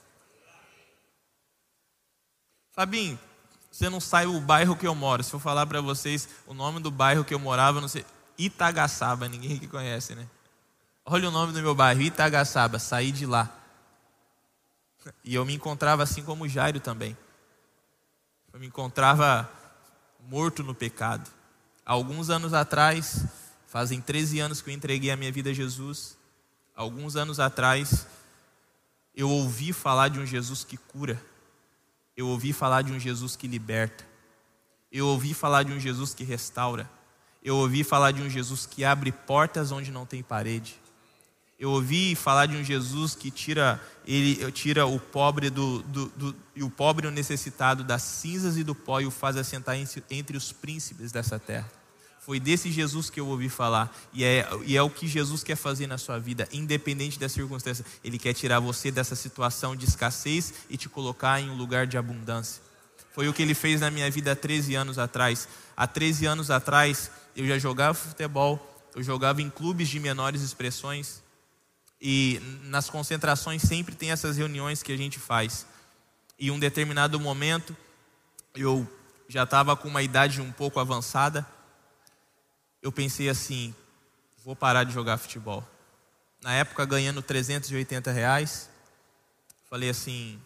Fabinho, 2.78 3.18
você 3.72 3.90
não 3.90 3.98
sabe 3.98 4.26
o 4.26 4.40
bairro 4.40 4.76
que 4.76 4.86
eu 4.86 4.94
moro. 4.94 5.24
Se 5.24 5.34
eu 5.34 5.40
falar 5.40 5.66
para 5.66 5.80
vocês 5.80 6.28
o 6.46 6.54
nome 6.54 6.78
do 6.78 6.92
bairro 6.92 7.24
que 7.24 7.34
eu 7.34 7.38
morava, 7.40 7.80
não 7.80 7.88
sei. 7.88 8.06
Itagaçaba, 8.38 9.28
ninguém 9.28 9.56
aqui 9.56 9.66
conhece, 9.66 10.14
né? 10.14 10.28
Olha 11.04 11.28
o 11.28 11.32
nome 11.32 11.52
do 11.52 11.60
meu 11.60 11.74
bairro, 11.74 12.02
Itagaçaba, 12.02 12.78
saí 12.78 13.10
de 13.10 13.26
lá. 13.26 13.52
E 15.24 15.34
eu 15.34 15.44
me 15.44 15.54
encontrava 15.54 16.04
assim 16.04 16.22
como 16.22 16.48
Jairo 16.48 16.78
também. 16.78 17.18
Eu 18.52 18.60
me 18.60 18.68
encontrava 18.68 19.50
morto 20.28 20.62
no 20.62 20.72
pecado. 20.72 21.28
Alguns 21.84 22.30
anos 22.30 22.54
atrás, 22.54 23.24
fazem 23.66 24.00
13 24.00 24.38
anos 24.38 24.62
que 24.62 24.70
eu 24.70 24.74
entreguei 24.74 25.10
a 25.10 25.16
minha 25.16 25.32
vida 25.32 25.50
a 25.50 25.52
Jesus. 25.52 26.16
Alguns 26.76 27.16
anos 27.16 27.40
atrás, 27.40 28.06
eu 29.16 29.28
ouvi 29.28 29.72
falar 29.72 30.10
de 30.10 30.20
um 30.20 30.24
Jesus 30.24 30.62
que 30.62 30.76
cura. 30.76 31.20
Eu 32.18 32.26
ouvi 32.26 32.52
falar 32.52 32.82
de 32.82 32.92
um 32.92 32.98
Jesus 32.98 33.36
que 33.36 33.46
liberta. 33.46 34.04
Eu 34.90 35.06
ouvi 35.06 35.32
falar 35.32 35.62
de 35.62 35.72
um 35.72 35.78
Jesus 35.78 36.12
que 36.12 36.24
restaura. 36.24 36.90
Eu 37.44 37.54
ouvi 37.54 37.84
falar 37.84 38.10
de 38.10 38.20
um 38.20 38.28
Jesus 38.28 38.66
que 38.66 38.84
abre 38.84 39.12
portas 39.12 39.70
onde 39.70 39.92
não 39.92 40.04
tem 40.04 40.20
parede. 40.20 40.80
Eu 41.56 41.70
ouvi 41.70 42.16
falar 42.16 42.46
de 42.46 42.56
um 42.56 42.64
Jesus 42.64 43.14
que 43.14 43.30
tira 43.30 43.80
ele 44.04 44.50
tira 44.50 44.84
o 44.84 44.98
pobre 44.98 45.48
do, 45.48 45.80
do, 45.84 46.06
do, 46.06 46.36
e 46.56 46.64
o 46.64 46.70
pobre 46.70 47.06
o 47.06 47.10
necessitado 47.12 47.84
das 47.84 48.02
cinzas 48.02 48.56
e 48.56 48.64
do 48.64 48.74
pó 48.74 49.00
e 49.00 49.06
o 49.06 49.12
faz 49.12 49.36
assentar 49.36 49.76
entre 50.10 50.36
os 50.36 50.50
príncipes 50.50 51.12
dessa 51.12 51.38
terra. 51.38 51.70
Foi 52.28 52.38
desse 52.38 52.70
Jesus 52.70 53.08
que 53.08 53.18
eu 53.18 53.26
ouvi 53.26 53.48
falar. 53.48 53.90
E 54.12 54.22
é, 54.22 54.46
e 54.66 54.76
é 54.76 54.82
o 54.82 54.90
que 54.90 55.08
Jesus 55.08 55.42
quer 55.42 55.56
fazer 55.56 55.86
na 55.86 55.96
sua 55.96 56.18
vida, 56.18 56.46
independente 56.52 57.18
da 57.18 57.26
circunstância. 57.26 57.82
Ele 58.04 58.18
quer 58.18 58.34
tirar 58.34 58.60
você 58.60 58.90
dessa 58.90 59.16
situação 59.16 59.74
de 59.74 59.86
escassez 59.86 60.52
e 60.68 60.76
te 60.76 60.90
colocar 60.90 61.40
em 61.40 61.48
um 61.48 61.56
lugar 61.56 61.86
de 61.86 61.96
abundância. 61.96 62.62
Foi 63.14 63.30
o 63.30 63.32
que 63.32 63.40
ele 63.40 63.54
fez 63.54 63.80
na 63.80 63.90
minha 63.90 64.10
vida 64.10 64.32
há 64.32 64.36
13 64.36 64.74
anos 64.74 64.98
atrás. 64.98 65.48
Há 65.74 65.86
13 65.86 66.26
anos 66.26 66.50
atrás, 66.50 67.10
eu 67.34 67.46
já 67.46 67.58
jogava 67.58 67.94
futebol, 67.94 68.60
eu 68.94 69.02
jogava 69.02 69.40
em 69.40 69.48
clubes 69.48 69.88
de 69.88 69.98
menores 69.98 70.42
expressões. 70.42 71.22
E 71.98 72.42
nas 72.64 72.90
concentrações 72.90 73.62
sempre 73.62 73.94
tem 73.94 74.10
essas 74.10 74.36
reuniões 74.36 74.82
que 74.82 74.92
a 74.92 74.98
gente 74.98 75.18
faz. 75.18 75.64
E 76.38 76.50
um 76.50 76.58
determinado 76.58 77.18
momento, 77.18 77.74
eu 78.54 78.86
já 79.30 79.44
estava 79.44 79.74
com 79.74 79.88
uma 79.88 80.02
idade 80.02 80.42
um 80.42 80.52
pouco 80.52 80.78
avançada 80.78 81.56
eu 82.82 82.92
pensei 82.92 83.28
assim: 83.28 83.74
vou 84.44 84.56
parar 84.56 84.84
de 84.84 84.92
jogar 84.92 85.18
futebol. 85.18 85.66
Na 86.42 86.54
época, 86.54 86.84
ganhando 86.84 87.20
380 87.20 88.10
reais, 88.12 88.70
falei 89.68 89.90
assim: 89.90 90.40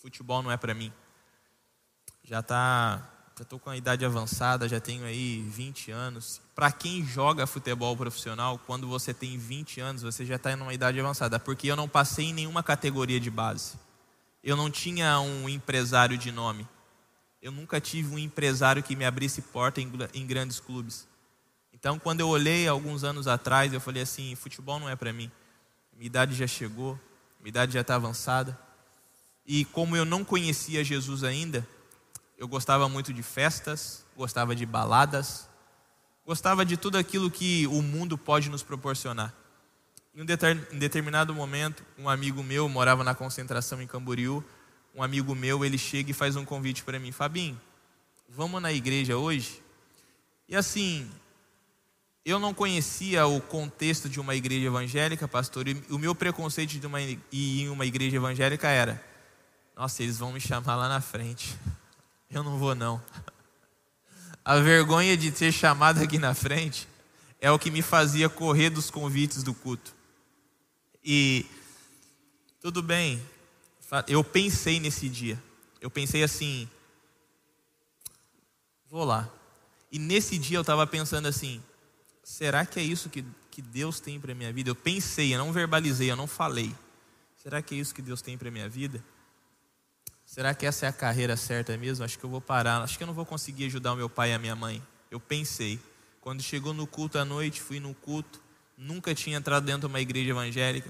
futebol 0.00 0.42
não 0.42 0.50
é 0.50 0.56
para 0.56 0.74
mim. 0.74 0.92
Já 2.24 2.42
tá, 2.42 3.02
já 3.36 3.42
estou 3.42 3.58
com 3.58 3.70
a 3.70 3.76
idade 3.76 4.04
avançada, 4.04 4.68
já 4.68 4.80
tenho 4.80 5.04
aí 5.04 5.42
20 5.42 5.90
anos. 5.90 6.40
Para 6.54 6.70
quem 6.70 7.04
joga 7.04 7.46
futebol 7.46 7.96
profissional, 7.96 8.58
quando 8.66 8.86
você 8.86 9.14
tem 9.14 9.38
20 9.38 9.80
anos, 9.80 10.02
você 10.02 10.24
já 10.24 10.36
está 10.36 10.52
em 10.52 10.56
uma 10.56 10.74
idade 10.74 11.00
avançada, 11.00 11.38
porque 11.38 11.68
eu 11.68 11.76
não 11.76 11.88
passei 11.88 12.26
em 12.26 12.34
nenhuma 12.34 12.62
categoria 12.62 13.18
de 13.18 13.30
base. 13.30 13.74
Eu 14.42 14.56
não 14.56 14.70
tinha 14.70 15.20
um 15.20 15.48
empresário 15.48 16.18
de 16.18 16.32
nome. 16.32 16.68
Eu 17.40 17.50
nunca 17.50 17.80
tive 17.80 18.14
um 18.14 18.18
empresário 18.18 18.82
que 18.82 18.94
me 18.94 19.04
abrisse 19.04 19.40
porta 19.40 19.80
em, 19.80 19.90
em 20.14 20.26
grandes 20.26 20.60
clubes. 20.60 21.06
Então, 21.82 21.98
quando 21.98 22.20
eu 22.20 22.28
olhei 22.28 22.68
alguns 22.68 23.02
anos 23.02 23.26
atrás, 23.26 23.72
eu 23.72 23.80
falei 23.80 24.04
assim: 24.04 24.36
futebol 24.36 24.78
não 24.78 24.88
é 24.88 24.94
para 24.94 25.12
mim. 25.12 25.28
Minha 25.92 26.06
idade 26.06 26.32
já 26.32 26.46
chegou, 26.46 26.96
minha 27.40 27.48
idade 27.48 27.72
já 27.72 27.80
está 27.80 27.96
avançada. 27.96 28.56
E 29.44 29.64
como 29.64 29.96
eu 29.96 30.04
não 30.04 30.24
conhecia 30.24 30.84
Jesus 30.84 31.24
ainda, 31.24 31.66
eu 32.38 32.46
gostava 32.46 32.88
muito 32.88 33.12
de 33.12 33.20
festas, 33.20 34.06
gostava 34.16 34.54
de 34.54 34.64
baladas, 34.64 35.48
gostava 36.24 36.64
de 36.64 36.76
tudo 36.76 36.98
aquilo 36.98 37.28
que 37.28 37.66
o 37.66 37.82
mundo 37.82 38.16
pode 38.16 38.48
nos 38.48 38.62
proporcionar. 38.62 39.34
Em 40.14 40.22
um 40.22 40.78
determinado 40.78 41.34
momento, 41.34 41.82
um 41.98 42.08
amigo 42.08 42.44
meu 42.44 42.68
morava 42.68 43.02
na 43.02 43.12
concentração 43.12 43.82
em 43.82 43.88
Camboriú. 43.88 44.44
Um 44.94 45.02
amigo 45.02 45.34
meu, 45.34 45.64
ele 45.64 45.78
chega 45.78 46.12
e 46.12 46.14
faz 46.14 46.36
um 46.36 46.44
convite 46.44 46.84
para 46.84 47.00
mim, 47.00 47.10
Fabinho, 47.10 47.60
vamos 48.28 48.62
na 48.62 48.72
igreja 48.72 49.16
hoje? 49.16 49.60
E 50.48 50.54
assim, 50.54 51.10
eu 52.24 52.38
não 52.38 52.54
conhecia 52.54 53.26
o 53.26 53.40
contexto 53.40 54.08
de 54.08 54.20
uma 54.20 54.34
igreja 54.34 54.66
evangélica, 54.66 55.26
pastor, 55.26 55.66
e 55.66 55.82
o 55.90 55.98
meu 55.98 56.14
preconceito 56.14 56.78
de 56.78 56.86
uma, 56.86 57.00
ir 57.00 57.18
em 57.32 57.68
uma 57.68 57.84
igreja 57.84 58.16
evangélica 58.16 58.68
era: 58.68 59.02
nossa, 59.76 60.02
eles 60.02 60.18
vão 60.18 60.32
me 60.32 60.40
chamar 60.40 60.76
lá 60.76 60.88
na 60.88 61.00
frente. 61.00 61.56
Eu 62.30 62.42
não 62.42 62.58
vou, 62.58 62.74
não. 62.74 63.02
A 64.44 64.58
vergonha 64.58 65.16
de 65.16 65.30
ser 65.36 65.52
chamado 65.52 66.02
aqui 66.02 66.18
na 66.18 66.34
frente 66.34 66.88
é 67.40 67.50
o 67.50 67.58
que 67.58 67.70
me 67.70 67.82
fazia 67.82 68.28
correr 68.28 68.70
dos 68.70 68.90
convites 68.90 69.42
do 69.42 69.52
culto. 69.52 69.94
E 71.04 71.46
tudo 72.60 72.82
bem, 72.82 73.20
eu 74.08 74.24
pensei 74.24 74.80
nesse 74.80 75.08
dia. 75.08 75.40
Eu 75.80 75.90
pensei 75.90 76.22
assim: 76.22 76.68
vou 78.88 79.04
lá. 79.04 79.28
E 79.90 79.98
nesse 79.98 80.38
dia 80.38 80.56
eu 80.56 80.62
estava 80.62 80.86
pensando 80.86 81.28
assim: 81.28 81.62
será 82.22 82.64
que 82.64 82.78
é 82.78 82.82
isso 82.82 83.08
que, 83.08 83.24
que 83.50 83.60
Deus 83.60 84.00
tem 84.00 84.20
para 84.20 84.32
a 84.32 84.34
minha 84.34 84.52
vida? 84.52 84.70
Eu 84.70 84.74
pensei, 84.74 85.34
eu 85.34 85.38
não 85.38 85.52
verbalizei, 85.52 86.10
eu 86.10 86.16
não 86.16 86.26
falei. 86.26 86.74
Será 87.42 87.60
que 87.60 87.74
é 87.74 87.78
isso 87.78 87.94
que 87.94 88.02
Deus 88.02 88.22
tem 88.22 88.38
para 88.38 88.48
a 88.48 88.52
minha 88.52 88.68
vida? 88.68 89.02
Será 90.24 90.54
que 90.54 90.64
essa 90.64 90.86
é 90.86 90.88
a 90.88 90.92
carreira 90.92 91.36
certa 91.36 91.76
mesmo? 91.76 92.04
Acho 92.04 92.18
que 92.18 92.24
eu 92.24 92.30
vou 92.30 92.40
parar. 92.40 92.80
Acho 92.82 92.96
que 92.96 93.04
eu 93.04 93.06
não 93.06 93.12
vou 93.12 93.26
conseguir 93.26 93.66
ajudar 93.66 93.92
o 93.92 93.96
meu 93.96 94.08
pai 94.08 94.30
e 94.30 94.32
a 94.32 94.38
minha 94.38 94.56
mãe. 94.56 94.82
Eu 95.10 95.20
pensei. 95.20 95.78
Quando 96.22 96.40
chegou 96.40 96.72
no 96.72 96.86
culto 96.86 97.18
à 97.18 97.24
noite, 97.24 97.60
fui 97.60 97.80
no 97.80 97.92
culto. 97.94 98.40
Nunca 98.78 99.14
tinha 99.14 99.36
entrado 99.36 99.66
dentro 99.66 99.80
de 99.80 99.86
uma 99.86 100.00
igreja 100.00 100.30
evangélica. 100.30 100.88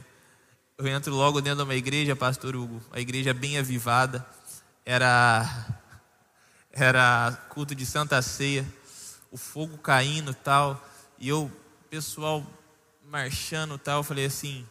Eu 0.79 0.87
entro 0.87 1.15
logo 1.15 1.41
dentro 1.41 1.59
de 1.59 1.65
uma 1.65 1.75
igreja, 1.75 2.15
Pastor 2.15 2.55
Hugo. 2.55 2.81
A 2.93 3.01
igreja 3.01 3.35
bem 3.35 3.59
avivada. 3.59 4.25
Era, 4.85 5.45
era 6.71 7.33
culto 7.49 7.75
de 7.75 7.85
Santa 7.85 8.21
Ceia. 8.23 8.65
O 9.31 9.37
fogo 9.37 9.79
caindo 9.79 10.35
tal. 10.35 10.81
E 11.23 11.29
eu, 11.29 11.49
pessoal 11.89 12.45
marchando 13.05 13.79
tal, 13.79 14.01
eu 14.01 14.03
falei 14.03 14.25
assim: 14.25 14.67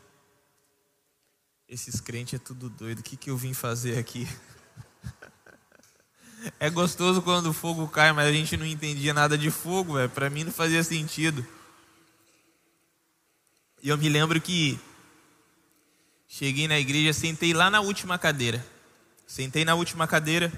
esses 1.66 2.02
crentes 2.02 2.34
é 2.34 2.44
tudo 2.44 2.70
doido, 2.70 3.00
o 3.00 3.04
que, 3.04 3.16
que 3.16 3.30
eu 3.30 3.38
vim 3.38 3.54
fazer 3.54 3.98
aqui? 3.98 4.28
É 6.60 6.72
gostoso 6.72 7.22
quando 7.22 7.52
o 7.52 7.54
fogo 7.54 7.88
cai, 7.88 8.12
mas 8.14 8.28
a 8.28 8.34
gente 8.34 8.58
não 8.58 8.66
entendia 8.66 9.14
nada 9.14 9.38
de 9.38 9.52
fogo, 9.52 9.94
para 10.10 10.28
mim 10.28 10.44
não 10.44 10.52
fazia 10.52 10.84
sentido. 10.84 11.46
E 13.84 13.90
eu 13.90 13.96
me 13.96 14.10
lembro 14.10 14.42
que 14.42 14.80
cheguei 16.28 16.68
na 16.68 16.80
igreja, 16.80 17.14
sentei 17.14 17.54
lá 17.54 17.70
na 17.70 17.80
última 17.80 18.18
cadeira. 18.18 18.66
Sentei 19.28 19.64
na 19.64 19.76
última 19.76 20.08
cadeira. 20.08 20.52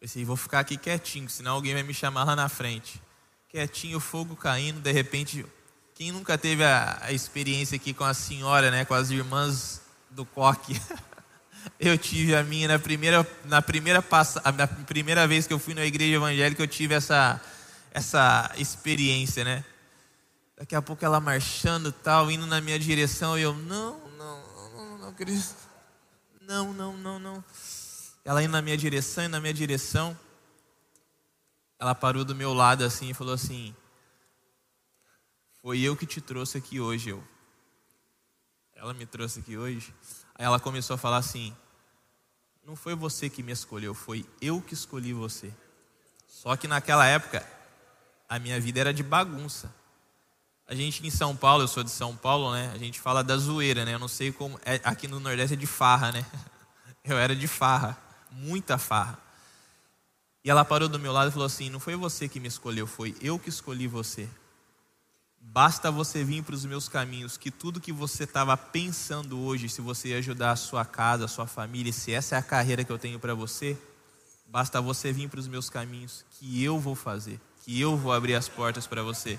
Pensei, 0.00 0.24
vou 0.24 0.34
ficar 0.34 0.60
aqui 0.60 0.78
quietinho, 0.78 1.28
senão 1.28 1.52
alguém 1.52 1.74
vai 1.74 1.82
me 1.82 1.92
chamar 1.92 2.24
lá 2.24 2.34
na 2.34 2.48
frente 2.48 2.98
quietinho, 3.48 3.98
fogo 3.98 4.36
caindo, 4.36 4.80
de 4.80 4.92
repente, 4.92 5.44
quem 5.94 6.12
nunca 6.12 6.36
teve 6.36 6.62
a, 6.62 6.98
a 7.02 7.12
experiência 7.12 7.76
aqui 7.76 7.94
com 7.94 8.04
a 8.04 8.12
senhora, 8.12 8.70
né, 8.70 8.84
com 8.84 8.94
as 8.94 9.10
irmãs 9.10 9.80
do 10.10 10.24
coque? 10.24 10.80
Eu 11.80 11.98
tive 11.98 12.34
a 12.34 12.42
minha 12.42 12.68
na 12.68 12.78
primeira, 12.78 13.26
na 13.44 13.60
primeira 13.60 14.00
passa, 14.00 14.40
na 14.52 14.66
primeira 14.66 15.26
vez 15.26 15.46
que 15.46 15.52
eu 15.52 15.58
fui 15.58 15.74
na 15.74 15.84
igreja 15.84 16.14
evangélica, 16.14 16.62
eu 16.62 16.68
tive 16.68 16.94
essa, 16.94 17.40
essa 17.92 18.50
experiência, 18.56 19.44
né? 19.44 19.64
Daqui 20.56 20.74
a 20.74 20.80
pouco 20.80 21.04
ela 21.04 21.20
marchando 21.20 21.92
tal, 21.92 22.30
indo 22.30 22.46
na 22.46 22.60
minha 22.60 22.78
direção, 22.78 23.38
e 23.38 23.42
eu, 23.42 23.52
não, 23.54 23.98
não, 24.16 24.42
não, 24.72 24.98
não, 24.98 25.12
Cristo. 25.12 25.56
Não, 26.40 26.72
não, 26.72 26.96
não, 26.96 27.18
não. 27.18 27.44
Ela 28.24 28.42
indo 28.42 28.52
na 28.52 28.62
minha 28.62 28.76
direção, 28.76 29.24
indo 29.24 29.32
na 29.32 29.40
minha 29.40 29.54
direção 29.54 30.16
ela 31.78 31.94
parou 31.94 32.24
do 32.24 32.34
meu 32.34 32.52
lado 32.52 32.84
assim 32.84 33.10
e 33.10 33.14
falou 33.14 33.34
assim: 33.34 33.74
Foi 35.62 35.78
eu 35.80 35.96
que 35.96 36.06
te 36.06 36.20
trouxe 36.20 36.58
aqui 36.58 36.80
hoje, 36.80 37.10
eu. 37.10 37.22
Ela 38.74 38.92
me 38.94 39.06
trouxe 39.06 39.40
aqui 39.40 39.56
hoje. 39.56 39.94
Aí 40.34 40.44
ela 40.44 40.58
começou 40.58 40.94
a 40.94 40.98
falar 40.98 41.18
assim: 41.18 41.54
Não 42.64 42.74
foi 42.74 42.94
você 42.94 43.30
que 43.30 43.42
me 43.42 43.52
escolheu, 43.52 43.94
foi 43.94 44.26
eu 44.40 44.60
que 44.60 44.74
escolhi 44.74 45.12
você. 45.12 45.52
Só 46.26 46.56
que 46.56 46.66
naquela 46.66 47.06
época, 47.06 47.46
a 48.28 48.38
minha 48.38 48.60
vida 48.60 48.80
era 48.80 48.92
de 48.92 49.02
bagunça. 49.02 49.72
A 50.66 50.74
gente 50.74 51.04
em 51.06 51.10
São 51.10 51.34
Paulo, 51.34 51.62
eu 51.62 51.68
sou 51.68 51.82
de 51.82 51.90
São 51.90 52.14
Paulo, 52.14 52.52
né? 52.52 52.70
A 52.74 52.78
gente 52.78 53.00
fala 53.00 53.24
da 53.24 53.36
zoeira, 53.36 53.84
né? 53.84 53.94
Eu 53.94 53.98
não 53.98 54.08
sei 54.08 54.30
como. 54.30 54.60
É, 54.64 54.80
aqui 54.84 55.08
no 55.08 55.18
Nordeste 55.18 55.54
é 55.54 55.56
de 55.56 55.66
farra, 55.66 56.12
né? 56.12 56.26
Eu 57.04 57.16
era 57.16 57.34
de 57.34 57.48
farra, 57.48 57.96
muita 58.30 58.76
farra. 58.76 59.18
E 60.48 60.50
ela 60.50 60.64
parou 60.64 60.88
do 60.88 60.98
meu 60.98 61.12
lado 61.12 61.28
e 61.28 61.30
falou 61.30 61.44
assim: 61.44 61.68
Não 61.68 61.78
foi 61.78 61.94
você 61.94 62.26
que 62.26 62.40
me 62.40 62.48
escolheu, 62.48 62.86
foi 62.86 63.14
eu 63.20 63.38
que 63.38 63.50
escolhi 63.50 63.86
você. 63.86 64.26
Basta 65.38 65.90
você 65.90 66.24
vir 66.24 66.42
para 66.42 66.54
os 66.54 66.64
meus 66.64 66.88
caminhos, 66.88 67.36
que 67.36 67.50
tudo 67.50 67.78
que 67.78 67.92
você 67.92 68.24
estava 68.24 68.56
pensando 68.56 69.38
hoje, 69.38 69.68
se 69.68 69.82
você 69.82 70.14
ajudar 70.14 70.52
a 70.52 70.56
sua 70.56 70.86
casa, 70.86 71.26
a 71.26 71.28
sua 71.28 71.46
família, 71.46 71.92
se 71.92 72.14
essa 72.14 72.34
é 72.34 72.38
a 72.38 72.42
carreira 72.42 72.82
que 72.82 72.90
eu 72.90 72.98
tenho 72.98 73.20
para 73.20 73.34
você, 73.34 73.76
basta 74.46 74.80
você 74.80 75.12
vir 75.12 75.28
para 75.28 75.38
os 75.38 75.46
meus 75.46 75.68
caminhos, 75.68 76.24
que 76.30 76.64
eu 76.64 76.78
vou 76.78 76.94
fazer, 76.94 77.38
que 77.62 77.78
eu 77.78 77.94
vou 77.94 78.10
abrir 78.10 78.34
as 78.34 78.48
portas 78.48 78.86
para 78.86 79.02
você. 79.02 79.38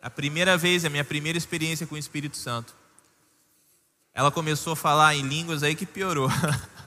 A 0.00 0.08
primeira 0.08 0.56
vez, 0.56 0.84
a 0.84 0.90
minha 0.90 1.04
primeira 1.04 1.36
experiência 1.36 1.88
com 1.88 1.96
o 1.96 1.98
Espírito 1.98 2.36
Santo. 2.36 2.72
Ela 4.14 4.30
começou 4.30 4.74
a 4.74 4.76
falar 4.76 5.16
em 5.16 5.22
línguas 5.22 5.64
aí 5.64 5.74
que 5.74 5.84
piorou. 5.84 6.28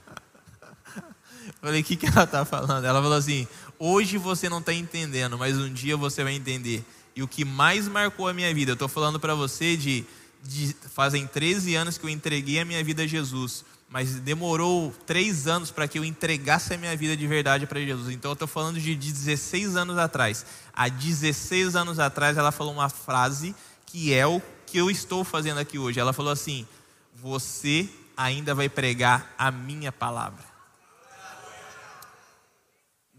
Falei, 1.61 1.81
o 1.81 1.83
que, 1.83 1.95
que 1.95 2.05
ela 2.05 2.23
está 2.23 2.45
falando? 2.45 2.85
Ela 2.85 3.01
falou 3.01 3.17
assim: 3.17 3.47
hoje 3.79 4.17
você 4.17 4.47
não 4.47 4.59
está 4.59 4.73
entendendo, 4.73 5.37
mas 5.37 5.57
um 5.57 5.71
dia 5.71 5.97
você 5.97 6.23
vai 6.23 6.33
entender. 6.33 6.83
E 7.15 7.23
o 7.23 7.27
que 7.27 7.43
mais 7.43 7.87
marcou 7.87 8.27
a 8.27 8.33
minha 8.33 8.53
vida, 8.53 8.71
eu 8.71 8.73
estou 8.73 8.87
falando 8.87 9.19
para 9.19 9.33
você 9.33 9.75
de, 9.75 10.05
de. 10.43 10.75
Fazem 10.93 11.25
13 11.25 11.75
anos 11.75 11.97
que 11.97 12.05
eu 12.05 12.09
entreguei 12.09 12.59
a 12.59 12.65
minha 12.65 12.83
vida 12.83 13.03
a 13.03 13.07
Jesus. 13.07 13.65
mas 13.89 14.19
demorou 14.19 14.93
três 15.05 15.47
anos 15.47 15.71
para 15.71 15.87
que 15.87 15.97
eu 15.97 16.05
entregasse 16.05 16.73
a 16.73 16.77
minha 16.77 16.95
vida 16.95 17.17
de 17.17 17.25
verdade 17.25 17.65
para 17.65 17.79
Jesus. 17.79 18.13
Então 18.13 18.31
eu 18.31 18.33
estou 18.33 18.47
falando 18.47 18.79
de 18.79 18.95
16 18.95 19.75
anos 19.75 19.97
atrás. 19.97 20.45
Há 20.73 20.87
16 20.89 21.75
anos 21.75 21.97
atrás 21.97 22.37
ela 22.37 22.51
falou 22.51 22.73
uma 22.73 22.89
frase 22.89 23.55
que 23.87 24.13
é 24.13 24.27
o 24.27 24.41
que 24.67 24.77
eu 24.77 24.91
estou 24.91 25.23
fazendo 25.23 25.59
aqui 25.59 25.79
hoje. 25.79 25.99
Ela 25.99 26.13
falou 26.13 26.31
assim: 26.31 26.67
Você 27.15 27.89
ainda 28.15 28.53
vai 28.53 28.69
pregar 28.69 29.33
a 29.39 29.49
minha 29.49 29.91
palavra. 29.91 30.56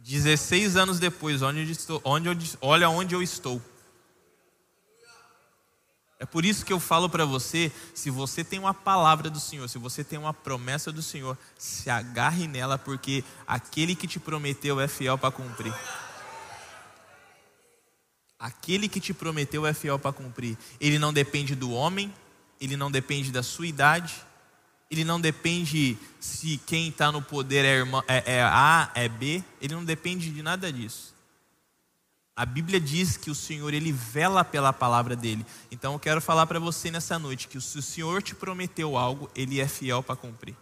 16 0.09 0.79
anos 0.79 0.99
depois, 0.99 1.43
onde 1.43 1.71
estou, 1.71 2.01
onde 2.03 2.29
eu, 2.29 2.37
olha 2.63 2.89
onde 2.89 3.15
eu 3.15 3.23
estou. 3.23 3.61
É 6.19 6.25
por 6.25 6.47
isso 6.47 6.65
que 6.65 6.73
eu 6.73 6.81
falo 6.81 7.11
para 7.11 7.27
você: 7.27 7.71
se 7.95 8.09
você 8.09 8.43
tem 8.43 8.59
uma 8.59 8.73
palavra 8.73 9.29
do 9.29 9.39
Senhor, 9.39 9.69
se 9.69 9.77
você 9.77 10.03
tem 10.03 10.19
uma 10.19 10.33
promessa 10.33 10.91
do 10.91 11.03
Senhor, 11.03 11.37
se 11.59 11.91
agarre 11.91 12.49
nela, 12.49 12.79
porque 12.79 13.23
aquele 13.47 13.95
que 13.95 14.07
te 14.07 14.19
prometeu 14.19 14.81
é 14.81 14.89
fiel 14.89 15.19
para 15.19 15.31
cumprir. 15.31 15.75
Aquele 18.39 18.89
que 18.89 19.01
te 19.01 19.13
prometeu 19.13 19.67
é 19.67 19.75
fiel 19.75 19.99
para 19.99 20.13
cumprir. 20.15 20.57
Ele 20.81 20.99
não 20.99 21.13
depende 21.13 21.55
do 21.55 21.71
homem, 21.71 22.11
ele 22.59 22.79
não 22.79 22.91
depende 22.91 23.31
da 23.31 23.43
sua 23.43 23.67
idade, 23.67 24.15
ele 24.91 25.05
não 25.05 25.21
depende 25.21 25.99
se 26.19 26.59
quem 26.67 26.89
está 26.89 27.13
no 27.13 27.21
poder 27.21 27.65
é, 27.65 27.79
irmão, 27.79 28.03
é, 28.09 28.37
é 28.37 28.43
A, 28.43 28.91
é 28.95 29.09
B, 29.09 29.45
ele 29.61 29.75
não 29.75 29.85
depende 29.85 30.31
de 30.31 30.43
nada 30.43 30.73
disso. 30.73 31.15
A 32.35 32.47
Bíblia 32.47 32.81
diz 32.81 33.17
que 33.17 33.31
o 33.31 33.35
Senhor 33.35 33.75
ele 33.75 33.91
vela 33.91 34.45
pela 34.45 34.73
palavra 34.73 35.17
dele. 35.17 35.45
Então 35.73 35.93
eu 35.95 35.99
quero 35.99 36.21
falar 36.21 36.47
para 36.47 36.61
você 36.61 36.91
nessa 36.91 37.19
noite 37.19 37.49
que 37.49 37.61
se 37.61 37.79
o 37.79 37.83
Senhor 37.83 38.23
te 38.23 38.35
prometeu 38.35 38.97
algo, 38.97 39.29
ele 39.35 39.61
é 39.61 39.67
fiel 39.67 40.03
para 40.03 40.15
cumprir. 40.15 40.57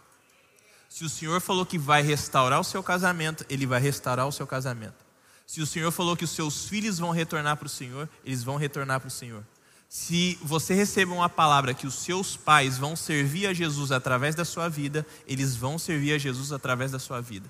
Se 0.89 1.05
o 1.05 1.09
Senhor 1.09 1.39
falou 1.39 1.65
que 1.65 1.77
vai 1.77 2.01
restaurar 2.01 2.59
o 2.59 2.63
seu 2.63 2.81
casamento, 2.81 3.45
ele 3.49 3.65
vai 3.67 3.79
restaurar 3.79 4.27
o 4.27 4.31
seu 4.31 4.47
casamento. 4.47 5.05
Se 5.45 5.61
o 5.61 5.67
Senhor 5.67 5.91
falou 5.91 6.17
que 6.17 6.25
os 6.25 6.31
seus 6.31 6.65
filhos 6.65 6.97
vão 6.97 7.11
retornar 7.11 7.55
para 7.55 7.67
o 7.67 7.69
Senhor, 7.69 8.09
eles 8.25 8.43
vão 8.43 8.57
retornar 8.57 8.99
para 8.99 9.07
o 9.07 9.11
Senhor. 9.11 9.45
Se 9.89 10.37
você 10.41 10.73
receber 10.73 11.13
uma 11.13 11.29
palavra 11.29 11.73
que 11.73 11.87
os 11.87 11.95
seus 11.95 12.35
pais 12.35 12.77
vão 12.77 12.95
servir 12.95 13.47
a 13.47 13.53
Jesus 13.53 13.91
através 13.91 14.35
da 14.35 14.43
sua 14.43 14.67
vida, 14.67 15.05
eles 15.25 15.55
vão 15.55 15.79
servir 15.79 16.13
a 16.13 16.17
Jesus 16.17 16.51
através 16.51 16.91
da 16.91 16.99
sua 16.99 17.21
vida. 17.21 17.49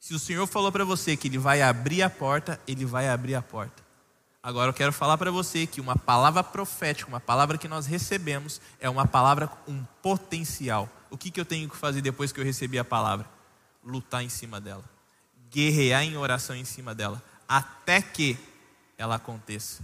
Se 0.00 0.14
o 0.14 0.18
Senhor 0.18 0.46
falou 0.46 0.72
para 0.72 0.84
você 0.84 1.16
que 1.16 1.28
Ele 1.28 1.38
vai 1.38 1.60
abrir 1.60 2.02
a 2.02 2.08
porta, 2.08 2.58
Ele 2.66 2.86
vai 2.86 3.08
abrir 3.08 3.34
a 3.34 3.42
porta. 3.42 3.82
Agora 4.42 4.70
eu 4.70 4.74
quero 4.74 4.92
falar 4.92 5.18
para 5.18 5.30
você 5.30 5.66
que 5.66 5.80
uma 5.80 5.96
palavra 5.96 6.42
profética, 6.42 7.08
uma 7.08 7.20
palavra 7.20 7.58
que 7.58 7.68
nós 7.68 7.84
recebemos, 7.84 8.60
é 8.80 8.88
uma 8.88 9.06
palavra 9.06 9.48
com 9.48 9.72
um 9.72 9.84
potencial. 10.00 10.88
O 11.10 11.18
que, 11.18 11.30
que 11.30 11.40
eu 11.40 11.44
tenho 11.44 11.68
que 11.68 11.76
fazer 11.76 12.00
depois 12.00 12.32
que 12.32 12.40
eu 12.40 12.44
recebi 12.44 12.78
a 12.78 12.84
palavra? 12.84 13.28
Lutar 13.84 14.22
em 14.22 14.28
cima 14.28 14.60
dela, 14.60 14.84
guerrear 15.50 16.02
em 16.02 16.16
oração 16.16 16.56
em 16.56 16.64
cima 16.64 16.94
dela, 16.94 17.22
até 17.46 18.00
que 18.00 18.38
ela 18.96 19.16
aconteça. 19.16 19.82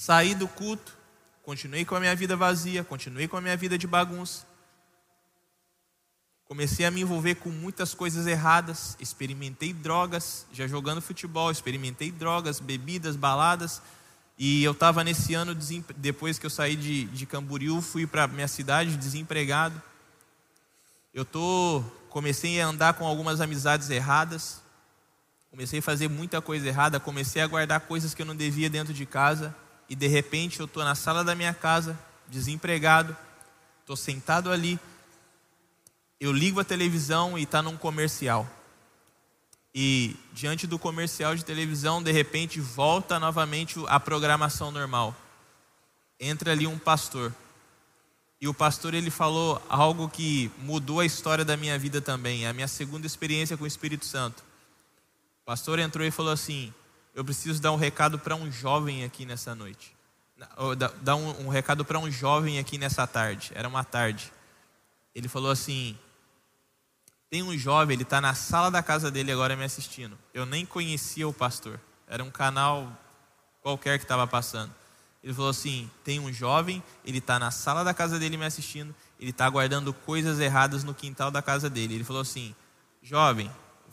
Saí 0.00 0.34
do 0.34 0.48
culto, 0.48 0.96
continuei 1.42 1.84
com 1.84 1.94
a 1.94 2.00
minha 2.00 2.16
vida 2.16 2.34
vazia, 2.34 2.82
continuei 2.82 3.28
com 3.28 3.36
a 3.36 3.40
minha 3.42 3.54
vida 3.54 3.76
de 3.76 3.86
bagunça, 3.86 4.46
Comecei 6.46 6.86
a 6.86 6.90
me 6.90 7.02
envolver 7.02 7.34
com 7.34 7.50
muitas 7.50 7.92
coisas 7.92 8.26
erradas, 8.26 8.96
experimentei 8.98 9.74
drogas, 9.74 10.46
já 10.50 10.66
jogando 10.66 11.02
futebol, 11.02 11.50
experimentei 11.50 12.10
drogas, 12.10 12.58
bebidas, 12.60 13.14
baladas. 13.14 13.82
E 14.38 14.64
eu 14.64 14.72
estava 14.72 15.04
nesse 15.04 15.34
ano, 15.34 15.54
depois 15.96 16.38
que 16.38 16.46
eu 16.46 16.50
saí 16.50 16.76
de, 16.76 17.04
de 17.04 17.26
Camboriú, 17.26 17.82
fui 17.82 18.06
para 18.06 18.26
minha 18.26 18.48
cidade 18.48 18.96
desempregado. 18.96 19.80
Eu 21.12 21.26
tô, 21.26 21.84
comecei 22.08 22.58
a 22.60 22.66
andar 22.66 22.94
com 22.94 23.06
algumas 23.06 23.40
amizades 23.40 23.90
erradas, 23.90 24.62
comecei 25.50 25.80
a 25.80 25.82
fazer 25.82 26.08
muita 26.08 26.40
coisa 26.40 26.66
errada, 26.66 26.98
comecei 26.98 27.42
a 27.42 27.46
guardar 27.46 27.80
coisas 27.80 28.14
que 28.14 28.22
eu 28.22 28.26
não 28.26 28.34
devia 28.34 28.70
dentro 28.70 28.94
de 28.94 29.04
casa. 29.04 29.54
E 29.90 29.96
de 29.96 30.06
repente 30.06 30.60
eu 30.60 30.66
estou 30.66 30.84
na 30.84 30.94
sala 30.94 31.24
da 31.24 31.34
minha 31.34 31.52
casa, 31.52 31.98
desempregado, 32.28 33.14
estou 33.80 33.96
sentado 33.96 34.52
ali, 34.52 34.78
eu 36.20 36.30
ligo 36.30 36.60
a 36.60 36.64
televisão 36.64 37.36
e 37.36 37.42
está 37.42 37.60
num 37.60 37.76
comercial. 37.76 38.48
E 39.74 40.16
diante 40.32 40.66
do 40.66 40.78
comercial 40.78 41.34
de 41.34 41.44
televisão, 41.44 42.00
de 42.00 42.12
repente 42.12 42.60
volta 42.60 43.18
novamente 43.18 43.82
a 43.88 43.98
programação 43.98 44.70
normal. 44.70 45.16
Entra 46.20 46.52
ali 46.52 46.66
um 46.66 46.78
pastor. 46.78 47.34
E 48.40 48.46
o 48.46 48.54
pastor 48.54 48.94
ele 48.94 49.10
falou 49.10 49.60
algo 49.68 50.08
que 50.08 50.50
mudou 50.58 51.00
a 51.00 51.04
história 51.04 51.44
da 51.44 51.56
minha 51.56 51.78
vida 51.78 52.00
também, 52.00 52.46
a 52.46 52.52
minha 52.52 52.68
segunda 52.68 53.06
experiência 53.06 53.56
com 53.56 53.64
o 53.64 53.66
Espírito 53.66 54.04
Santo. 54.04 54.44
O 55.42 55.46
pastor 55.46 55.78
entrou 55.78 56.06
e 56.06 56.10
falou 56.10 56.32
assim: 56.32 56.72
Eu 57.14 57.24
preciso 57.24 57.60
dar 57.60 57.72
um 57.72 57.76
recado 57.76 58.18
para 58.18 58.34
um 58.34 58.50
jovem 58.50 59.04
aqui 59.04 59.24
nessa 59.26 59.54
noite. 59.54 59.94
Dar 61.02 61.16
um, 61.16 61.46
um 61.46 61.48
recado 61.48 61.84
para 61.84 61.98
um 61.98 62.10
jovem 62.10 62.58
aqui 62.58 62.78
nessa 62.78 63.06
tarde. 63.06 63.52
Era 63.54 63.68
uma 63.68 63.84
tarde. 63.84 64.32
Ele 65.14 65.28
falou 65.28 65.50
assim: 65.50 65.98
tem 67.28 67.42
um 67.42 67.56
jovem, 67.56 67.94
ele 67.94 68.02
está 68.02 68.20
na 68.20 68.34
sala 68.34 68.70
da 68.70 68.82
casa 68.82 69.10
dele 69.10 69.30
agora 69.30 69.54
me 69.54 69.64
assistindo. 69.64 70.18
Eu 70.32 70.46
nem 70.46 70.64
conhecia 70.64 71.28
o 71.28 71.32
pastor. 71.32 71.80
Era 72.06 72.24
um 72.24 72.30
canal 72.30 72.90
qualquer 73.62 73.98
que 73.98 74.04
estava 74.04 74.26
passando. 74.26 74.74
Ele 75.22 75.34
falou 75.34 75.50
assim: 75.50 75.90
tem 76.02 76.18
um 76.18 76.32
jovem, 76.32 76.82
ele 77.04 77.18
está 77.18 77.38
na 77.38 77.50
sala 77.50 77.84
da 77.84 77.92
casa 77.92 78.18
dele 78.18 78.36
me 78.36 78.44
assistindo, 78.44 78.94
ele 79.18 79.30
está 79.30 79.48
guardando 79.48 79.92
coisas 79.92 80.40
erradas 80.40 80.82
no 80.82 80.94
quintal 80.94 81.30
da 81.30 81.42
casa 81.42 81.68
dele. 81.68 81.94
Ele 81.94 82.04
falou 82.04 82.22
assim: 82.22 82.54
jovem, 83.02 83.50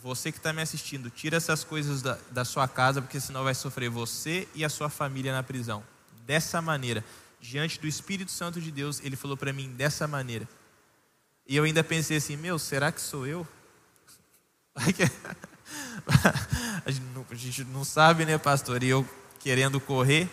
você 0.07 0.31
que 0.31 0.37
está 0.37 0.53
me 0.53 0.61
assistindo, 0.61 1.09
tira 1.09 1.35
essas 1.35 1.65
coisas 1.65 2.01
da, 2.01 2.17
da 2.31 2.45
sua 2.45 2.65
casa, 2.67 3.01
porque 3.01 3.19
senão 3.19 3.43
vai 3.43 3.53
sofrer 3.53 3.89
você 3.89 4.47
e 4.55 4.63
a 4.63 4.69
sua 4.69 4.89
família 4.89 5.33
na 5.33 5.43
prisão. 5.43 5.83
Dessa 6.25 6.61
maneira, 6.61 7.03
diante 7.41 7.79
do 7.79 7.87
Espírito 7.87 8.31
Santo 8.31 8.61
de 8.61 8.71
Deus, 8.71 9.01
ele 9.03 9.17
falou 9.17 9.35
para 9.35 9.51
mim 9.51 9.69
dessa 9.73 10.07
maneira. 10.07 10.47
E 11.45 11.57
eu 11.57 11.65
ainda 11.65 11.83
pensei 11.83 12.17
assim: 12.17 12.37
meu, 12.37 12.57
será 12.57 12.91
que 12.91 13.01
sou 13.01 13.27
eu? 13.27 13.45
A 17.29 17.35
gente 17.35 17.65
não 17.65 17.83
sabe, 17.83 18.25
né, 18.25 18.37
pastor? 18.37 18.81
E 18.83 18.87
eu 18.87 19.07
querendo 19.39 19.79
correr. 19.79 20.29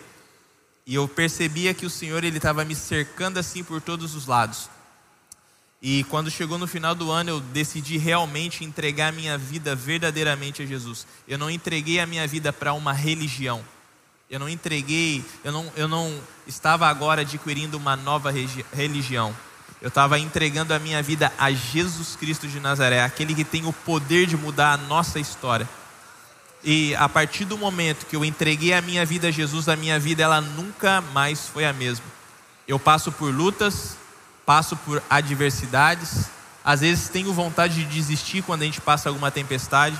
E 0.85 0.95
eu 0.95 1.07
percebia 1.07 1.73
que 1.73 1.85
o 1.85 1.89
Senhor 1.89 2.23
ele 2.23 2.37
estava 2.37 2.63
me 2.63 2.75
cercando 2.75 3.39
assim 3.39 3.63
por 3.63 3.81
todos 3.81 4.15
os 4.15 4.25
lados. 4.25 4.69
E 5.81 6.03
quando 6.05 6.31
chegou 6.31 6.57
no 6.57 6.67
final 6.67 6.95
do 6.95 7.11
ano, 7.11 7.29
eu 7.29 7.39
decidi 7.39 7.97
realmente 7.97 8.63
entregar 8.63 9.13
minha 9.13 9.37
vida 9.37 9.75
verdadeiramente 9.75 10.63
a 10.63 10.65
Jesus. 10.65 11.05
Eu 11.27 11.37
não 11.37 11.49
entreguei 11.49 11.99
a 11.99 12.05
minha 12.05 12.25
vida 12.27 12.51
para 12.51 12.73
uma 12.73 12.93
religião. 12.93 13.63
Eu 14.29 14.39
não 14.39 14.49
entreguei, 14.49 15.23
eu 15.43 15.51
não, 15.51 15.71
eu 15.75 15.87
não 15.87 16.19
estava 16.47 16.87
agora 16.87 17.21
adquirindo 17.21 17.77
uma 17.77 17.95
nova 17.95 18.31
religião. 18.73 19.35
Eu 19.79 19.89
estava 19.89 20.17
entregando 20.17 20.73
a 20.73 20.79
minha 20.79 21.01
vida 21.03 21.31
a 21.37 21.51
Jesus 21.51 22.15
Cristo 22.15 22.47
de 22.47 22.59
Nazaré, 22.59 23.03
aquele 23.03 23.35
que 23.35 23.43
tem 23.43 23.65
o 23.67 23.73
poder 23.73 24.25
de 24.25 24.35
mudar 24.35 24.73
a 24.73 24.77
nossa 24.77 25.19
história. 25.19 25.69
E 26.63 26.95
a 26.95 27.07
partir 27.07 27.45
do 27.45 27.55
momento 27.55 28.07
que 28.07 28.15
eu 28.15 28.25
entreguei 28.25 28.73
a 28.73 28.81
minha 28.81 29.05
vida 29.05 29.27
a 29.27 29.31
Jesus, 29.31 29.69
a 29.69 29.75
minha 29.75 29.99
vida 29.99 30.23
ela 30.23 30.41
nunca 30.41 31.01
mais 31.13 31.47
foi 31.47 31.63
a 31.63 31.71
mesma. 31.71 32.05
Eu 32.67 32.79
passo 32.79 33.11
por 33.11 33.31
lutas, 33.31 33.95
passo 34.45 34.75
por 34.77 35.01
adversidades, 35.09 36.29
às 36.63 36.81
vezes 36.81 37.09
tenho 37.09 37.33
vontade 37.33 37.75
de 37.75 37.85
desistir 37.85 38.41
quando 38.41 38.63
a 38.63 38.65
gente 38.65 38.81
passa 38.81 39.09
alguma 39.09 39.29
tempestade, 39.29 39.97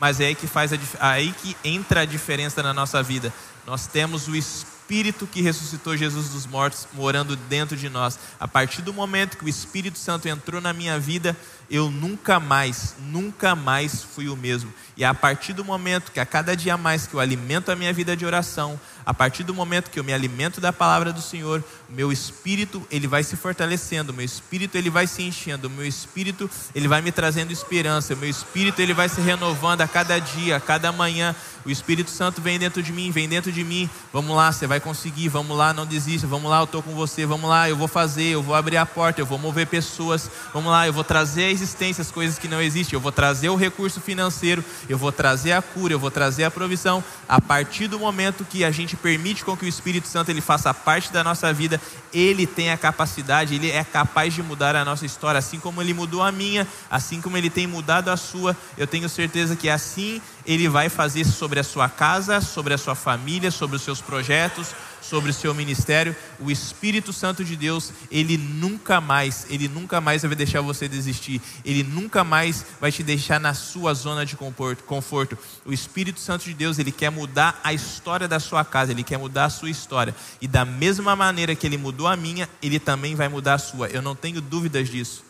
mas 0.00 0.20
é 0.20 0.26
aí 0.26 0.34
que 0.34 0.46
faz 0.46 0.72
a, 0.72 0.78
aí 1.00 1.32
que 1.32 1.56
entra 1.64 2.00
a 2.00 2.04
diferença 2.04 2.62
na 2.62 2.72
nossa 2.72 3.02
vida. 3.02 3.32
Nós 3.66 3.86
temos 3.86 4.28
o 4.28 4.36
Espírito 4.36 5.26
que 5.26 5.42
ressuscitou 5.42 5.96
Jesus 5.96 6.28
dos 6.28 6.46
mortos 6.46 6.86
morando 6.92 7.34
dentro 7.34 7.76
de 7.76 7.88
nós. 7.88 8.18
A 8.38 8.46
partir 8.46 8.82
do 8.82 8.94
momento 8.94 9.36
que 9.36 9.44
o 9.44 9.48
Espírito 9.48 9.98
Santo 9.98 10.28
entrou 10.28 10.60
na 10.60 10.72
minha 10.72 10.98
vida, 10.98 11.36
eu 11.70 11.90
nunca 11.90 12.38
mais, 12.38 12.94
nunca 13.10 13.54
mais 13.54 14.02
fui 14.02 14.28
o 14.28 14.36
mesmo. 14.36 14.72
E 14.96 15.04
a 15.04 15.12
partir 15.12 15.52
do 15.52 15.64
momento 15.64 16.12
que 16.12 16.20
a 16.20 16.26
cada 16.26 16.56
dia 16.56 16.76
mais 16.76 17.06
que 17.06 17.14
eu 17.14 17.20
alimento 17.20 17.70
a 17.70 17.76
minha 17.76 17.92
vida 17.92 18.16
de 18.16 18.24
oração, 18.24 18.80
a 19.04 19.12
partir 19.12 19.42
do 19.44 19.54
momento 19.54 19.90
que 19.90 20.00
eu 20.00 20.04
me 20.04 20.12
alimento 20.12 20.60
da 20.60 20.72
palavra 20.72 21.12
do 21.12 21.20
Senhor, 21.20 21.62
meu 21.88 22.10
espírito 22.10 22.86
ele 22.90 23.06
vai 23.06 23.22
se 23.22 23.36
fortalecendo, 23.36 24.12
meu 24.12 24.24
espírito 24.24 24.76
ele 24.76 24.90
vai 24.90 25.06
se 25.06 25.22
enchendo, 25.22 25.68
meu 25.68 25.86
espírito 25.86 26.50
ele 26.74 26.88
vai 26.88 27.02
me 27.02 27.12
trazendo 27.12 27.52
esperança, 27.52 28.14
meu 28.14 28.28
espírito 28.28 28.80
ele 28.80 28.94
vai 28.94 29.08
se 29.08 29.20
renovando 29.20 29.82
a 29.82 29.88
cada 29.88 30.18
dia, 30.18 30.56
a 30.56 30.60
cada 30.60 30.90
manhã. 30.92 31.34
O 31.64 31.70
Espírito 31.70 32.12
Santo 32.12 32.40
vem 32.40 32.60
dentro 32.60 32.80
de 32.80 32.92
mim, 32.92 33.10
vem 33.10 33.28
dentro 33.28 33.50
de 33.50 33.64
mim. 33.64 33.90
Vamos 34.12 34.36
lá, 34.36 34.52
você 34.52 34.68
vai 34.68 34.78
conseguir. 34.78 35.28
Vamos 35.28 35.56
lá, 35.56 35.72
não 35.72 35.84
desista. 35.84 36.24
Vamos 36.24 36.48
lá, 36.48 36.60
eu 36.60 36.64
estou 36.64 36.80
com 36.80 36.94
você. 36.94 37.26
Vamos 37.26 37.50
lá, 37.50 37.68
eu 37.68 37.76
vou 37.76 37.88
fazer, 37.88 38.28
eu 38.28 38.42
vou 38.42 38.54
abrir 38.54 38.76
a 38.76 38.86
porta, 38.86 39.20
eu 39.20 39.26
vou 39.26 39.36
mover 39.36 39.66
pessoas. 39.66 40.30
Vamos 40.54 40.70
lá, 40.70 40.86
eu 40.86 40.92
vou 40.92 41.02
trazer 41.02 41.50
existência 41.56 42.02
as 42.02 42.10
coisas 42.10 42.38
que 42.38 42.46
não 42.46 42.62
existem. 42.62 42.96
Eu 42.96 43.00
vou 43.00 43.10
trazer 43.10 43.48
o 43.48 43.56
recurso 43.56 44.00
financeiro, 44.00 44.64
eu 44.88 44.96
vou 44.96 45.10
trazer 45.10 45.52
a 45.52 45.62
cura, 45.62 45.92
eu 45.92 45.98
vou 45.98 46.10
trazer 46.10 46.44
a 46.44 46.50
provisão. 46.50 47.02
A 47.28 47.40
partir 47.40 47.88
do 47.88 47.98
momento 47.98 48.44
que 48.44 48.64
a 48.64 48.70
gente 48.70 48.96
permite 48.96 49.44
com 49.44 49.56
que 49.56 49.64
o 49.64 49.68
Espírito 49.68 50.06
Santo 50.06 50.30
ele 50.30 50.40
faça 50.40 50.72
parte 50.72 51.12
da 51.12 51.24
nossa 51.24 51.52
vida, 51.52 51.80
ele 52.12 52.46
tem 52.46 52.70
a 52.70 52.76
capacidade, 52.76 53.54
ele 53.54 53.70
é 53.70 53.82
capaz 53.82 54.34
de 54.34 54.42
mudar 54.42 54.76
a 54.76 54.84
nossa 54.84 55.04
história, 55.04 55.38
assim 55.38 55.58
como 55.58 55.82
ele 55.82 55.92
mudou 55.92 56.22
a 56.22 56.30
minha, 56.30 56.66
assim 56.90 57.20
como 57.20 57.36
ele 57.36 57.50
tem 57.50 57.66
mudado 57.66 58.10
a 58.10 58.16
sua. 58.16 58.56
Eu 58.76 58.86
tenho 58.86 59.08
certeza 59.08 59.56
que 59.56 59.68
assim 59.68 60.20
ele 60.44 60.68
vai 60.68 60.88
fazer 60.88 61.24
sobre 61.24 61.58
a 61.58 61.64
sua 61.64 61.88
casa, 61.88 62.40
sobre 62.40 62.74
a 62.74 62.78
sua 62.78 62.94
família, 62.94 63.50
sobre 63.50 63.76
os 63.76 63.82
seus 63.82 64.00
projetos, 64.00 64.68
sobre 65.08 65.30
o 65.30 65.34
seu 65.34 65.54
ministério, 65.54 66.14
o 66.40 66.50
Espírito 66.50 67.12
Santo 67.12 67.44
de 67.44 67.56
Deus, 67.56 67.92
ele 68.10 68.36
nunca 68.36 69.00
mais, 69.00 69.46
ele 69.48 69.68
nunca 69.68 70.00
mais 70.00 70.22
vai 70.22 70.34
deixar 70.34 70.60
você 70.60 70.88
desistir, 70.88 71.40
ele 71.64 71.82
nunca 71.82 72.24
mais 72.24 72.64
vai 72.80 72.90
te 72.90 73.02
deixar 73.02 73.40
na 73.40 73.54
sua 73.54 73.94
zona 73.94 74.26
de 74.26 74.36
conforto. 74.36 75.38
O 75.64 75.72
Espírito 75.72 76.20
Santo 76.20 76.44
de 76.44 76.54
Deus, 76.54 76.78
ele 76.78 76.92
quer 76.92 77.10
mudar 77.10 77.60
a 77.62 77.72
história 77.72 78.26
da 78.26 78.40
sua 78.40 78.64
casa, 78.64 78.92
ele 78.92 79.02
quer 79.02 79.18
mudar 79.18 79.46
a 79.46 79.50
sua 79.50 79.70
história, 79.70 80.14
e 80.40 80.48
da 80.48 80.64
mesma 80.64 81.14
maneira 81.14 81.54
que 81.54 81.66
ele 81.66 81.78
mudou 81.78 82.06
a 82.06 82.16
minha, 82.16 82.48
ele 82.62 82.78
também 82.78 83.14
vai 83.14 83.28
mudar 83.28 83.54
a 83.54 83.58
sua. 83.58 83.88
Eu 83.88 84.02
não 84.02 84.14
tenho 84.14 84.40
dúvidas 84.40 84.88
disso. 84.88 85.24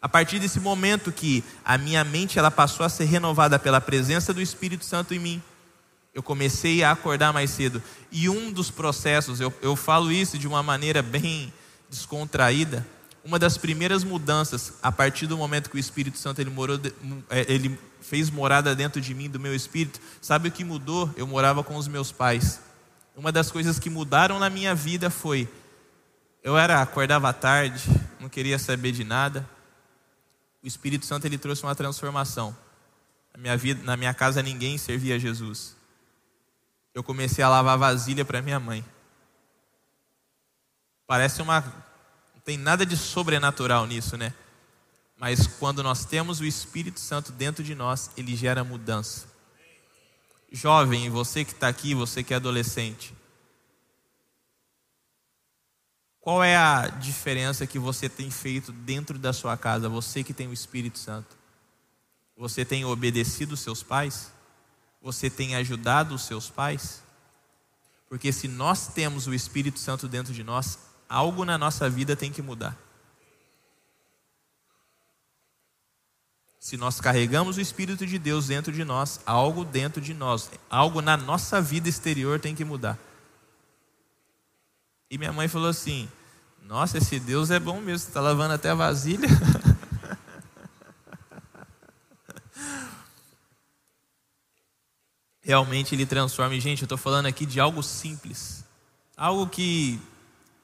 A 0.00 0.08
partir 0.08 0.38
desse 0.38 0.60
momento 0.60 1.10
que 1.10 1.42
a 1.64 1.78
minha 1.78 2.04
mente 2.04 2.38
ela 2.38 2.50
passou 2.50 2.84
a 2.84 2.90
ser 2.90 3.04
renovada 3.04 3.58
pela 3.58 3.80
presença 3.80 4.34
do 4.34 4.42
Espírito 4.42 4.84
Santo 4.84 5.14
em 5.14 5.18
mim, 5.18 5.42
eu 6.14 6.22
comecei 6.22 6.84
a 6.84 6.92
acordar 6.92 7.32
mais 7.32 7.50
cedo. 7.50 7.82
E 8.10 8.28
um 8.28 8.52
dos 8.52 8.70
processos, 8.70 9.40
eu, 9.40 9.52
eu 9.60 9.74
falo 9.74 10.12
isso 10.12 10.38
de 10.38 10.46
uma 10.46 10.62
maneira 10.62 11.02
bem 11.02 11.52
descontraída, 11.90 12.86
uma 13.24 13.38
das 13.38 13.58
primeiras 13.58 14.04
mudanças, 14.04 14.74
a 14.82 14.92
partir 14.92 15.26
do 15.26 15.36
momento 15.36 15.70
que 15.70 15.76
o 15.76 15.78
Espírito 15.78 16.18
Santo 16.18 16.40
ele, 16.40 16.50
morou, 16.50 16.78
é, 17.30 17.52
ele 17.52 17.78
fez 18.00 18.30
morada 18.30 18.74
dentro 18.74 19.00
de 19.00 19.14
mim, 19.14 19.30
do 19.30 19.40
meu 19.40 19.54
espírito, 19.54 19.98
sabe 20.20 20.48
o 20.48 20.52
que 20.52 20.62
mudou? 20.62 21.10
Eu 21.16 21.26
morava 21.26 21.64
com 21.64 21.74
os 21.76 21.88
meus 21.88 22.12
pais. 22.12 22.60
Uma 23.16 23.32
das 23.32 23.50
coisas 23.50 23.78
que 23.78 23.88
mudaram 23.88 24.38
na 24.38 24.50
minha 24.50 24.74
vida 24.74 25.08
foi: 25.08 25.48
eu 26.42 26.58
era 26.58 26.82
acordava 26.82 27.32
tarde, 27.32 27.82
não 28.20 28.28
queria 28.28 28.58
saber 28.58 28.92
de 28.92 29.04
nada. 29.04 29.48
O 30.62 30.66
Espírito 30.66 31.06
Santo 31.06 31.24
ele 31.24 31.38
trouxe 31.38 31.62
uma 31.62 31.74
transformação. 31.74 32.54
Na 33.34 33.40
minha 33.40 33.56
vida, 33.56 33.82
na 33.84 33.96
minha 33.96 34.12
casa 34.12 34.42
ninguém 34.42 34.76
servia 34.76 35.14
a 35.14 35.18
Jesus 35.18 35.74
eu 36.94 37.02
comecei 37.02 37.42
a 37.42 37.48
lavar 37.48 37.76
vasilha 37.76 38.24
para 38.24 38.40
minha 38.40 38.60
mãe. 38.60 38.84
Parece 41.06 41.42
uma. 41.42 41.60
Não 42.34 42.40
tem 42.44 42.56
nada 42.56 42.86
de 42.86 42.96
sobrenatural 42.96 43.86
nisso, 43.86 44.16
né? 44.16 44.32
Mas 45.18 45.46
quando 45.46 45.82
nós 45.82 46.04
temos 46.04 46.40
o 46.40 46.44
Espírito 46.44 47.00
Santo 47.00 47.32
dentro 47.32 47.64
de 47.64 47.74
nós, 47.74 48.10
ele 48.16 48.36
gera 48.36 48.62
mudança. 48.62 49.26
Jovem, 50.52 51.10
você 51.10 51.44
que 51.44 51.52
está 51.52 51.66
aqui, 51.66 51.94
você 51.94 52.22
que 52.22 52.32
é 52.32 52.36
adolescente, 52.36 53.12
qual 56.20 56.42
é 56.42 56.56
a 56.56 56.86
diferença 56.86 57.66
que 57.66 57.78
você 57.78 58.08
tem 58.08 58.30
feito 58.30 58.72
dentro 58.72 59.18
da 59.18 59.32
sua 59.32 59.56
casa, 59.56 59.88
você 59.88 60.22
que 60.22 60.32
tem 60.32 60.48
o 60.48 60.52
Espírito 60.52 60.98
Santo? 60.98 61.36
Você 62.36 62.64
tem 62.64 62.84
obedecido 62.84 63.56
seus 63.56 63.82
pais? 63.82 64.32
Você 65.04 65.28
tem 65.28 65.54
ajudado 65.54 66.14
os 66.14 66.22
seus 66.22 66.48
pais? 66.48 67.02
Porque 68.08 68.32
se 68.32 68.48
nós 68.48 68.88
temos 68.88 69.26
o 69.26 69.34
Espírito 69.34 69.78
Santo 69.78 70.08
dentro 70.08 70.32
de 70.32 70.42
nós, 70.42 70.78
algo 71.06 71.44
na 71.44 71.58
nossa 71.58 71.90
vida 71.90 72.16
tem 72.16 72.32
que 72.32 72.40
mudar. 72.40 72.74
Se 76.58 76.78
nós 76.78 77.02
carregamos 77.02 77.58
o 77.58 77.60
Espírito 77.60 78.06
de 78.06 78.18
Deus 78.18 78.46
dentro 78.46 78.72
de 78.72 78.82
nós, 78.82 79.20
algo 79.26 79.62
dentro 79.62 80.00
de 80.00 80.14
nós, 80.14 80.50
algo 80.70 81.02
na 81.02 81.18
nossa 81.18 81.60
vida 81.60 81.86
exterior 81.86 82.40
tem 82.40 82.54
que 82.54 82.64
mudar. 82.64 82.98
E 85.10 85.18
minha 85.18 85.34
mãe 85.34 85.48
falou 85.48 85.68
assim: 85.68 86.08
Nossa, 86.62 86.96
esse 86.96 87.20
Deus 87.20 87.50
é 87.50 87.60
bom 87.60 87.78
mesmo, 87.78 88.08
está 88.08 88.22
lavando 88.22 88.54
até 88.54 88.70
a 88.70 88.74
vasilha. 88.74 89.28
realmente 95.44 95.94
ele 95.94 96.06
transforma. 96.06 96.54
E, 96.54 96.60
gente, 96.60 96.82
eu 96.82 96.86
estou 96.86 96.98
falando 96.98 97.26
aqui 97.26 97.44
de 97.44 97.60
algo 97.60 97.82
simples, 97.82 98.64
algo 99.16 99.46
que 99.46 100.00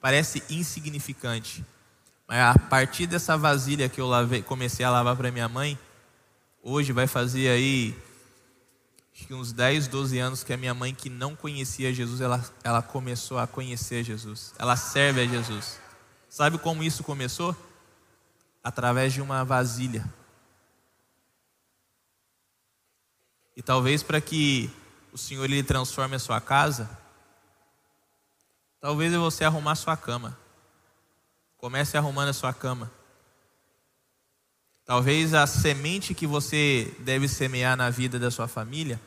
parece 0.01 0.43
insignificante. 0.49 1.63
Mas 2.27 2.39
a 2.39 2.59
partir 2.59 3.05
dessa 3.05 3.37
vasilha 3.37 3.87
que 3.87 4.01
eu 4.01 4.07
lavei, 4.07 4.41
comecei 4.41 4.83
a 4.83 4.89
lavar 4.89 5.15
para 5.15 5.31
minha 5.31 5.47
mãe, 5.47 5.77
hoje 6.63 6.91
vai 6.91 7.05
fazer 7.05 7.49
aí 7.49 7.95
acho 9.13 9.27
que 9.27 9.33
uns 9.33 9.51
10, 9.51 9.87
12 9.87 10.17
anos 10.17 10.43
que 10.43 10.51
a 10.51 10.57
minha 10.57 10.73
mãe 10.73 10.95
que 10.95 11.09
não 11.09 11.35
conhecia 11.35 11.93
Jesus, 11.93 12.21
ela, 12.21 12.43
ela 12.63 12.81
começou 12.81 13.37
a 13.37 13.45
conhecer 13.45 14.03
Jesus. 14.03 14.53
Ela 14.57 14.75
serve 14.75 15.21
a 15.21 15.27
Jesus. 15.27 15.79
Sabe 16.27 16.57
como 16.57 16.81
isso 16.81 17.03
começou? 17.03 17.55
Através 18.63 19.13
de 19.13 19.21
uma 19.21 19.43
vasilha. 19.43 20.03
E 23.55 23.61
talvez 23.61 24.01
para 24.01 24.21
que 24.21 24.69
o 25.11 25.17
Senhor 25.17 25.43
ele 25.45 25.63
transforme 25.63 26.15
a 26.15 26.19
sua 26.19 26.39
casa, 26.39 26.89
talvez 28.79 29.13
é 29.13 29.17
você 29.17 29.43
arrumar 29.43 29.73
a 29.73 29.75
sua 29.75 29.97
cama. 29.97 30.37
Comece 31.57 31.97
arrumando 31.97 32.29
a 32.29 32.33
sua 32.33 32.53
cama. 32.53 32.91
Talvez 34.85 35.33
a 35.33 35.45
semente 35.45 36.13
que 36.13 36.25
você 36.25 36.93
deve 36.99 37.27
semear 37.27 37.77
na 37.77 37.89
vida 37.89 38.17
da 38.17 38.31
sua 38.31 38.47
família, 38.47 38.99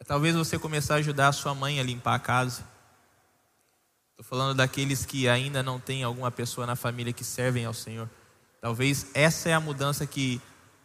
é 0.00 0.04
talvez 0.04 0.34
você 0.34 0.58
começar 0.58 0.94
a 0.94 0.98
ajudar 0.98 1.28
a 1.28 1.32
sua 1.32 1.54
mãe 1.54 1.78
a 1.78 1.82
limpar 1.82 2.14
a 2.14 2.18
casa. 2.18 2.64
Estou 4.10 4.24
falando 4.24 4.56
daqueles 4.56 5.04
que 5.04 5.28
ainda 5.28 5.62
não 5.62 5.78
têm 5.78 6.02
alguma 6.02 6.30
pessoa 6.30 6.66
na 6.66 6.76
família 6.76 7.12
que 7.12 7.24
servem 7.24 7.64
ao 7.64 7.74
Senhor. 7.74 8.08
Talvez 8.60 9.06
essa 9.12 9.48
é 9.48 9.52
a 9.52 9.60
mudança 9.60 10.06
que 10.06 10.40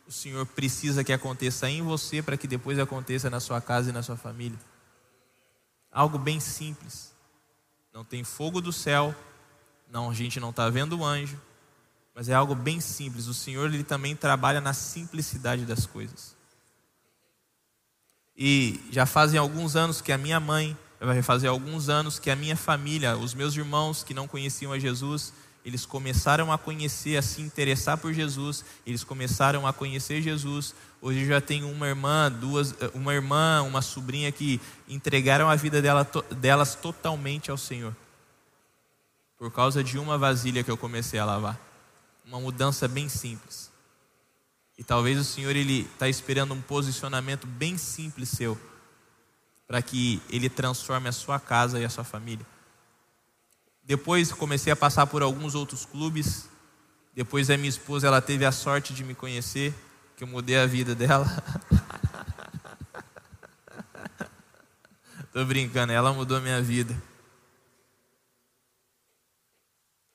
o 0.09 0.11
Senhor 0.11 0.43
precisa 0.43 1.03
que 1.03 1.13
aconteça 1.13 1.69
em 1.69 1.83
você 1.83 2.19
para 2.19 2.35
que 2.35 2.47
depois 2.47 2.79
aconteça 2.79 3.29
na 3.29 3.39
sua 3.39 3.61
casa 3.61 3.91
e 3.91 3.93
na 3.93 4.01
sua 4.01 4.17
família. 4.17 4.57
Algo 5.91 6.17
bem 6.17 6.39
simples. 6.39 7.13
Não 7.93 8.03
tem 8.03 8.23
fogo 8.23 8.59
do 8.59 8.73
céu, 8.73 9.13
não, 9.87 10.09
a 10.09 10.13
gente 10.15 10.39
não 10.39 10.49
está 10.49 10.67
vendo 10.67 10.97
o 10.97 11.05
anjo, 11.05 11.39
mas 12.15 12.27
é 12.27 12.33
algo 12.33 12.55
bem 12.55 12.79
simples. 12.79 13.27
O 13.27 13.35
Senhor 13.35 13.71
ele 13.71 13.83
também 13.83 14.15
trabalha 14.15 14.59
na 14.59 14.73
simplicidade 14.73 15.63
das 15.63 15.85
coisas. 15.85 16.35
E 18.35 18.83
já 18.89 19.05
fazem 19.05 19.39
alguns 19.39 19.75
anos 19.75 20.01
que 20.01 20.11
a 20.11 20.17
minha 20.17 20.39
mãe, 20.39 20.75
vai 20.99 21.21
fazer 21.21 21.49
alguns 21.49 21.87
anos 21.87 22.17
que 22.17 22.31
a 22.31 22.35
minha 22.35 22.57
família, 22.57 23.15
os 23.15 23.35
meus 23.35 23.55
irmãos 23.55 24.03
que 24.03 24.15
não 24.15 24.27
conheciam 24.27 24.71
a 24.71 24.79
Jesus, 24.79 25.31
eles 25.63 25.85
começaram 25.85 26.51
a 26.51 26.57
conhecer, 26.57 27.17
a 27.17 27.21
se 27.21 27.41
interessar 27.41 27.97
por 27.97 28.13
Jesus, 28.13 28.63
eles 28.85 29.03
começaram 29.03 29.67
a 29.67 29.73
conhecer 29.73 30.21
Jesus. 30.21 30.73
Hoje 31.01 31.25
já 31.25 31.41
tenho 31.41 31.69
uma 31.69 31.87
irmã, 31.87 32.31
duas, 32.31 32.73
uma 32.93 33.13
irmã, 33.13 33.61
uma 33.63 33.81
sobrinha 33.81 34.31
que 34.31 34.59
entregaram 34.87 35.49
a 35.49 35.55
vida 35.55 35.81
dela, 35.81 36.09
delas 36.31 36.75
totalmente 36.75 37.51
ao 37.51 37.57
Senhor. 37.57 37.95
Por 39.37 39.51
causa 39.51 39.83
de 39.83 39.97
uma 39.97 40.17
vasilha 40.17 40.63
que 40.63 40.71
eu 40.71 40.77
comecei 40.77 41.19
a 41.19 41.25
lavar. 41.25 41.59
Uma 42.25 42.39
mudança 42.39 42.87
bem 42.87 43.07
simples. 43.09 43.71
E 44.77 44.83
talvez 44.83 45.19
o 45.19 45.23
Senhor 45.23 45.55
ele 45.55 45.81
está 45.93 46.07
esperando 46.07 46.53
um 46.53 46.61
posicionamento 46.61 47.45
bem 47.45 47.77
simples 47.77 48.29
seu 48.29 48.57
para 49.67 49.83
que 49.83 50.19
ele 50.31 50.49
transforme 50.49 51.07
a 51.07 51.11
sua 51.11 51.39
casa 51.39 51.79
e 51.79 51.85
a 51.85 51.89
sua 51.89 52.03
família. 52.03 52.45
Depois 53.89 54.31
comecei 54.31 54.71
a 54.71 54.75
passar 54.75 55.07
por 55.07 55.23
alguns 55.23 55.55
outros 55.55 55.83
clubes. 55.83 56.47
Depois 57.15 57.49
a 57.49 57.57
minha 57.57 57.69
esposa 57.69 58.05
ela 58.05 58.21
teve 58.21 58.45
a 58.45 58.51
sorte 58.51 58.93
de 58.93 59.03
me 59.03 59.15
conhecer, 59.15 59.73
que 60.15 60.23
eu 60.23 60.27
mudei 60.27 60.59
a 60.59 60.67
vida 60.67 60.93
dela. 60.93 61.25
Tô 65.33 65.43
brincando, 65.43 65.91
ela 65.91 66.13
mudou 66.13 66.37
a 66.37 66.39
minha 66.39 66.61
vida. 66.61 66.93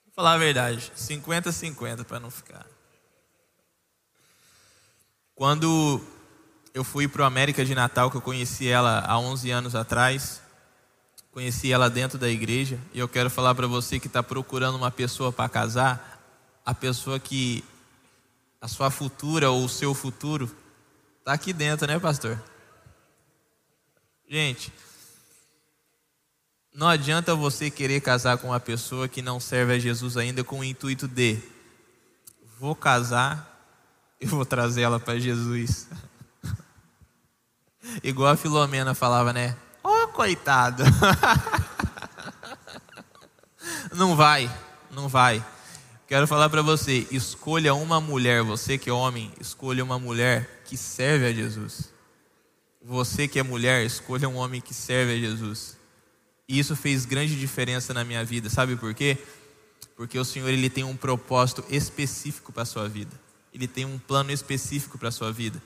Vou 0.05 0.15
falar 0.15 0.35
a 0.35 0.39
verdade, 0.39 0.93
50-50 0.97 2.05
para 2.05 2.21
não 2.21 2.31
ficar. 2.31 2.65
Quando 5.35 6.01
eu 6.73 6.85
fui 6.85 7.09
para 7.09 7.23
o 7.23 7.25
América 7.25 7.65
de 7.65 7.75
Natal, 7.75 8.09
que 8.09 8.17
eu 8.17 8.23
conheci 8.23 8.69
ela 8.69 9.01
há 9.01 9.19
11 9.19 9.51
anos 9.51 9.75
atrás, 9.75 10.44
Conheci 11.35 11.73
ela 11.73 11.91
dentro 11.91 12.17
da 12.17 12.29
igreja 12.29 12.79
e 12.93 13.01
eu 13.01 13.09
quero 13.09 13.29
falar 13.29 13.57
para 13.57 13.67
você 13.67 13.99
que 13.99 14.07
está 14.07 14.23
procurando 14.23 14.77
uma 14.77 14.93
pessoa 14.93 15.33
para 15.33 15.49
casar, 15.49 16.23
a 16.65 16.73
pessoa 16.73 17.19
que 17.19 17.65
a 18.61 18.69
sua 18.69 18.89
futura 18.89 19.51
ou 19.51 19.65
o 19.65 19.69
seu 19.69 19.93
futuro 19.95 20.49
está 21.19 21.33
aqui 21.33 21.53
dentro, 21.53 21.89
né, 21.89 21.99
pastor? 21.99 22.41
Gente, 24.29 24.73
não 26.73 26.87
adianta 26.87 27.35
você 27.35 27.69
querer 27.69 28.01
casar 28.01 28.39
com 28.39 28.51
uma 28.51 28.61
pessoa 28.61 29.09
que 29.09 29.21
não 29.21 29.41
serve 29.41 29.73
a 29.73 29.79
Jesus 29.81 30.17
ainda 30.17 30.45
com 30.45 30.61
o 30.61 30.65
intuito 30.65 31.09
de 31.09 31.43
vou 32.61 32.77
casar 32.77 33.75
e 34.21 34.27
vou 34.27 34.47
trazer 34.47 34.83
ela 34.83 35.01
para 35.01 35.19
Jesus. 35.19 35.89
Igual 38.05 38.31
a 38.31 38.37
Filomena 38.37 38.95
falava, 38.95 39.33
né? 39.33 39.57
Coitado. 40.15 40.85
não 43.93 44.15
vai, 44.15 44.49
não 44.93 45.09
vai. 45.09 45.45
Quero 46.07 46.29
falar 46.29 46.49
para 46.49 46.63
você, 46.63 47.05
escolha 47.11 47.75
uma 47.75 48.01
mulher, 48.01 48.45
você 48.45 48.79
que 48.79 48.89
é 48.89 48.93
homem, 48.93 49.33
escolha 49.41 49.83
uma 49.83 49.99
mulher 49.99 50.63
que 50.65 50.77
serve 50.77 51.27
a 51.27 51.33
Jesus. 51.33 51.93
Você 52.81 53.27
que 53.27 53.41
é 53.41 53.43
mulher, 53.43 53.85
escolha 53.85 54.29
um 54.29 54.37
homem 54.37 54.61
que 54.61 54.73
serve 54.73 55.15
a 55.15 55.19
Jesus. 55.19 55.77
E 56.49 56.61
isso 56.61 56.77
fez 56.77 57.05
grande 57.05 57.35
diferença 57.35 57.93
na 57.93 58.05
minha 58.05 58.25
vida, 58.25 58.49
sabe 58.49 58.77
por 58.77 58.95
quê? 58.95 59.19
Porque 59.97 60.17
o 60.17 60.25
Senhor 60.25 60.49
ele 60.49 60.71
tem 60.71 60.85
um 60.85 60.97
propósito 60.97 61.65
específico 61.69 62.53
para 62.53 62.63
a 62.63 62.67
sua 62.67 62.89
vida. 62.89 63.19
Ele 63.53 63.67
tem 63.67 63.85
um 63.85 63.99
plano 63.99 64.31
específico 64.31 64.97
para 64.97 65.09
a 65.09 65.13
sua 65.13 65.33
vida. 65.33 65.61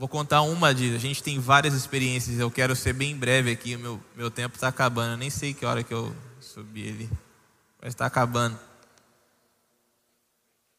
Vou 0.00 0.08
contar 0.08 0.40
uma 0.40 0.74
de. 0.74 0.94
A 0.94 0.98
gente 0.98 1.22
tem 1.22 1.38
várias 1.38 1.74
experiências. 1.74 2.38
Eu 2.38 2.50
quero 2.50 2.74
ser 2.74 2.94
bem 2.94 3.14
breve 3.14 3.50
aqui. 3.50 3.76
Meu, 3.76 4.02
meu 4.16 4.30
tempo 4.30 4.54
está 4.54 4.68
acabando. 4.68 5.12
Eu 5.12 5.18
nem 5.18 5.28
sei 5.28 5.52
que 5.52 5.66
hora 5.66 5.84
que 5.84 5.92
eu 5.92 6.16
subi 6.40 6.80
ele. 6.80 7.10
Mas 7.78 7.92
está 7.92 8.06
acabando. 8.06 8.58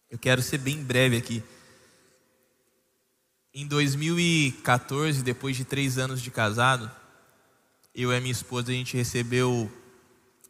Eu 0.09 0.17
quero 0.17 0.41
ser 0.41 0.57
bem 0.57 0.83
breve 0.83 1.17
aqui. 1.17 1.43
Em 3.53 3.67
2014, 3.67 5.21
depois 5.21 5.55
de 5.55 5.65
três 5.65 5.99
anos 5.99 6.19
de 6.19 6.31
casado, 6.31 6.89
eu 7.93 8.11
e 8.11 8.19
minha 8.19 8.31
esposa 8.31 8.71
a 8.71 8.73
gente 8.73 8.97
recebeu 8.97 9.71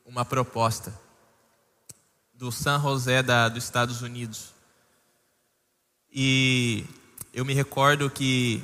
uma 0.06 0.24
proposta 0.24 0.98
do 2.34 2.54
San 2.54 2.80
José 2.80 3.22
da, 3.22 3.50
dos 3.50 3.66
Estados 3.66 4.02
Unidos. 4.02 4.54
E 6.10 6.86
eu 7.34 7.46
me 7.46 7.54
recordo 7.54 8.10
que 8.10 8.62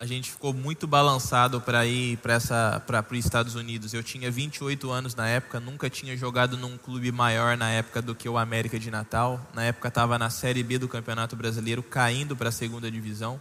a 0.00 0.06
gente 0.06 0.30
ficou 0.30 0.52
muito 0.52 0.86
balançado 0.86 1.60
para 1.60 1.86
ir 1.86 2.16
para 2.16 2.38
os 2.38 3.18
Estados 3.18 3.54
Unidos. 3.54 3.94
Eu 3.94 4.02
tinha 4.02 4.30
28 4.30 4.90
anos 4.90 5.14
na 5.14 5.28
época, 5.28 5.60
nunca 5.60 5.88
tinha 5.88 6.16
jogado 6.16 6.56
num 6.56 6.76
clube 6.76 7.12
maior 7.12 7.56
na 7.56 7.70
época 7.70 8.02
do 8.02 8.14
que 8.14 8.28
o 8.28 8.36
América 8.36 8.80
de 8.80 8.90
Natal. 8.90 9.40
Na 9.54 9.62
época 9.64 9.88
estava 9.88 10.18
na 10.18 10.28
Série 10.28 10.62
B 10.62 10.78
do 10.78 10.88
Campeonato 10.88 11.36
Brasileiro, 11.36 11.82
caindo 11.82 12.34
para 12.34 12.48
a 12.48 12.52
segunda 12.52 12.90
divisão. 12.90 13.40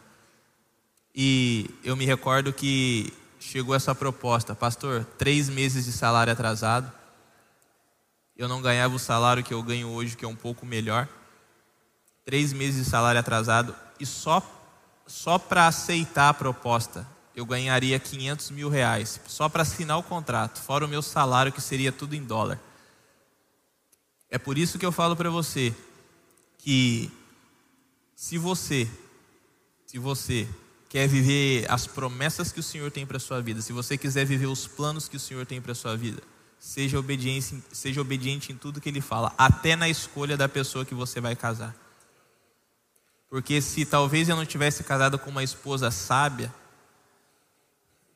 E 1.15 1.69
eu 1.83 1.95
me 1.95 2.05
recordo 2.05 2.53
que 2.53 3.11
chegou 3.39 3.73
essa 3.73 3.95
proposta, 3.95 4.53
pastor, 4.53 5.03
três 5.17 5.49
meses 5.49 5.85
de 5.85 5.91
salário 5.91 6.31
atrasado. 6.31 6.91
Eu 8.37 8.47
não 8.47 8.61
ganhava 8.61 8.93
o 8.93 8.99
salário 8.99 9.43
que 9.43 9.53
eu 9.53 9.63
ganho 9.63 9.87
hoje, 9.89 10.15
que 10.15 10.25
é 10.25 10.27
um 10.27 10.35
pouco 10.35 10.65
melhor. 10.65 11.07
Três 12.29 12.53
meses 12.53 12.85
de 12.85 12.91
salário 12.91 13.19
atrasado 13.19 13.75
e 13.99 14.05
só 14.05 14.39
só 15.07 15.39
para 15.39 15.65
aceitar 15.65 16.29
a 16.29 16.33
proposta, 16.35 17.07
eu 17.35 17.43
ganharia 17.43 17.99
500 17.99 18.51
mil 18.51 18.69
reais, 18.69 19.19
só 19.25 19.49
para 19.49 19.63
assinar 19.63 19.97
o 19.97 20.03
contrato, 20.03 20.61
fora 20.61 20.85
o 20.85 20.87
meu 20.87 21.01
salário, 21.01 21.51
que 21.51 21.59
seria 21.59 21.91
tudo 21.91 22.15
em 22.15 22.23
dólar. 22.23 22.59
É 24.29 24.37
por 24.37 24.59
isso 24.59 24.77
que 24.77 24.85
eu 24.85 24.91
falo 24.91 25.15
para 25.15 25.31
você 25.31 25.73
que 26.59 27.11
se 28.15 28.37
você, 28.37 28.87
se 29.87 29.97
você 29.97 30.47
quer 30.87 31.07
viver 31.07 31.65
as 31.67 31.87
promessas 31.87 32.51
que 32.51 32.59
o 32.59 32.63
Senhor 32.63 32.91
tem 32.91 33.07
para 33.07 33.17
sua 33.17 33.41
vida, 33.41 33.63
se 33.63 33.73
você 33.73 33.97
quiser 33.97 34.23
viver 34.23 34.45
os 34.45 34.67
planos 34.67 35.07
que 35.07 35.17
o 35.17 35.19
Senhor 35.19 35.47
tem 35.47 35.59
para 35.59 35.73
sua 35.73 35.97
vida, 35.97 36.21
seja 36.59 36.99
obediente, 36.99 37.63
seja 37.71 37.99
obediente 37.99 38.53
em 38.53 38.55
tudo 38.55 38.79
que 38.79 38.89
Ele 38.89 39.01
fala, 39.01 39.33
até 39.35 39.75
na 39.75 39.89
escolha 39.89 40.37
da 40.37 40.47
pessoa 40.47 40.85
que 40.85 40.93
você 40.93 41.19
vai 41.19 41.35
casar. 41.35 41.88
Porque 43.29 43.61
se 43.61 43.85
talvez 43.85 44.27
eu 44.27 44.35
não 44.35 44.45
tivesse 44.45 44.83
casado 44.83 45.17
com 45.19 45.29
uma 45.29 45.43
esposa 45.43 45.91
sábia, 45.91 46.51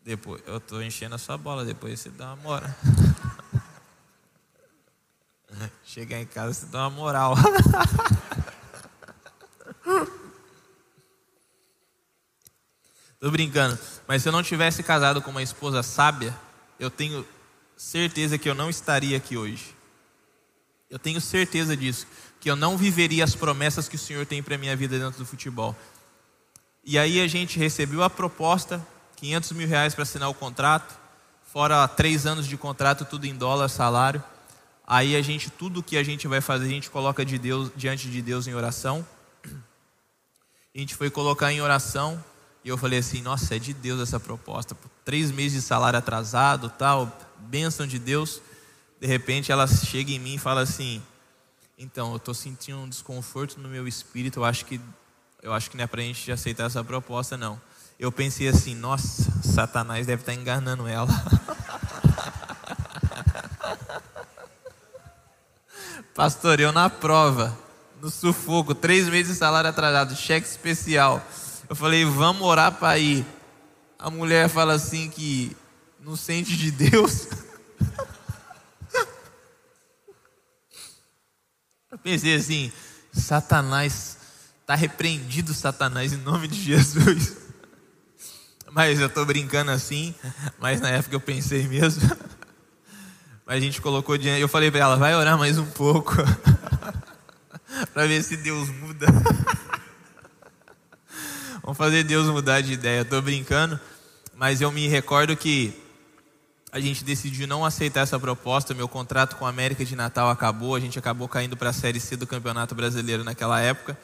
depois 0.04 0.42
eu 0.48 0.58
estou 0.58 0.82
enchendo 0.82 1.14
a 1.14 1.20
sua 1.20 1.38
bola, 1.38 1.64
depois 1.64 2.00
você 2.00 2.10
dá 2.10 2.34
uma 2.34 2.38
moral. 2.38 2.74
Chegar 5.86 6.20
em 6.20 6.26
casa 6.26 6.54
você 6.54 6.66
dá 6.66 6.88
uma 6.88 6.90
moral. 6.90 7.36
Tô 13.20 13.30
brincando, 13.32 13.78
mas 14.06 14.24
se 14.24 14.28
eu 14.28 14.34
não 14.34 14.44
tivesse 14.44 14.84
casado 14.84 15.22
com 15.22 15.32
uma 15.32 15.44
esposa 15.44 15.84
sábia, 15.84 16.38
eu 16.78 16.90
tenho 16.90 17.26
certeza 17.78 18.38
que 18.38 18.50
eu 18.50 18.56
não 18.56 18.70
estaria 18.70 19.16
aqui 19.16 19.38
hoje. 19.38 19.74
Eu 20.90 21.00
tenho 21.00 21.22
certeza 21.22 21.78
disso 21.78 22.06
que 22.44 22.52
eu 22.52 22.58
não 22.58 22.78
viveria 22.78 23.24
as 23.24 23.34
promessas 23.34 23.88
que 23.88 23.96
o 23.96 24.00
Senhor 24.00 24.26
tem 24.26 24.44
para 24.44 24.58
minha 24.58 24.76
vida 24.76 25.00
dentro 25.00 25.18
do 25.18 25.26
futebol. 25.26 25.74
E 26.84 27.00
aí 27.00 27.22
a 27.22 27.28
gente 27.28 27.58
recebeu 27.58 28.04
a 28.04 28.10
proposta, 28.10 28.86
500 29.16 29.54
mil 29.54 29.66
reais 29.66 29.96
para 29.96 30.04
assinar 30.04 30.30
o 30.30 30.34
contrato, 30.34 30.94
fora 31.54 31.88
três 31.88 32.26
anos 32.26 32.46
de 32.46 32.58
contrato, 32.58 33.06
tudo 33.06 33.26
em 33.26 33.34
dólar, 33.34 33.70
salário. 33.70 34.22
Aí 34.86 35.16
a 35.16 35.22
gente, 35.22 35.50
tudo 35.50 35.82
que 35.82 35.96
a 35.96 36.04
gente 36.04 36.28
vai 36.28 36.42
fazer, 36.42 36.66
a 36.66 36.70
gente 36.70 36.90
coloca 36.90 37.24
de 37.24 37.38
Deus, 37.38 37.72
diante 37.78 38.10
de 38.10 38.22
Deus 38.22 38.46
em 38.46 38.54
oração. 38.54 39.08
A 39.46 40.78
gente 40.78 40.96
foi 40.96 41.10
colocar 41.10 41.50
em 41.54 41.62
oração, 41.62 42.22
e 42.62 42.68
eu 42.68 42.78
falei 42.78 43.00
assim, 43.00 43.22
nossa, 43.22 43.56
é 43.56 43.60
de 43.60 43.74
Deus 43.74 44.02
essa 44.02 44.20
proposta. 44.20 44.76
Três 45.06 45.32
meses 45.32 45.62
de 45.62 45.66
salário 45.66 45.98
atrasado, 45.98 46.68
tal, 46.68 47.10
bênção 47.40 47.88
de 47.88 47.98
Deus. 47.98 48.42
De 49.00 49.08
repente 49.08 49.50
ela 49.50 49.66
chega 49.66 50.12
em 50.12 50.20
mim 50.20 50.36
e 50.36 50.40
fala 50.40 50.60
assim, 50.60 51.02
então, 51.78 52.12
eu 52.12 52.18
estou 52.18 52.34
sentindo 52.34 52.80
um 52.80 52.90
desconforto 52.90 53.60
no 53.60 53.68
meu 53.68 53.88
espírito. 53.88 54.40
Eu 54.40 54.46
acho 54.46 54.66
que 54.66 54.80
eu 55.44 55.52
acho 55.52 55.70
que 55.70 55.76
não 55.76 55.84
é 55.84 55.88
para 55.88 56.00
a 56.00 56.04
gente 56.06 56.32
aceitar 56.32 56.68
essa 56.68 56.82
proposta, 56.84 57.36
não. 57.36 57.60
Eu 58.00 58.12
pensei 58.14 58.48
assim, 58.48 58.74
nossa, 58.74 59.30
Satanás 59.44 60.08
deve 60.08 60.22
estar 60.22 60.32
tá 60.32 60.38
enganando 60.40 60.88
ela. 60.88 61.10
Pastor, 66.16 66.62
eu 66.62 66.72
na 66.72 66.90
prova, 66.90 67.58
no 68.02 68.10
sufoco, 68.10 68.74
três 68.74 69.10
meses 69.10 69.34
de 69.34 69.38
salário 69.38 69.70
atrasado, 69.70 70.16
cheque 70.16 70.48
especial. 70.48 71.22
Eu 71.68 71.76
falei, 71.76 72.06
vamos 72.06 72.44
orar 72.44 72.72
para 72.72 72.98
ir. 72.98 73.26
A 74.00 74.10
mulher 74.10 74.48
fala 74.48 74.74
assim 74.74 75.10
que 75.10 75.54
não 76.00 76.16
sente 76.16 76.56
de 76.56 76.72
Deus. 76.72 77.28
pensei 82.04 82.36
assim: 82.36 82.72
Satanás, 83.12 84.18
está 84.62 84.76
repreendido 84.76 85.54
Satanás 85.54 86.14
em 86.14 86.18
nome 86.18 86.48
de 86.48 86.62
Jesus. 86.62 87.38
Mas 88.72 89.00
eu 89.00 89.06
estou 89.06 89.24
brincando 89.24 89.70
assim, 89.70 90.16
mas 90.58 90.82
na 90.82 90.90
época 90.90 91.16
eu 91.16 91.20
pensei 91.20 91.68
mesmo. 91.68 92.10
Mas 93.46 93.58
a 93.58 93.60
gente 93.60 93.80
colocou 93.80 94.18
diante, 94.18 94.42
eu 94.42 94.48
falei 94.48 94.72
para 94.72 94.80
ela: 94.80 94.96
vai 94.96 95.14
orar 95.14 95.38
mais 95.38 95.60
um 95.60 95.66
pouco, 95.66 96.16
para 97.94 98.08
ver 98.08 98.24
se 98.24 98.36
Deus 98.38 98.70
muda. 98.70 99.06
Vamos 101.62 101.78
fazer 101.78 102.04
Deus 102.04 102.26
mudar 102.30 102.62
de 102.62 102.74
ideia. 102.74 103.02
Estou 103.02 103.22
brincando, 103.22 103.80
mas 104.34 104.60
eu 104.60 104.72
me 104.72 104.88
recordo 104.88 105.36
que 105.38 105.83
a 106.74 106.80
gente 106.80 107.04
decidiu 107.04 107.48
não 107.48 107.64
aceitar 107.64 108.02
essa 108.02 108.20
proposta. 108.20 108.74
Meu 108.74 108.88
contrato 108.88 109.36
com 109.36 109.46
a 109.46 109.50
América 109.50 109.86
de 109.86 109.96
Natal 109.96 110.28
acabou. 110.32 110.74
A 110.74 110.80
gente 110.80 110.98
acabou 110.98 111.28
caindo 111.28 111.56
para 111.56 111.70
a 111.70 111.74
Série 111.74 112.00
C 112.00 112.18
do 112.18 112.26
Campeonato 112.26 112.74
Brasileiro 112.74 113.24
naquela 113.24 113.62
época. 113.62 113.96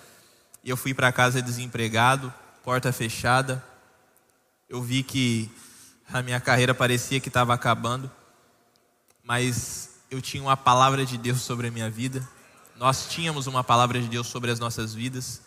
E 0.63 0.69
eu 0.69 0.77
fui 0.77 0.93
para 0.93 1.11
casa 1.11 1.41
desempregado, 1.41 2.31
porta 2.63 2.93
fechada. 2.93 3.65
Eu 4.69 4.83
vi 4.83 5.01
que 5.01 5.49
a 6.13 6.21
minha 6.21 6.39
carreira 6.39 6.71
parecia 6.75 7.19
que 7.19 7.27
estava 7.27 7.55
acabando. 7.55 8.09
Mas 9.23 9.89
eu 10.11 10.21
tinha 10.21 10.43
uma 10.43 10.55
palavra 10.55 11.03
de 11.03 11.17
Deus 11.17 11.41
sobre 11.41 11.69
a 11.69 11.71
minha 11.71 11.89
vida. 11.89 12.27
Nós 12.75 13.07
tínhamos 13.09 13.47
uma 13.47 13.63
palavra 13.63 13.99
de 13.99 14.07
Deus 14.07 14.27
sobre 14.27 14.51
as 14.51 14.59
nossas 14.59 14.93
vidas. 14.93 15.41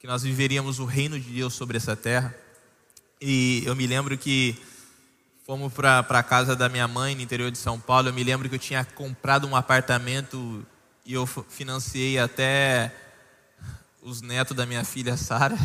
Que 0.00 0.06
nós 0.08 0.24
viveríamos 0.24 0.80
o 0.80 0.84
reino 0.84 1.16
de 1.20 1.30
Deus 1.30 1.54
sobre 1.54 1.76
essa 1.76 1.94
terra. 1.94 2.34
E 3.20 3.62
eu 3.64 3.76
me 3.76 3.86
lembro 3.86 4.18
que 4.18 4.60
Fomos 5.46 5.72
para 5.72 6.00
a 6.00 6.22
casa 6.24 6.56
da 6.56 6.68
minha 6.68 6.88
mãe 6.88 7.14
no 7.14 7.20
interior 7.20 7.52
de 7.52 7.58
São 7.58 7.78
Paulo. 7.78 8.08
Eu 8.08 8.12
me 8.12 8.24
lembro 8.24 8.48
que 8.48 8.56
eu 8.56 8.58
tinha 8.58 8.84
comprado 8.84 9.46
um 9.46 9.54
apartamento 9.54 10.66
e 11.04 11.14
eu 11.14 11.24
financiei 11.24 12.18
até 12.18 12.92
os 14.02 14.20
netos 14.20 14.56
da 14.56 14.66
minha 14.66 14.84
filha 14.84 15.16
Sara. 15.16 15.56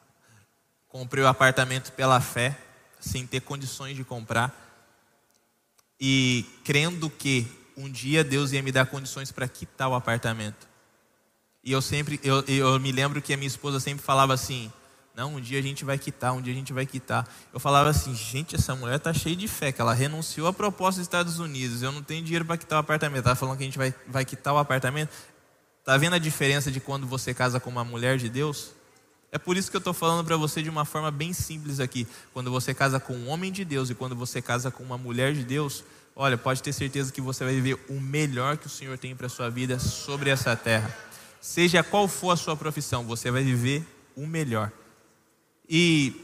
Comprei 0.88 1.22
o 1.22 1.26
apartamento 1.26 1.92
pela 1.92 2.22
fé, 2.22 2.58
sem 3.00 3.26
ter 3.26 3.42
condições 3.42 3.94
de 3.98 4.02
comprar. 4.02 4.50
E 6.00 6.46
crendo 6.64 7.10
que 7.10 7.46
um 7.76 7.90
dia 7.90 8.24
Deus 8.24 8.52
ia 8.52 8.62
me 8.62 8.72
dar 8.72 8.86
condições 8.86 9.30
para 9.30 9.46
quitar 9.46 9.90
o 9.90 9.94
apartamento. 9.94 10.66
E 11.62 11.70
eu 11.70 11.82
sempre, 11.82 12.18
eu, 12.24 12.42
eu 12.46 12.80
me 12.80 12.90
lembro 12.90 13.20
que 13.20 13.34
a 13.34 13.36
minha 13.36 13.46
esposa 13.46 13.78
sempre 13.78 14.02
falava 14.02 14.32
assim: 14.32 14.72
não, 15.14 15.34
um 15.34 15.40
dia 15.40 15.58
a 15.58 15.62
gente 15.62 15.84
vai 15.84 15.98
quitar, 15.98 16.32
um 16.32 16.40
dia 16.40 16.52
a 16.52 16.56
gente 16.56 16.72
vai 16.72 16.86
quitar. 16.86 17.28
Eu 17.52 17.60
falava 17.60 17.90
assim, 17.90 18.14
gente, 18.14 18.56
essa 18.56 18.74
mulher 18.74 18.98
tá 18.98 19.12
cheia 19.12 19.36
de 19.36 19.46
fé, 19.46 19.70
que 19.70 19.80
ela 19.80 19.92
renunciou 19.92 20.46
à 20.46 20.52
proposta 20.52 21.00
dos 21.00 21.06
Estados 21.06 21.38
Unidos. 21.38 21.82
Eu 21.82 21.92
não 21.92 22.02
tenho 22.02 22.24
dinheiro 22.24 22.46
para 22.46 22.56
quitar 22.56 22.78
o 22.78 22.80
apartamento. 22.80 23.24
Tá 23.24 23.34
falando 23.34 23.58
que 23.58 23.62
a 23.62 23.66
gente 23.66 23.76
vai, 23.76 23.94
vai 24.08 24.24
quitar 24.24 24.54
o 24.54 24.58
apartamento. 24.58 25.10
Tá 25.84 25.98
vendo 25.98 26.14
a 26.14 26.18
diferença 26.18 26.70
de 26.70 26.80
quando 26.80 27.06
você 27.06 27.34
casa 27.34 27.60
com 27.60 27.68
uma 27.68 27.84
mulher 27.84 28.16
de 28.16 28.30
Deus? 28.30 28.70
É 29.30 29.38
por 29.38 29.56
isso 29.56 29.70
que 29.70 29.76
eu 29.76 29.80
estou 29.80 29.92
falando 29.92 30.24
para 30.24 30.36
você 30.36 30.62
de 30.62 30.70
uma 30.70 30.84
forma 30.84 31.10
bem 31.10 31.34
simples 31.34 31.78
aqui. 31.78 32.06
Quando 32.32 32.50
você 32.50 32.72
casa 32.72 32.98
com 32.98 33.14
um 33.14 33.28
homem 33.28 33.52
de 33.52 33.64
Deus 33.66 33.90
e 33.90 33.94
quando 33.94 34.16
você 34.16 34.40
casa 34.40 34.70
com 34.70 34.82
uma 34.82 34.96
mulher 34.96 35.34
de 35.34 35.44
Deus, 35.44 35.84
olha, 36.16 36.38
pode 36.38 36.62
ter 36.62 36.72
certeza 36.72 37.12
que 37.12 37.20
você 37.20 37.44
vai 37.44 37.54
viver 37.54 37.78
o 37.88 38.00
melhor 38.00 38.56
que 38.56 38.66
o 38.66 38.70
Senhor 38.70 38.96
tem 38.96 39.14
para 39.14 39.28
sua 39.28 39.50
vida 39.50 39.78
sobre 39.78 40.30
essa 40.30 40.56
terra. 40.56 40.94
Seja 41.40 41.82
qual 41.82 42.08
for 42.08 42.30
a 42.30 42.36
sua 42.36 42.56
profissão, 42.56 43.04
você 43.04 43.30
vai 43.30 43.42
viver 43.42 43.84
o 44.16 44.26
melhor. 44.26 44.70
E 45.68 46.14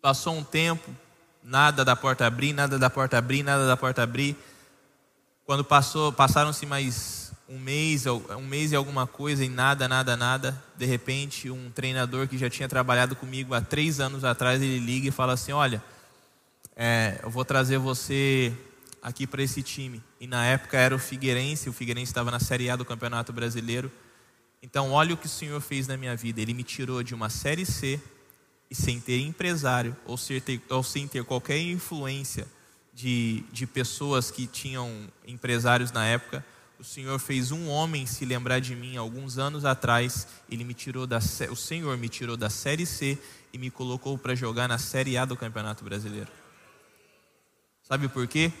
passou 0.00 0.34
um 0.34 0.44
tempo, 0.44 0.94
nada 1.42 1.84
da 1.84 1.96
porta 1.96 2.26
abrir, 2.26 2.52
nada 2.52 2.78
da 2.78 2.88
porta 2.88 3.18
abrir, 3.18 3.42
nada 3.42 3.66
da 3.66 3.76
porta 3.76 4.02
abrir. 4.02 4.36
Quando 5.44 5.64
passou, 5.64 6.12
passaram-se 6.12 6.66
mais 6.66 7.32
um 7.48 7.58
mês, 7.58 8.06
um 8.06 8.46
mês 8.46 8.72
e 8.72 8.76
alguma 8.76 9.06
coisa, 9.06 9.44
e 9.44 9.48
nada, 9.48 9.88
nada, 9.88 10.16
nada. 10.16 10.62
De 10.76 10.84
repente, 10.84 11.50
um 11.50 11.70
treinador 11.70 12.28
que 12.28 12.36
já 12.36 12.50
tinha 12.50 12.68
trabalhado 12.68 13.16
comigo 13.16 13.54
há 13.54 13.60
três 13.60 14.00
anos 14.00 14.24
atrás, 14.24 14.60
ele 14.60 14.78
liga 14.78 15.08
e 15.08 15.10
fala 15.10 15.32
assim: 15.32 15.52
Olha, 15.52 15.82
é, 16.76 17.18
eu 17.22 17.30
vou 17.30 17.44
trazer 17.44 17.78
você 17.78 18.52
aqui 19.02 19.26
para 19.26 19.42
esse 19.42 19.62
time. 19.62 20.02
E 20.20 20.26
na 20.26 20.44
época 20.44 20.76
era 20.76 20.94
o 20.94 20.98
Figueirense, 20.98 21.68
o 21.68 21.72
Figueirense 21.72 22.10
estava 22.10 22.30
na 22.30 22.38
Série 22.38 22.68
A 22.68 22.76
do 22.76 22.84
Campeonato 22.84 23.32
Brasileiro. 23.32 23.90
Então, 24.62 24.90
olha 24.90 25.14
o 25.14 25.16
que 25.16 25.26
o 25.26 25.30
Senhor 25.30 25.60
fez 25.60 25.86
na 25.86 25.96
minha 25.96 26.16
vida. 26.16 26.40
Ele 26.40 26.54
me 26.54 26.64
tirou 26.64 27.02
de 27.02 27.14
uma 27.14 27.28
Série 27.30 27.64
C 27.64 28.00
e 28.70 28.74
sem 28.74 29.00
ter 29.00 29.20
empresário 29.20 29.96
ou, 30.04 30.16
ter, 30.18 30.60
ou 30.68 30.82
sem 30.82 31.06
ter 31.08 31.24
qualquer 31.24 31.58
influência 31.58 32.46
de, 32.92 33.44
de 33.52 33.66
pessoas 33.66 34.30
que 34.30 34.46
tinham 34.46 35.08
empresários 35.26 35.92
na 35.92 36.04
época, 36.04 36.44
o 36.78 36.84
Senhor 36.84 37.18
fez 37.18 37.50
um 37.50 37.68
homem 37.68 38.06
se 38.06 38.24
lembrar 38.24 38.60
de 38.60 38.74
mim 38.74 38.96
alguns 38.96 39.38
anos 39.38 39.64
atrás. 39.64 40.26
Ele 40.50 40.64
me 40.64 40.74
tirou 40.74 41.06
da 41.06 41.18
o 41.50 41.56
Senhor 41.56 41.96
me 41.96 42.08
tirou 42.08 42.36
da 42.36 42.50
série 42.50 42.86
C 42.86 43.18
e 43.52 43.58
me 43.58 43.70
colocou 43.70 44.18
para 44.18 44.34
jogar 44.34 44.68
na 44.68 44.78
série 44.78 45.16
A 45.16 45.24
do 45.24 45.36
Campeonato 45.36 45.84
Brasileiro. 45.84 46.30
Sabe 47.82 48.08
por 48.08 48.26
quê? 48.28 48.52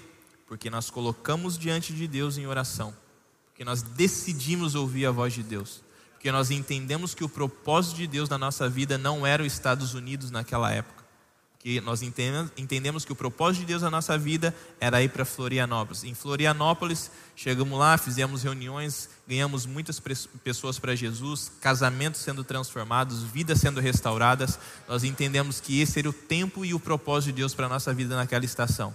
Porque 0.46 0.70
nós 0.70 0.88
colocamos 0.88 1.58
diante 1.58 1.92
de 1.92 2.08
Deus 2.08 2.38
em 2.38 2.46
oração. 2.46 2.96
Porque 3.46 3.64
nós 3.64 3.82
decidimos 3.82 4.74
ouvir 4.74 5.06
a 5.06 5.10
voz 5.10 5.32
de 5.32 5.42
Deus. 5.42 5.82
Porque 6.18 6.30
nós 6.30 6.50
entendemos 6.50 7.14
que 7.14 7.24
o 7.24 7.28
propósito 7.28 7.96
de 7.96 8.06
Deus 8.06 8.28
na 8.28 8.36
nossa 8.36 8.68
vida 8.68 8.98
não 8.98 9.26
era 9.26 9.42
os 9.42 9.52
Estados 9.52 9.94
Unidos 9.94 10.30
naquela 10.30 10.70
época 10.70 10.98
que 11.58 11.80
nós 11.80 12.02
entendemos 12.02 13.04
que 13.04 13.12
o 13.12 13.16
propósito 13.16 13.60
de 13.60 13.66
Deus 13.66 13.82
na 13.82 13.90
nossa 13.90 14.16
vida 14.16 14.54
era 14.80 15.02
ir 15.02 15.08
para 15.08 15.24
Florianópolis. 15.24 16.04
Em 16.04 16.14
Florianópolis, 16.14 17.10
chegamos 17.34 17.76
lá, 17.76 17.98
fizemos 17.98 18.44
reuniões, 18.44 19.10
ganhamos 19.26 19.66
muitas 19.66 20.00
pessoas 20.44 20.78
para 20.78 20.94
Jesus, 20.94 21.50
casamentos 21.60 22.20
sendo 22.20 22.44
transformados, 22.44 23.24
vidas 23.24 23.58
sendo 23.58 23.80
restauradas. 23.80 24.58
Nós 24.88 25.02
entendemos 25.02 25.60
que 25.60 25.80
esse 25.80 25.98
era 25.98 26.08
o 26.08 26.12
tempo 26.12 26.64
e 26.64 26.72
o 26.72 26.80
propósito 26.80 27.32
de 27.32 27.42
Deus 27.42 27.54
para 27.54 27.66
a 27.66 27.68
nossa 27.68 27.92
vida 27.92 28.14
naquela 28.14 28.44
estação. 28.44 28.94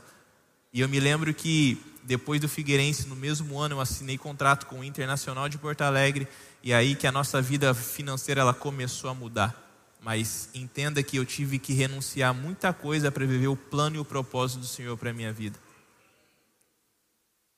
E 0.72 0.80
eu 0.80 0.88
me 0.88 1.00
lembro 1.02 1.34
que 1.34 1.80
depois 2.02 2.40
do 2.40 2.50
Figueirense, 2.50 3.08
no 3.08 3.16
mesmo 3.16 3.60
ano, 3.60 3.76
eu 3.76 3.82
assinei 3.82 4.18
contrato 4.18 4.66
com 4.66 4.80
o 4.80 4.84
Internacional 4.84 5.48
de 5.48 5.58
Porto 5.58 5.82
Alegre, 5.82 6.28
e 6.64 6.74
aí 6.74 6.95
que 6.95 7.05
a 7.05 7.11
nossa 7.11 7.41
vida 7.41 7.74
financeira 7.74 8.41
ela 8.41 8.53
começou 8.53 9.09
a 9.09 9.14
mudar 9.14 9.64
mas 10.03 10.49
entenda 10.53 11.01
que 11.01 11.16
eu 11.16 11.26
tive 11.26 11.57
que 11.57 11.72
renunciar 11.74 12.32
a 12.32 12.34
muita 12.34 12.74
coisa 12.74 13.09
para 13.09 13.26
viver 13.26 13.47
o 13.47 13.55
plano 13.55 13.95
e 13.95 13.99
o 13.99 14.05
propósito 14.05 14.59
do 14.59 14.66
Senhor 14.66 14.97
para 14.97 15.11
a 15.11 15.14
minha 15.14 15.32
vida. 15.32 15.57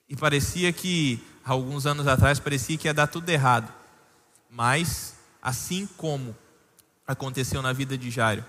E 0.08 0.14
parecia 0.14 0.72
que, 0.72 1.20
alguns 1.44 1.86
anos 1.86 2.06
atrás, 2.06 2.38
parecia 2.38 2.78
que 2.78 2.86
ia 2.86 2.94
dar 2.94 3.08
tudo 3.08 3.28
errado. 3.28 3.72
Mas, 4.48 5.16
assim 5.42 5.88
como 5.96 6.36
aconteceu 7.04 7.60
na 7.60 7.72
vida 7.72 7.98
de 7.98 8.12
Jairo, 8.12 8.44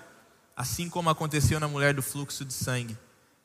assim 0.56 0.88
como 0.88 1.10
aconteceu 1.10 1.58
na 1.58 1.66
mulher 1.66 1.92
do 1.92 2.02
fluxo 2.02 2.44
de 2.44 2.52
sangue, 2.52 2.96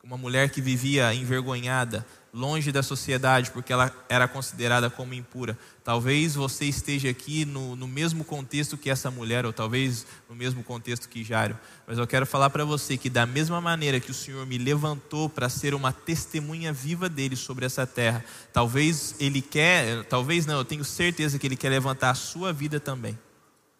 uma 0.03 0.17
mulher 0.17 0.51
que 0.51 0.61
vivia 0.61 1.11
envergonhada, 1.15 2.05
longe 2.33 2.71
da 2.71 2.81
sociedade, 2.81 3.51
porque 3.51 3.71
ela 3.71 3.93
era 4.09 4.27
considerada 4.27 4.89
como 4.89 5.13
impura. 5.13 5.57
Talvez 5.83 6.33
você 6.33 6.65
esteja 6.65 7.09
aqui 7.09 7.45
no, 7.45 7.75
no 7.75 7.87
mesmo 7.87 8.23
contexto 8.23 8.75
que 8.75 8.89
essa 8.89 9.11
mulher, 9.11 9.45
ou 9.45 9.53
talvez 9.53 10.05
no 10.27 10.35
mesmo 10.35 10.63
contexto 10.63 11.07
que 11.07 11.23
Jairo. 11.23 11.55
Mas 11.85 11.99
eu 11.99 12.07
quero 12.07 12.25
falar 12.25 12.49
para 12.49 12.65
você 12.65 12.97
que, 12.97 13.09
da 13.09 13.27
mesma 13.27 13.61
maneira 13.61 13.99
que 13.99 14.09
o 14.09 14.13
Senhor 14.15 14.45
me 14.47 14.57
levantou 14.57 15.29
para 15.29 15.47
ser 15.47 15.75
uma 15.75 15.93
testemunha 15.93 16.73
viva 16.73 17.07
dele 17.07 17.35
sobre 17.35 17.65
essa 17.65 17.85
terra, 17.85 18.25
talvez 18.51 19.15
ele 19.19 19.41
quer, 19.41 20.03
talvez 20.05 20.47
não, 20.47 20.57
eu 20.57 20.65
tenho 20.65 20.83
certeza 20.83 21.37
que 21.37 21.45
ele 21.45 21.55
quer 21.55 21.69
levantar 21.69 22.09
a 22.09 22.15
sua 22.15 22.51
vida 22.51 22.79
também. 22.79 23.17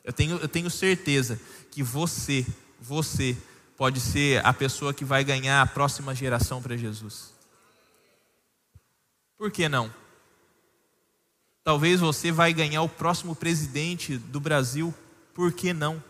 Eu 0.04 0.14
tenho, 0.14 0.38
eu 0.38 0.48
tenho 0.48 0.70
certeza 0.70 1.40
que 1.72 1.82
você, 1.82 2.46
você, 2.80 3.36
pode 3.76 4.00
ser 4.00 4.46
a 4.46 4.54
pessoa 4.54 4.94
que 4.94 5.04
vai 5.04 5.24
ganhar 5.24 5.62
a 5.62 5.66
próxima 5.66 6.14
geração 6.14 6.62
para 6.62 6.78
Jesus. 6.78 7.33
Por 9.38 9.52
que 9.52 9.68
não? 9.68 9.94
Talvez 11.64 12.00
você 12.00 12.32
vai 12.32 12.54
ganhar 12.54 12.82
o 12.82 12.90
próximo 12.90 13.36
presidente 13.36 14.18
do 14.18 14.40
Brasil, 14.40 14.94
por 15.34 15.52
que 15.54 15.74
não? 15.74 16.04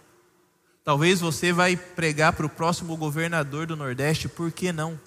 Talvez 0.84 1.22
você 1.22 1.54
vai 1.54 1.78
pregar 1.78 2.34
para 2.34 2.46
o 2.46 2.50
próximo 2.50 2.98
governador 2.98 3.68
do 3.68 3.76
Nordeste, 3.76 4.28
por 4.28 4.52
que 4.52 4.72
não? 4.72 5.00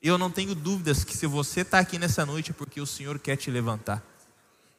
Eu 0.00 0.16
não 0.16 0.30
tenho 0.30 0.54
dúvidas 0.54 1.04
que 1.04 1.16
se 1.16 1.26
você 1.26 1.60
está 1.60 1.78
aqui 1.78 1.98
nessa 1.98 2.24
noite 2.24 2.50
é 2.50 2.54
porque 2.54 2.80
o 2.80 2.86
Senhor 2.86 3.18
quer 3.18 3.36
te 3.36 3.50
levantar. 3.50 4.02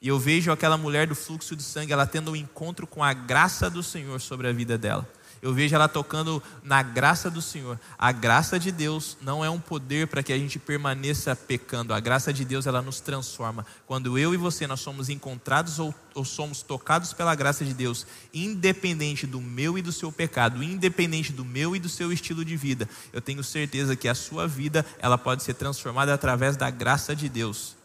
E 0.00 0.08
eu 0.08 0.18
vejo 0.18 0.50
aquela 0.50 0.78
mulher 0.78 1.06
do 1.06 1.14
fluxo 1.14 1.54
de 1.54 1.62
sangue, 1.62 1.92
ela 1.92 2.06
tendo 2.06 2.32
um 2.32 2.36
encontro 2.36 2.86
com 2.86 3.04
a 3.04 3.12
graça 3.12 3.68
do 3.68 3.82
Senhor 3.82 4.18
sobre 4.20 4.48
a 4.48 4.52
vida 4.52 4.78
dela. 4.78 5.06
Eu 5.42 5.54
vejo 5.54 5.74
ela 5.74 5.88
tocando 5.88 6.42
na 6.62 6.82
graça 6.82 7.30
do 7.30 7.40
Senhor. 7.40 7.80
A 7.98 8.12
graça 8.12 8.58
de 8.58 8.70
Deus 8.70 9.16
não 9.22 9.42
é 9.42 9.48
um 9.48 9.58
poder 9.58 10.06
para 10.06 10.22
que 10.22 10.34
a 10.34 10.38
gente 10.38 10.58
permaneça 10.58 11.34
pecando. 11.34 11.94
A 11.94 12.00
graça 12.00 12.30
de 12.30 12.44
Deus 12.44 12.66
ela 12.66 12.82
nos 12.82 13.00
transforma. 13.00 13.64
Quando 13.86 14.18
eu 14.18 14.34
e 14.34 14.36
você 14.36 14.66
nós 14.66 14.80
somos 14.80 15.08
encontrados 15.08 15.78
ou, 15.78 15.94
ou 16.14 16.26
somos 16.26 16.60
tocados 16.60 17.14
pela 17.14 17.34
graça 17.34 17.64
de 17.64 17.72
Deus, 17.72 18.06
independente 18.34 19.26
do 19.26 19.40
meu 19.40 19.78
e 19.78 19.82
do 19.82 19.92
seu 19.92 20.12
pecado, 20.12 20.62
independente 20.62 21.32
do 21.32 21.44
meu 21.44 21.74
e 21.74 21.80
do 21.80 21.88
seu 21.88 22.12
estilo 22.12 22.44
de 22.44 22.56
vida, 22.56 22.86
eu 23.10 23.22
tenho 23.22 23.42
certeza 23.42 23.96
que 23.96 24.08
a 24.08 24.14
sua 24.14 24.46
vida 24.46 24.84
ela 24.98 25.16
pode 25.16 25.42
ser 25.42 25.54
transformada 25.54 26.12
através 26.12 26.54
da 26.54 26.68
graça 26.68 27.16
de 27.16 27.30
Deus. 27.30 27.80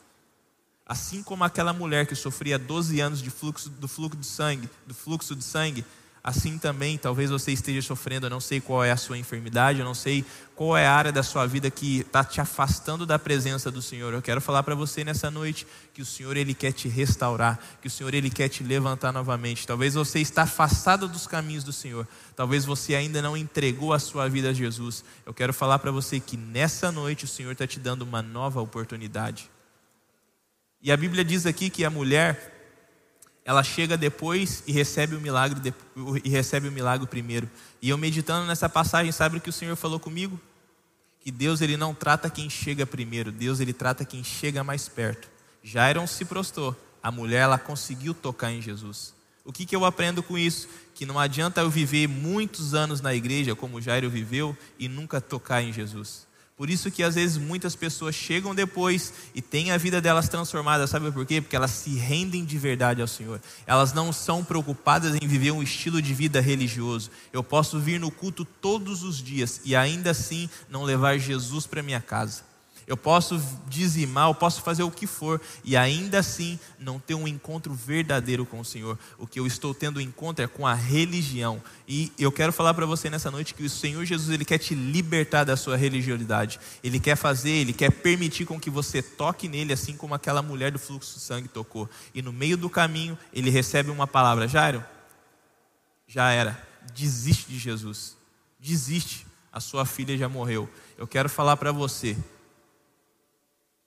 Assim 0.85 1.23
como 1.23 1.43
aquela 1.43 1.73
mulher 1.73 2.05
que 2.05 2.15
sofria 2.15 2.59
12 2.59 2.99
anos 2.99 3.21
de 3.21 3.31
fluxo, 3.31 3.69
do 3.69 3.87
fluxo 3.87 4.17
de 4.19 4.27
sangue, 4.27 4.69
do 4.85 4.93
fluxo 4.93 5.35
de 5.35 5.43
sangue, 5.43 5.83
Assim 6.27 6.57
também, 6.57 6.97
talvez 6.97 7.29
você 7.29 7.51
esteja 7.51 7.83
sofrendo, 7.83 8.25
eu 8.25 8.31
não 8.31 8.39
sei 8.39 8.59
qual 8.59 8.83
é 8.83 8.91
a 8.91 8.97
sua 8.97 9.15
enfermidade, 9.15 9.77
eu 9.77 9.85
não 9.85 9.93
sei 9.93 10.25
qual 10.55 10.75
é 10.75 10.87
a 10.87 10.91
área 10.91 11.11
da 11.11 11.21
sua 11.21 11.45
vida 11.45 11.69
que 11.69 11.99
está 11.99 12.23
te 12.23 12.41
afastando 12.41 13.05
da 13.05 13.19
presença 13.19 13.69
do 13.69 13.79
Senhor. 13.79 14.11
Eu 14.11 14.23
quero 14.23 14.41
falar 14.41 14.63
para 14.63 14.73
você 14.73 15.03
nessa 15.03 15.29
noite 15.29 15.67
que 15.93 16.01
o 16.01 16.05
Senhor 16.05 16.35
ele 16.35 16.55
quer 16.55 16.71
te 16.71 16.87
restaurar, 16.87 17.59
que 17.79 17.87
o 17.87 17.91
Senhor 17.91 18.11
ele 18.11 18.31
quer 18.31 18.49
te 18.49 18.63
levantar 18.63 19.11
novamente. 19.11 19.67
Talvez 19.67 19.93
você 19.93 20.19
está 20.19 20.41
afastado 20.41 21.07
dos 21.07 21.27
caminhos 21.27 21.63
do 21.63 21.71
Senhor. 21.71 22.07
Talvez 22.35 22.65
você 22.65 22.95
ainda 22.95 23.21
não 23.21 23.37
entregou 23.37 23.93
a 23.93 23.99
sua 23.99 24.27
vida 24.27 24.49
a 24.49 24.53
Jesus. 24.53 25.05
Eu 25.27 25.33
quero 25.33 25.53
falar 25.53 25.77
para 25.77 25.91
você 25.91 26.19
que 26.19 26.35
nessa 26.35 26.91
noite 26.91 27.25
o 27.25 27.27
Senhor 27.27 27.51
está 27.51 27.67
te 27.67 27.79
dando 27.79 28.01
uma 28.01 28.23
nova 28.23 28.59
oportunidade. 28.59 29.47
E 30.81 30.91
a 30.91 30.97
Bíblia 30.97 31.23
diz 31.23 31.45
aqui 31.45 31.69
que 31.69 31.85
a 31.85 31.89
mulher 31.91 32.54
ela 33.45 33.61
chega 33.61 33.95
depois 33.95 34.63
e 34.65 34.71
recebe 34.71 35.15
o 35.15 35.21
milagre 35.21 35.71
e 36.23 36.29
recebe 36.29 36.67
o 36.67 36.71
milagre 36.71 37.05
primeiro. 37.05 37.47
E 37.79 37.89
eu 37.89 37.97
meditando 37.97 38.47
nessa 38.47 38.67
passagem, 38.67 39.11
sabe 39.11 39.37
o 39.37 39.41
que 39.41 39.51
o 39.51 39.53
Senhor 39.53 39.75
falou 39.75 39.99
comigo? 39.99 40.39
Que 41.21 41.29
Deus 41.29 41.61
ele 41.61 41.77
não 41.77 41.93
trata 41.93 42.27
quem 42.27 42.49
chega 42.49 42.87
primeiro, 42.87 43.31
Deus 43.31 43.59
ele 43.59 43.71
trata 43.71 44.03
quem 44.03 44.23
chega 44.23 44.63
mais 44.63 44.89
perto. 44.89 45.29
Jairo 45.63 46.05
se 46.07 46.25
prostrou, 46.25 46.75
a 47.01 47.11
mulher 47.11 47.41
ela 47.41 47.59
conseguiu 47.59 48.15
tocar 48.15 48.51
em 48.51 48.61
Jesus. 48.61 49.13
O 49.43 49.53
que, 49.53 49.63
que 49.63 49.75
eu 49.75 49.85
aprendo 49.85 50.23
com 50.23 50.35
isso? 50.35 50.67
Que 50.95 51.05
não 51.05 51.19
adianta 51.19 51.61
eu 51.61 51.69
viver 51.69 52.07
muitos 52.07 52.73
anos 52.73 52.99
na 52.99 53.13
igreja, 53.13 53.55
como 53.55 53.79
Jairo 53.79 54.09
viveu, 54.09 54.57
e 54.79 54.87
nunca 54.87 55.21
tocar 55.21 55.61
em 55.61 55.71
Jesus. 55.71 56.24
Por 56.57 56.69
isso 56.69 56.89
que 56.89 57.03
às 57.03 57.15
vezes 57.15 57.37
muitas 57.37 57.75
pessoas 57.75 58.15
chegam 58.15 58.55
depois 58.55 59.11
e 59.33 59.41
têm 59.41 59.71
a 59.71 59.77
vida 59.77 59.99
delas 59.99 60.29
transformada, 60.29 60.87
sabe 60.87 61.11
por 61.11 61.25
quê? 61.25 61.41
Porque 61.41 61.55
elas 61.55 61.71
se 61.71 61.95
rendem 61.95 62.45
de 62.45 62.57
verdade 62.57 63.01
ao 63.01 63.07
Senhor. 63.07 63.41
Elas 63.67 63.91
não 63.91 64.13
são 64.13 64.41
preocupadas 64.41 65.15
em 65.15 65.27
viver 65.27 65.51
um 65.51 65.61
estilo 65.61 66.01
de 66.01 66.13
vida 66.13 66.39
religioso. 66.39 67.11
Eu 67.33 67.43
posso 67.43 67.77
vir 67.77 67.99
no 67.99 68.09
culto 68.09 68.45
todos 68.45 69.03
os 69.03 69.21
dias 69.21 69.59
e 69.65 69.75
ainda 69.75 70.11
assim 70.11 70.49
não 70.69 70.83
levar 70.83 71.17
Jesus 71.17 71.67
para 71.67 71.83
minha 71.83 71.99
casa. 71.99 72.54
Eu 72.87 72.95
posso 72.95 73.41
dizimar, 73.67 74.29
eu 74.29 74.35
posso 74.35 74.61
fazer 74.61 74.83
o 74.83 74.91
que 74.91 75.07
for 75.07 75.41
e 75.63 75.75
ainda 75.75 76.19
assim 76.19 76.59
não 76.79 76.99
ter 76.99 77.15
um 77.15 77.27
encontro 77.27 77.73
verdadeiro 77.73 78.45
com 78.45 78.59
o 78.59 78.65
Senhor. 78.65 78.97
O 79.17 79.25
que 79.25 79.39
eu 79.39 79.47
estou 79.47 79.73
tendo 79.73 79.99
encontro 79.99 80.45
é 80.45 80.47
com 80.47 80.67
a 80.67 80.73
religião. 80.73 81.61
E 81.87 82.11
eu 82.17 82.31
quero 82.31 82.53
falar 82.53 82.75
para 82.75 82.85
você 82.85 83.09
nessa 83.09 83.31
noite 83.31 83.55
que 83.55 83.63
o 83.63 83.69
Senhor 83.69 84.05
Jesus 84.05 84.29
ele 84.29 84.45
quer 84.45 84.59
te 84.59 84.75
libertar 84.75 85.43
da 85.43 85.57
sua 85.57 85.75
religiosidade. 85.75 86.59
Ele 86.83 86.99
quer 86.99 87.15
fazer, 87.15 87.49
ele 87.49 87.73
quer 87.73 87.91
permitir 87.91 88.45
com 88.45 88.59
que 88.59 88.69
você 88.69 89.01
toque 89.01 89.47
nele 89.47 89.73
assim 89.73 89.97
como 89.97 90.13
aquela 90.13 90.43
mulher 90.43 90.71
do 90.71 90.77
fluxo 90.77 91.15
de 91.15 91.21
sangue 91.21 91.47
tocou. 91.47 91.89
E 92.13 92.21
no 92.21 92.31
meio 92.31 92.55
do 92.55 92.69
caminho 92.69 93.17
ele 93.33 93.49
recebe 93.49 93.89
uma 93.89 94.05
palavra, 94.05 94.47
Jairo, 94.47 94.83
já 96.07 96.31
era. 96.31 96.61
Desiste 96.93 97.49
de 97.49 97.57
Jesus. 97.57 98.15
Desiste. 98.59 99.25
A 99.51 99.59
sua 99.59 99.85
filha 99.85 100.15
já 100.17 100.29
morreu. 100.29 100.69
Eu 100.97 101.07
quero 101.07 101.29
falar 101.29 101.57
para 101.57 101.71
você 101.71 102.15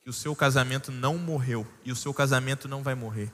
que 0.09 0.11
o 0.11 0.15
seu 0.15 0.35
casamento 0.35 0.91
não 0.91 1.19
morreu 1.19 1.67
e 1.85 1.93
o 1.93 1.97
seu 1.97 2.15
casamento 2.15 2.67
não 2.67 2.83
vai 2.83 2.95
morrer. 2.95 3.31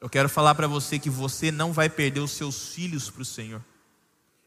Eu 0.00 0.10
quero 0.10 0.28
falar 0.28 0.52
para 0.56 0.66
você 0.66 0.98
que 0.98 1.08
você 1.08 1.52
não 1.52 1.72
vai 1.72 1.88
perder 1.88 2.18
os 2.18 2.32
seus 2.32 2.74
filhos 2.74 3.08
para 3.08 3.22
o 3.22 3.24
Senhor. 3.24 3.62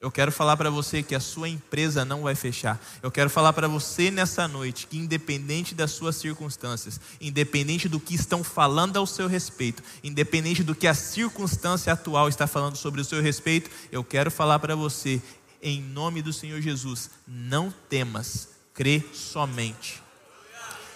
Eu 0.01 0.11
quero 0.11 0.33
falar 0.33 0.57
para 0.57 0.69
você 0.69 1.01
que 1.01 1.15
a 1.15 1.19
sua 1.21 1.47
empresa 1.47 2.03
não 2.03 2.23
vai 2.23 2.35
fechar. 2.35 2.77
Eu 3.01 3.09
quero 3.09 3.29
falar 3.29 3.53
para 3.53 3.69
você 3.69 4.11
nessa 4.11 4.49
noite 4.49 4.85
que, 4.85 4.97
independente 4.97 5.73
das 5.73 5.91
suas 5.91 6.17
circunstâncias, 6.17 6.99
independente 7.21 7.87
do 7.87 8.01
que 8.01 8.15
estão 8.15 8.43
falando 8.43 8.97
ao 8.97 9.07
seu 9.07 9.27
respeito, 9.27 9.81
independente 10.03 10.65
do 10.65 10.75
que 10.75 10.87
a 10.87 10.93
circunstância 10.93 11.93
atual 11.93 12.27
está 12.27 12.47
falando 12.47 12.75
sobre 12.75 12.99
o 12.99 13.05
seu 13.05 13.21
respeito, 13.21 13.71
eu 13.93 14.03
quero 14.03 14.29
falar 14.29 14.59
para 14.59 14.75
você, 14.75 15.21
em 15.61 15.81
nome 15.81 16.21
do 16.21 16.33
Senhor 16.33 16.59
Jesus, 16.59 17.11
não 17.25 17.73
temas, 17.87 18.49
crê 18.73 19.01
somente. 19.13 20.00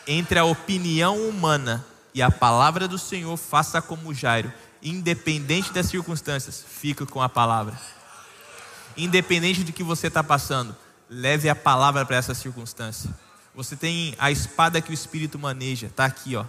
Entre 0.08 0.38
a 0.38 0.45
opinião 0.45 1.18
humana 1.28 1.86
e 2.14 2.22
a 2.22 2.30
palavra 2.32 2.88
do 2.88 2.97
Senhor, 2.97 3.36
faça 3.38 3.82
como 3.82 4.14
Jairo, 4.14 4.51
independente 4.82 5.74
das 5.74 5.88
circunstâncias, 5.88 6.64
fica 6.68 7.06
com 7.06 7.22
a 7.22 7.28
palavra 7.28 7.76
independente 8.97 9.64
do 9.64 9.74
que 9.74 9.84
você 9.84 10.08
está 10.08 10.24
passando, 10.24 10.76
leve 11.10 11.49
a 11.49 11.56
palavra 11.56 12.06
para 12.06 12.16
essa 12.16 12.34
circunstância. 12.34 13.10
Você 13.53 13.76
tem 13.76 14.16
a 14.18 14.32
espada 14.32 14.82
que 14.82 14.91
o 14.91 14.93
Espírito 14.93 15.39
maneja, 15.39 15.88
está 15.88 16.06
aqui, 16.06 16.36
ó. 16.36 16.45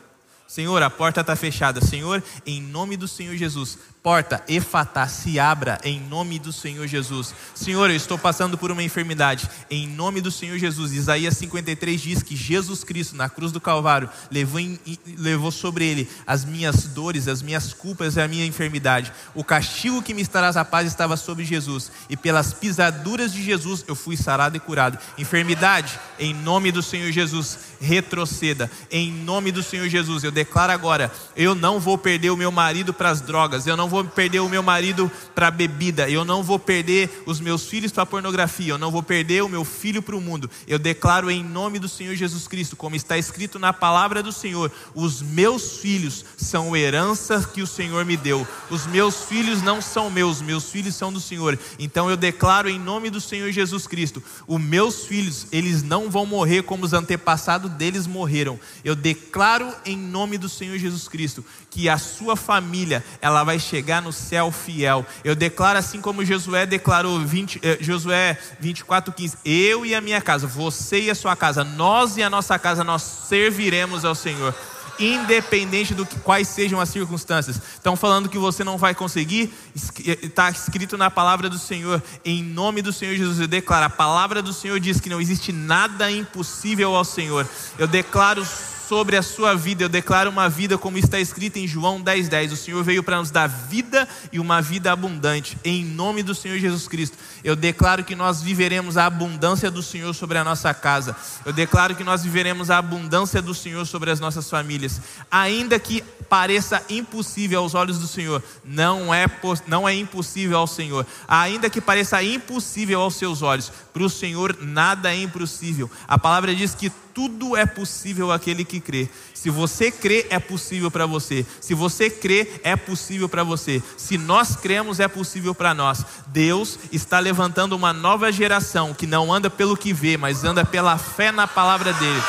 Senhor, 0.47 0.83
a 0.83 0.89
porta 0.89 1.21
está 1.21 1.35
fechada. 1.35 1.81
Senhor, 1.81 2.23
em 2.47 2.63
nome 2.63 2.97
do 2.97 3.09
Senhor 3.09 3.37
Jesus, 3.37 3.79
porta, 4.07 4.41
efatá, 4.47 5.09
se 5.09 5.37
abra 5.37 5.81
em 5.83 5.99
nome 5.99 6.39
do 6.39 6.53
Senhor 6.53 6.87
Jesus. 6.87 7.35
Senhor, 7.57 7.91
eu 7.91 7.97
estou 7.97 8.17
passando 8.17 8.57
por 8.57 8.71
uma 8.71 8.85
enfermidade, 8.85 9.51
em 9.69 9.89
nome 9.89 10.21
do 10.21 10.31
Senhor 10.31 10.57
Jesus. 10.59 10.93
Isaías 10.93 11.37
53 11.37 12.01
diz 12.01 12.23
que 12.23 12.37
Jesus 12.37 12.85
Cristo, 12.85 13.17
na 13.17 13.29
cruz 13.29 13.51
do 13.51 13.61
Calvário, 13.61 14.09
levou, 14.31 14.61
em, 14.61 14.79
levou 15.19 15.51
sobre 15.51 15.85
ele 15.85 16.09
as 16.25 16.45
minhas 16.45 16.85
dores, 16.85 17.27
as 17.27 17.43
minhas 17.43 17.73
culpas 17.73 18.15
e 18.15 18.21
a 18.21 18.29
minha 18.29 18.47
enfermidade. 18.47 19.13
O 19.35 19.43
castigo 19.43 20.01
que 20.01 20.15
me 20.15 20.23
estarás 20.23 20.57
a 20.57 20.65
paz 20.65 20.87
estava 20.87 21.17
sobre 21.17 21.45
Jesus, 21.45 21.91
e 22.09 22.17
pelas 22.17 22.53
pisaduras 22.53 23.33
de 23.33 23.43
Jesus 23.43 23.85
eu 23.89 23.97
fui 23.97 24.17
sarado 24.17 24.57
e 24.57 24.61
curado. 24.61 24.99
Enfermidade, 25.19 25.99
em 26.17 26.33
nome 26.33 26.71
do 26.71 26.81
Senhor 26.81 27.11
Jesus, 27.11 27.59
retroceda, 27.81 28.71
em 28.89 29.11
nome 29.11 29.51
do 29.51 29.65
Senhor 29.65 29.89
Jesus. 29.89 30.23
Eu 30.23 30.36
declaro 30.37 30.71
agora: 30.73 31.11
eu 31.35 31.55
não 31.55 31.81
vou 31.81 31.97
perder 31.97 32.31
o 32.31 32.37
meu 32.37 32.53
marido 32.53 32.93
para 32.93 33.11
as 33.11 33.23
drogas, 33.23 33.67
eu 33.67 33.77
não 33.77 33.89
vou 33.89 34.05
perder 34.05 34.41
o 34.41 34.49
meu 34.49 34.63
marido 34.63 35.11
para 35.35 35.51
bebida, 35.51 36.09
eu 36.11 36.25
não 36.25 36.43
vou 36.43 36.59
perder 36.59 37.23
os 37.25 37.41
meus 37.41 37.67
filhos 37.67 37.91
para 37.91 38.05
pornografia, 38.05 38.75
eu 38.75 38.79
não 38.79 38.91
vou 38.91 39.03
perder 39.03 39.43
o 39.43 39.49
meu 39.49 39.65
filho 39.65 40.03
para 40.03 40.15
o 40.15 40.21
mundo. 40.21 40.51
Eu 40.69 40.79
declaro 40.79 41.31
em 41.31 41.43
nome 41.43 41.79
do 41.79 41.89
Senhor 41.89 42.15
Jesus 42.15 42.47
Cristo, 42.47 42.77
como 42.77 42.95
está 42.95 43.17
escrito 43.17 43.59
na 43.59 43.73
palavra 43.73 44.23
do 44.23 44.31
Senhor: 44.31 44.71
os 44.95 45.23
meus 45.23 45.79
filhos 45.79 46.25
são 46.37 46.77
herança 46.77 47.43
que 47.53 47.63
o 47.63 47.67
Senhor 47.67 48.05
me 48.05 48.17
deu. 48.17 48.47
Os 48.71 48.87
meus 48.87 49.25
filhos 49.25 49.63
não 49.63 49.81
são 49.81 50.11
meus, 50.11 50.43
meus 50.43 50.71
filhos 50.71 50.95
são 50.95 51.11
do 51.13 51.21
Senhor. 51.21 51.59
Então 51.79 52.11
eu 52.11 52.17
declaro 52.17 52.69
em 52.69 52.79
nome 52.79 53.09
do 53.09 53.21
Senhor 53.21 53.51
Jesus 53.51 53.87
Cristo: 53.87 54.23
os 54.47 54.61
meus 54.61 55.07
filhos, 55.07 55.47
eles 55.51 55.83
não 55.83 56.11
vão 56.11 56.27
morrer 56.27 56.63
como 56.63 56.85
os 56.85 56.93
antepassados 56.93 57.71
deles 57.73 58.07
morreram. 58.07 58.61
Eu 58.85 58.95
declaro 58.95 59.73
em 59.85 59.97
nome 59.97 60.26
do 60.37 60.49
Senhor 60.49 60.77
Jesus 60.79 61.07
Cristo 61.07 61.45
que 61.71 61.89
a 61.89 61.97
sua 61.97 62.35
família, 62.35 63.05
ela 63.21 63.45
vai 63.45 63.61
chegar 63.61 64.03
no 64.03 64.13
céu 64.13 64.51
fiel. 64.51 65.07
Eu 65.23 65.37
declaro 65.37 65.79
assim 65.79 66.01
como 66.01 66.25
Josué 66.25 66.67
declarou, 66.67 67.21
20, 67.21 67.61
eh, 67.63 67.79
Josué 67.81 68.37
24, 68.59 69.13
15: 69.13 69.37
Eu 69.45 69.87
e 69.87 69.95
a 69.95 70.01
minha 70.01 70.21
casa, 70.21 70.47
você 70.47 71.03
e 71.03 71.11
a 71.11 71.15
sua 71.15 71.37
casa, 71.37 71.63
nós 71.63 72.17
e 72.17 72.23
a 72.23 72.29
nossa 72.29 72.59
casa, 72.59 72.83
nós 72.83 73.03
serviremos 73.03 74.05
ao 74.05 74.15
Senhor 74.15 74.55
independente 74.99 75.95
do 75.95 76.07
que, 76.07 76.19
quais 76.21 76.49
sejam 76.49 76.81
as 76.81 76.89
circunstâncias. 76.89 77.61
Estão 77.75 77.97
falando 77.97 78.29
que 78.29 78.39
você 78.39 78.65
não 78.65 78.79
vai 78.79 78.95
conseguir, 78.95 79.53
está 79.75 80.51
escrito 80.51 80.97
na 80.97 81.11
palavra 81.11 81.49
do 81.49 81.59
Senhor, 81.59 82.03
em 82.25 82.43
nome 82.43 82.83
do 82.83 82.93
Senhor 82.93 83.15
Jesus, 83.17 83.41
eu 83.41 83.49
declaro: 83.49 83.87
a 83.87 83.91
palavra 83.91 84.43
do 84.43 84.53
Senhor 84.53 84.79
diz 84.81 85.01
que 85.01 85.11
não 85.11 85.21
existe 85.21 85.53
nada 85.53 86.11
impossível 86.11 86.95
ao 86.95 87.05
Senhor. 87.05 87.49
Eu 87.79 87.87
declaro 87.87 88.47
sobre 88.89 89.17
a 89.17 89.23
sua 89.23 89.55
vida. 89.55 89.85
Eu 89.85 89.89
declaro 89.89 90.31
uma 90.31 90.49
vida 90.49 90.79
como 90.79 90.99
está 90.99 91.19
escrito 91.19 91.59
em 91.59 91.67
João 91.67 92.03
10,10. 92.03 92.29
10. 92.29 92.53
O 92.53 92.57
Senhor 92.57 92.85
veio 92.85 93.03
para 93.03 93.19
nos 93.19 93.31
dar 93.31 93.47
vida 93.49 94.09
e 94.33 94.39
uma 94.39 94.61
vida 94.61 94.93
abundante. 94.93 95.57
Em 95.65 95.85
nome 95.85 96.23
do 96.23 96.35
Senhor 96.35 96.59
Jesus 96.59 96.87
Cristo, 96.87 97.17
eu 97.43 97.57
declaro 97.57 98.05
que 98.05 98.15
nós 98.15 98.43
viveremos 98.43 98.97
a 98.97 99.07
abundância 99.07 99.71
do 99.71 99.83
Senhor 99.83 100.15
sobre 100.15 100.39
a 100.39 100.45
nossa 100.45 100.73
casa. 100.75 101.17
Eu 101.45 101.53
declaro 101.53 101.95
que 101.95 102.05
nós 102.05 102.23
viveremos 102.23 102.71
a 102.71 102.79
abundância 102.79 103.41
do 103.41 103.55
Senhor 103.55 103.87
sobre 103.87 104.11
as 104.11 104.21
nossas 104.21 104.49
famílias. 104.49 105.01
Ainda 105.31 105.79
que 105.79 106.03
pareça 106.29 106.83
impossível 106.89 107.61
aos 107.61 107.75
olhos 107.75 107.99
do 107.99 108.07
Senhor, 108.07 108.43
não 108.65 109.15
é, 109.15 109.27
não 109.67 109.89
é 109.89 109.95
impossível 109.95 110.59
ao 110.59 110.67
Senhor. 110.67 111.07
Ainda 111.27 111.71
que 111.71 111.81
pareça 111.81 112.23
impossível 112.23 113.01
aos 113.01 113.17
seus 113.17 113.43
olhos, 113.43 113.73
para 113.93 114.03
o 114.03 114.11
Senhor 114.11 114.57
nada 114.61 115.13
é 115.15 115.23
impossível. 115.23 115.91
A 116.07 116.19
palavra 116.19 116.55
diz 116.55 116.75
que 116.75 116.93
tudo 117.17 117.57
é 117.57 117.65
possível 117.65 118.31
aquele 118.31 118.63
que 118.63 118.79
crê. 118.79 119.09
Se 119.33 119.49
você 119.49 119.91
crê, 119.91 120.27
é 120.29 120.39
possível 120.39 120.91
para 120.91 121.07
você. 121.07 121.47
Se 121.63 121.73
você 121.73 122.11
crê, 122.11 122.47
é 122.63 122.77
possível 122.77 123.27
para 123.27 123.43
você. 123.43 123.83
Se 123.97 124.19
nós 124.19 124.55
cremos, 124.55 125.01
é 125.01 125.09
possível 125.09 125.55
para 125.55 125.73
nós. 125.73 126.05
Deus 126.27 126.79
está 126.93 127.19
levantando 127.19 127.75
uma 127.75 127.91
nova 127.91 128.31
geração 128.31 128.93
que 128.93 129.07
não 129.07 129.33
anda 129.33 129.49
pelo 129.49 129.79
que 129.79 129.95
vê, 129.95 130.19
mas 130.19 130.45
anda 130.45 130.63
pela 130.63 130.99
fé 130.99 131.33
na 131.33 131.47
palavra 131.47 131.91
dele. 131.95 132.23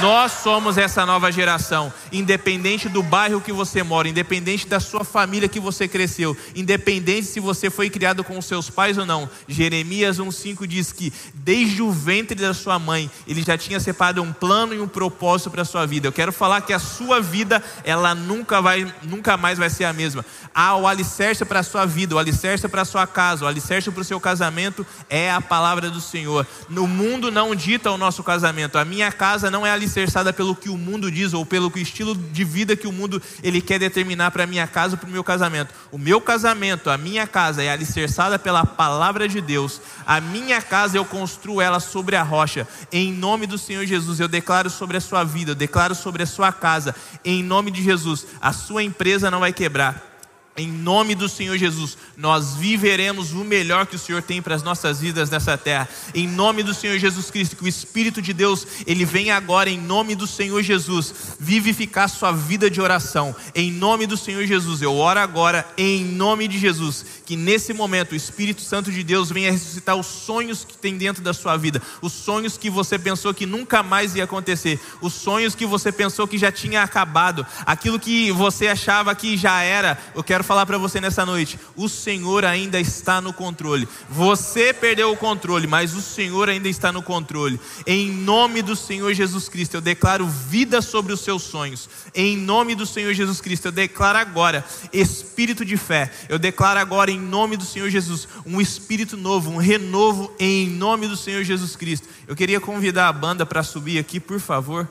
Nós 0.00 0.32
somos 0.32 0.78
essa 0.78 1.04
nova 1.04 1.30
geração, 1.30 1.92
independente 2.12 2.88
do 2.88 3.02
bairro 3.02 3.40
que 3.40 3.52
você 3.52 3.82
mora, 3.82 4.08
independente 4.08 4.66
da 4.66 4.80
sua 4.80 5.04
família 5.04 5.48
que 5.48 5.60
você 5.60 5.86
cresceu, 5.86 6.36
independente 6.54 7.26
se 7.26 7.40
você 7.40 7.70
foi 7.70 7.90
criado 7.90 8.24
com 8.24 8.38
os 8.38 8.46
seus 8.46 8.70
pais 8.70 8.96
ou 8.98 9.04
não. 9.04 9.28
Jeremias 9.48 10.18
1:5 10.18 10.66
diz 10.66 10.92
que 10.92 11.12
desde 11.34 11.82
o 11.82 11.90
ventre 11.90 12.34
da 12.34 12.54
sua 12.54 12.78
mãe, 12.78 13.10
ele 13.26 13.42
já 13.42 13.58
tinha 13.58 13.78
separado 13.78 14.22
um 14.22 14.32
plano 14.32 14.74
e 14.74 14.80
um 14.80 14.88
propósito 14.88 15.50
para 15.50 15.62
a 15.62 15.66
sua 15.66 15.86
vida. 15.86 16.08
Eu 16.08 16.12
quero 16.12 16.32
falar 16.32 16.62
que 16.62 16.72
a 16.72 16.78
sua 16.78 17.20
vida, 17.20 17.62
ela 17.84 18.14
nunca 18.14 18.60
vai, 18.62 18.92
nunca 19.02 19.36
mais 19.36 19.58
vai 19.58 19.70
ser 19.70 19.84
a 19.84 19.92
mesma. 19.92 20.24
Há 20.54 20.76
o 20.76 20.86
alicerce 20.86 21.44
para 21.44 21.60
a 21.60 21.64
sua 21.64 21.84
vida, 21.84 22.14
o 22.14 22.18
alicerce 22.18 22.68
para 22.68 22.82
a 22.82 22.86
sua 22.86 23.06
casa, 23.06 23.44
o 23.44 23.48
alicerce 23.48 23.90
para 23.90 24.00
o 24.00 24.04
seu 24.04 24.20
casamento 24.20 24.86
é 25.10 25.30
a 25.30 25.40
palavra 25.40 25.90
do 25.90 26.00
Senhor. 26.00 26.46
No 26.68 26.86
mundo 26.86 27.30
não 27.30 27.54
dita 27.54 27.90
o 27.90 27.98
nosso 27.98 28.22
casamento. 28.22 28.78
A 28.78 28.84
minha 28.84 29.12
casa 29.12 29.50
não 29.50 29.66
é 29.66 29.73
alicerçada 29.74 30.32
pelo 30.32 30.56
que 30.56 30.68
o 30.68 30.76
mundo 30.76 31.10
diz 31.10 31.34
ou 31.34 31.44
pelo 31.44 31.72
estilo 31.76 32.14
de 32.14 32.44
vida 32.44 32.76
que 32.76 32.86
o 32.86 32.92
mundo 32.92 33.20
ele 33.42 33.60
quer 33.60 33.78
determinar 33.78 34.30
para 34.30 34.44
a 34.44 34.46
minha 34.46 34.66
casa, 34.66 34.96
para 34.96 35.08
o 35.08 35.12
meu 35.12 35.22
casamento. 35.22 35.74
O 35.92 35.98
meu 35.98 36.20
casamento, 36.20 36.90
a 36.90 36.96
minha 36.96 37.26
casa 37.26 37.62
é 37.62 37.70
alicerçada 37.70 38.38
pela 38.38 38.64
palavra 38.64 39.28
de 39.28 39.40
Deus. 39.40 39.80
A 40.06 40.20
minha 40.20 40.62
casa 40.62 40.96
eu 40.96 41.04
construo 41.04 41.60
ela 41.60 41.80
sobre 41.80 42.16
a 42.16 42.22
rocha. 42.22 42.66
Em 42.90 43.12
nome 43.12 43.46
do 43.46 43.58
Senhor 43.58 43.84
Jesus, 43.84 44.20
eu 44.20 44.28
declaro 44.28 44.70
sobre 44.70 44.96
a 44.96 45.00
sua 45.00 45.24
vida, 45.24 45.50
eu 45.50 45.56
declaro 45.56 45.94
sobre 45.94 46.22
a 46.22 46.26
sua 46.26 46.52
casa. 46.52 46.94
Em 47.24 47.42
nome 47.42 47.70
de 47.70 47.82
Jesus, 47.82 48.26
a 48.40 48.52
sua 48.52 48.82
empresa 48.82 49.30
não 49.30 49.40
vai 49.40 49.52
quebrar 49.52 50.13
em 50.56 50.68
nome 50.68 51.16
do 51.16 51.28
Senhor 51.28 51.58
Jesus, 51.58 51.98
nós 52.16 52.54
viveremos 52.54 53.32
o 53.32 53.44
melhor 53.44 53.86
que 53.86 53.96
o 53.96 53.98
Senhor 53.98 54.22
tem 54.22 54.40
para 54.40 54.54
as 54.54 54.62
nossas 54.62 55.00
vidas 55.00 55.28
nessa 55.28 55.58
terra. 55.58 55.88
Em 56.14 56.28
nome 56.28 56.62
do 56.62 56.72
Senhor 56.72 56.96
Jesus 56.96 57.28
Cristo, 57.28 57.56
que 57.56 57.64
o 57.64 57.68
Espírito 57.68 58.22
de 58.22 58.32
Deus, 58.32 58.64
ele 58.86 59.04
vem 59.04 59.32
agora 59.32 59.68
em 59.68 59.80
nome 59.80 60.14
do 60.14 60.28
Senhor 60.28 60.62
Jesus, 60.62 61.12
vivificar 61.40 62.08
sua 62.08 62.30
vida 62.30 62.70
de 62.70 62.80
oração. 62.80 63.34
Em 63.52 63.72
nome 63.72 64.06
do 64.06 64.16
Senhor 64.16 64.46
Jesus, 64.46 64.80
eu 64.80 64.94
oro 64.94 65.18
agora 65.18 65.66
em 65.76 66.04
nome 66.04 66.46
de 66.46 66.56
Jesus, 66.56 67.04
que 67.26 67.34
nesse 67.34 67.72
momento 67.72 68.12
o 68.12 68.16
Espírito 68.16 68.62
Santo 68.62 68.92
de 68.92 69.02
Deus 69.02 69.30
venha 69.30 69.50
ressuscitar 69.50 69.96
os 69.96 70.06
sonhos 70.06 70.64
que 70.64 70.78
tem 70.78 70.96
dentro 70.96 71.20
da 71.20 71.34
sua 71.34 71.56
vida, 71.56 71.82
os 72.00 72.12
sonhos 72.12 72.56
que 72.56 72.70
você 72.70 72.96
pensou 72.96 73.34
que 73.34 73.44
nunca 73.44 73.82
mais 73.82 74.14
ia 74.14 74.22
acontecer, 74.22 74.78
os 75.00 75.14
sonhos 75.14 75.56
que 75.56 75.66
você 75.66 75.90
pensou 75.90 76.28
que 76.28 76.38
já 76.38 76.52
tinha 76.52 76.82
acabado, 76.82 77.44
aquilo 77.66 77.98
que 77.98 78.30
você 78.30 78.68
achava 78.68 79.12
que 79.16 79.36
já 79.36 79.60
era. 79.60 79.98
Eu 80.14 80.22
quero 80.22 80.43
quero 80.44 80.46
falar 80.46 80.66
para 80.66 80.78
você 80.78 81.00
nessa 81.00 81.24
noite: 81.24 81.58
o 81.74 81.88
Senhor 81.88 82.44
ainda 82.44 82.78
está 82.78 83.20
no 83.20 83.32
controle. 83.32 83.88
Você 84.08 84.72
perdeu 84.72 85.10
o 85.10 85.16
controle, 85.16 85.66
mas 85.66 85.94
o 85.94 86.02
Senhor 86.02 86.48
ainda 86.48 86.68
está 86.68 86.92
no 86.92 87.02
controle. 87.02 87.58
Em 87.86 88.10
nome 88.10 88.60
do 88.60 88.76
Senhor 88.76 89.12
Jesus 89.14 89.48
Cristo, 89.48 89.74
eu 89.74 89.80
declaro 89.80 90.26
vida 90.26 90.82
sobre 90.82 91.12
os 91.12 91.20
seus 91.20 91.42
sonhos. 91.42 91.88
Em 92.14 92.36
nome 92.36 92.74
do 92.74 92.84
Senhor 92.84 93.12
Jesus 93.14 93.40
Cristo, 93.40 93.66
eu 93.66 93.72
declaro 93.72 94.18
agora 94.18 94.64
espírito 94.92 95.64
de 95.64 95.76
fé. 95.76 96.12
Eu 96.28 96.38
declaro 96.38 96.78
agora, 96.78 97.10
em 97.10 97.18
nome 97.18 97.56
do 97.56 97.64
Senhor 97.64 97.88
Jesus, 97.88 98.28
um 98.44 98.60
espírito 98.60 99.16
novo, 99.16 99.50
um 99.50 99.56
renovo, 99.56 100.32
em 100.38 100.68
nome 100.68 101.08
do 101.08 101.16
Senhor 101.16 101.42
Jesus 101.42 101.74
Cristo. 101.74 102.06
Eu 102.28 102.36
queria 102.36 102.60
convidar 102.60 103.08
a 103.08 103.12
banda 103.12 103.46
para 103.46 103.62
subir 103.62 103.98
aqui, 103.98 104.20
por 104.20 104.38
favor. 104.38 104.88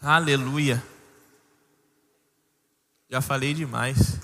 Aleluia. 0.00 0.95
Já 3.08 3.20
falei 3.20 3.54
demais. 3.54 4.18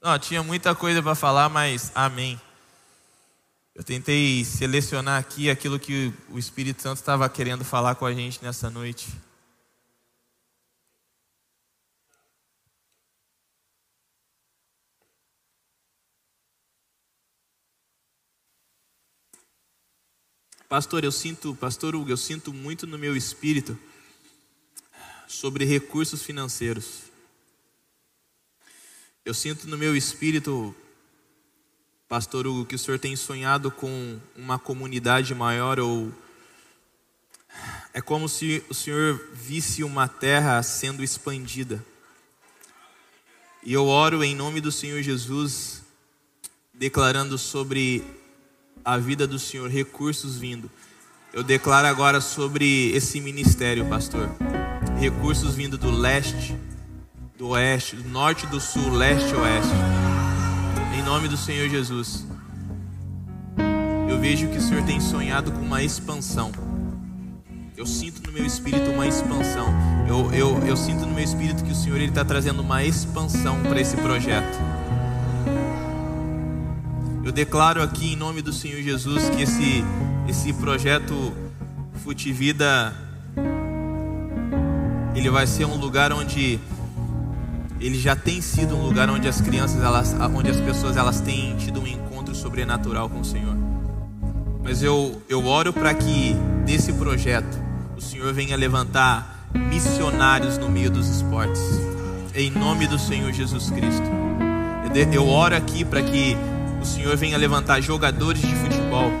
Não, 0.00 0.16
tinha 0.18 0.42
muita 0.42 0.74
coisa 0.74 1.02
para 1.02 1.14
falar, 1.14 1.48
mas 1.48 1.90
amém. 1.94 2.40
Eu 3.74 3.82
tentei 3.82 4.44
selecionar 4.44 5.18
aqui 5.18 5.50
aquilo 5.50 5.80
que 5.80 6.12
o 6.28 6.38
Espírito 6.38 6.80
Santo 6.80 6.98
estava 6.98 7.28
querendo 7.28 7.64
falar 7.64 7.96
com 7.96 8.06
a 8.06 8.14
gente 8.14 8.40
nessa 8.40 8.70
noite. 8.70 9.08
Pastor, 20.68 21.02
eu 21.04 21.12
sinto, 21.12 21.54
pastor 21.56 21.96
Hugo, 21.96 22.10
eu 22.10 22.16
sinto 22.16 22.52
muito 22.52 22.86
no 22.86 22.98
meu 22.98 23.16
espírito 23.16 23.78
sobre 25.26 25.64
recursos 25.64 26.22
financeiros. 26.22 27.13
Eu 29.24 29.32
sinto 29.32 29.66
no 29.66 29.78
meu 29.78 29.96
espírito, 29.96 30.76
pastor 32.06 32.46
Hugo, 32.46 32.66
que 32.66 32.74
o 32.74 32.78
senhor 32.78 32.98
tem 32.98 33.16
sonhado 33.16 33.70
com 33.70 34.20
uma 34.36 34.58
comunidade 34.58 35.34
maior 35.34 35.80
ou 35.80 36.12
é 37.94 38.02
como 38.02 38.28
se 38.28 38.62
o 38.68 38.74
senhor 38.74 39.18
visse 39.32 39.82
uma 39.82 40.06
terra 40.06 40.62
sendo 40.62 41.02
expandida. 41.02 41.82
E 43.62 43.72
eu 43.72 43.86
oro 43.86 44.22
em 44.22 44.34
nome 44.34 44.60
do 44.60 44.70
Senhor 44.70 45.00
Jesus, 45.00 45.80
declarando 46.74 47.38
sobre 47.38 48.04
a 48.84 48.98
vida 48.98 49.26
do 49.26 49.38
Senhor, 49.38 49.70
recursos 49.70 50.36
vindo. 50.36 50.70
Eu 51.32 51.42
declaro 51.42 51.86
agora 51.86 52.20
sobre 52.20 52.90
esse 52.90 53.22
ministério, 53.22 53.88
pastor. 53.88 54.28
Recursos 55.00 55.54
vindo 55.54 55.78
do 55.78 55.90
leste, 55.90 56.54
do 57.36 57.48
oeste, 57.48 57.96
do 57.96 58.08
norte, 58.08 58.46
do 58.46 58.60
sul, 58.60 58.92
leste 58.92 59.32
e 59.32 59.36
oeste. 59.36 59.72
Em 60.96 61.02
nome 61.02 61.26
do 61.26 61.36
Senhor 61.36 61.68
Jesus. 61.68 62.24
Eu 64.08 64.20
vejo 64.20 64.48
que 64.48 64.58
o 64.58 64.60
Senhor 64.60 64.84
tem 64.84 65.00
sonhado 65.00 65.50
com 65.50 65.60
uma 65.60 65.82
expansão. 65.82 66.52
Eu 67.76 67.86
sinto 67.86 68.24
no 68.24 68.32
meu 68.32 68.46
espírito 68.46 68.88
uma 68.90 69.06
expansão. 69.06 69.66
Eu, 70.06 70.32
eu, 70.32 70.58
eu 70.64 70.76
sinto 70.76 71.00
no 71.00 71.12
meu 71.12 71.24
espírito 71.24 71.64
que 71.64 71.72
o 71.72 71.74
Senhor 71.74 72.00
está 72.00 72.24
trazendo 72.24 72.62
uma 72.62 72.84
expansão 72.84 73.60
para 73.64 73.80
esse 73.80 73.96
projeto. 73.96 74.56
Eu 77.24 77.32
declaro 77.32 77.82
aqui 77.82 78.12
em 78.12 78.16
nome 78.16 78.42
do 78.42 78.52
Senhor 78.52 78.80
Jesus 78.80 79.28
que 79.30 79.42
esse, 79.42 79.84
esse 80.28 80.52
projeto 80.52 81.32
Futivida 82.04 82.94
ele 85.14 85.30
vai 85.30 85.46
ser 85.46 85.64
um 85.64 85.76
lugar 85.76 86.12
onde 86.12 86.60
ele 87.84 88.00
já 88.00 88.16
tem 88.16 88.40
sido 88.40 88.74
um 88.74 88.82
lugar 88.82 89.10
onde 89.10 89.28
as 89.28 89.42
crianças, 89.42 89.82
elas, 89.82 90.16
onde 90.34 90.50
as 90.50 90.58
pessoas 90.58 90.96
elas 90.96 91.20
têm 91.20 91.54
tido 91.56 91.82
um 91.82 91.86
encontro 91.86 92.34
sobrenatural 92.34 93.10
com 93.10 93.20
o 93.20 93.24
Senhor. 93.24 93.54
Mas 94.62 94.82
eu, 94.82 95.20
eu 95.28 95.44
oro 95.44 95.70
para 95.70 95.92
que 95.92 96.34
desse 96.64 96.94
projeto 96.94 97.62
o 97.94 98.00
Senhor 98.00 98.32
venha 98.32 98.56
levantar 98.56 99.50
missionários 99.52 100.56
no 100.56 100.70
meio 100.70 100.90
dos 100.90 101.06
esportes. 101.08 101.60
Em 102.34 102.50
nome 102.50 102.86
do 102.86 102.98
Senhor 102.98 103.30
Jesus 103.32 103.68
Cristo. 103.68 104.08
Eu, 105.12 105.28
oro 105.28 105.54
aqui 105.54 105.84
para 105.84 106.02
que 106.02 106.38
o 106.80 106.86
Senhor 106.86 107.14
venha 107.18 107.36
levantar 107.36 107.82
jogadores 107.82 108.40
de 108.40 108.54
futebol, 108.54 109.12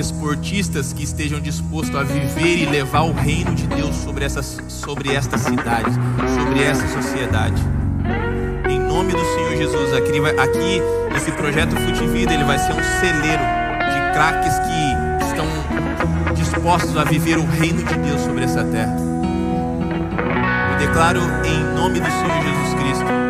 esportistas 0.00 0.92
que 0.92 1.04
estejam 1.04 1.38
dispostos 1.38 1.94
a 1.94 2.02
viver 2.02 2.58
e 2.58 2.66
levar 2.66 3.02
o 3.02 3.12
reino 3.12 3.54
de 3.54 3.66
Deus 3.66 3.94
sobre, 3.96 4.24
essa, 4.24 4.42
sobre 4.42 5.14
esta 5.14 5.36
cidade, 5.38 5.90
sobre 6.34 6.62
essa 6.62 6.88
sociedade. 6.88 7.62
Em 8.68 8.80
nome 8.80 9.12
do 9.12 9.24
Senhor 9.34 9.56
Jesus, 9.56 9.92
aqui, 9.92 10.18
aqui 10.40 10.82
esse 11.16 11.30
projeto 11.32 11.76
Fute 11.76 12.06
Vida 12.08 12.32
ele 12.32 12.44
vai 12.44 12.58
ser 12.58 12.72
um 12.72 12.82
celeiro 13.00 13.42
de 13.42 14.12
craques 14.12 14.58
que 14.58 15.26
estão 15.26 16.34
dispostos 16.34 16.96
a 16.96 17.04
viver 17.04 17.38
o 17.38 17.44
reino 17.44 17.84
de 17.84 17.94
Deus 17.98 18.22
sobre 18.22 18.44
essa 18.44 18.64
terra. 18.64 18.96
Eu 20.72 20.78
declaro 20.86 21.20
em 21.44 21.74
nome 21.78 22.00
do 22.00 22.06
Senhor 22.06 22.42
Jesus 22.42 22.74
Cristo 22.74 23.29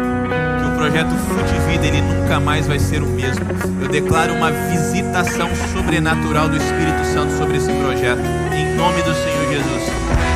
projeto 0.91 1.14
Fute 1.18 1.55
Vida 1.68 1.86
ele 1.86 2.03
nunca 2.03 2.41
mais 2.41 2.66
vai 2.66 2.78
ser 2.78 3.01
o 3.01 3.07
mesmo. 3.07 3.45
Eu 3.80 3.88
declaro 3.88 4.34
uma 4.34 4.51
visitação 4.51 5.49
sobrenatural 5.72 6.49
do 6.49 6.57
Espírito 6.57 7.05
Santo 7.14 7.32
sobre 7.36 7.59
esse 7.59 7.72
projeto, 7.72 8.22
em 8.53 8.76
nome 8.76 9.01
do 9.03 9.14
Senhor 9.14 9.53
Jesus. 9.53 10.30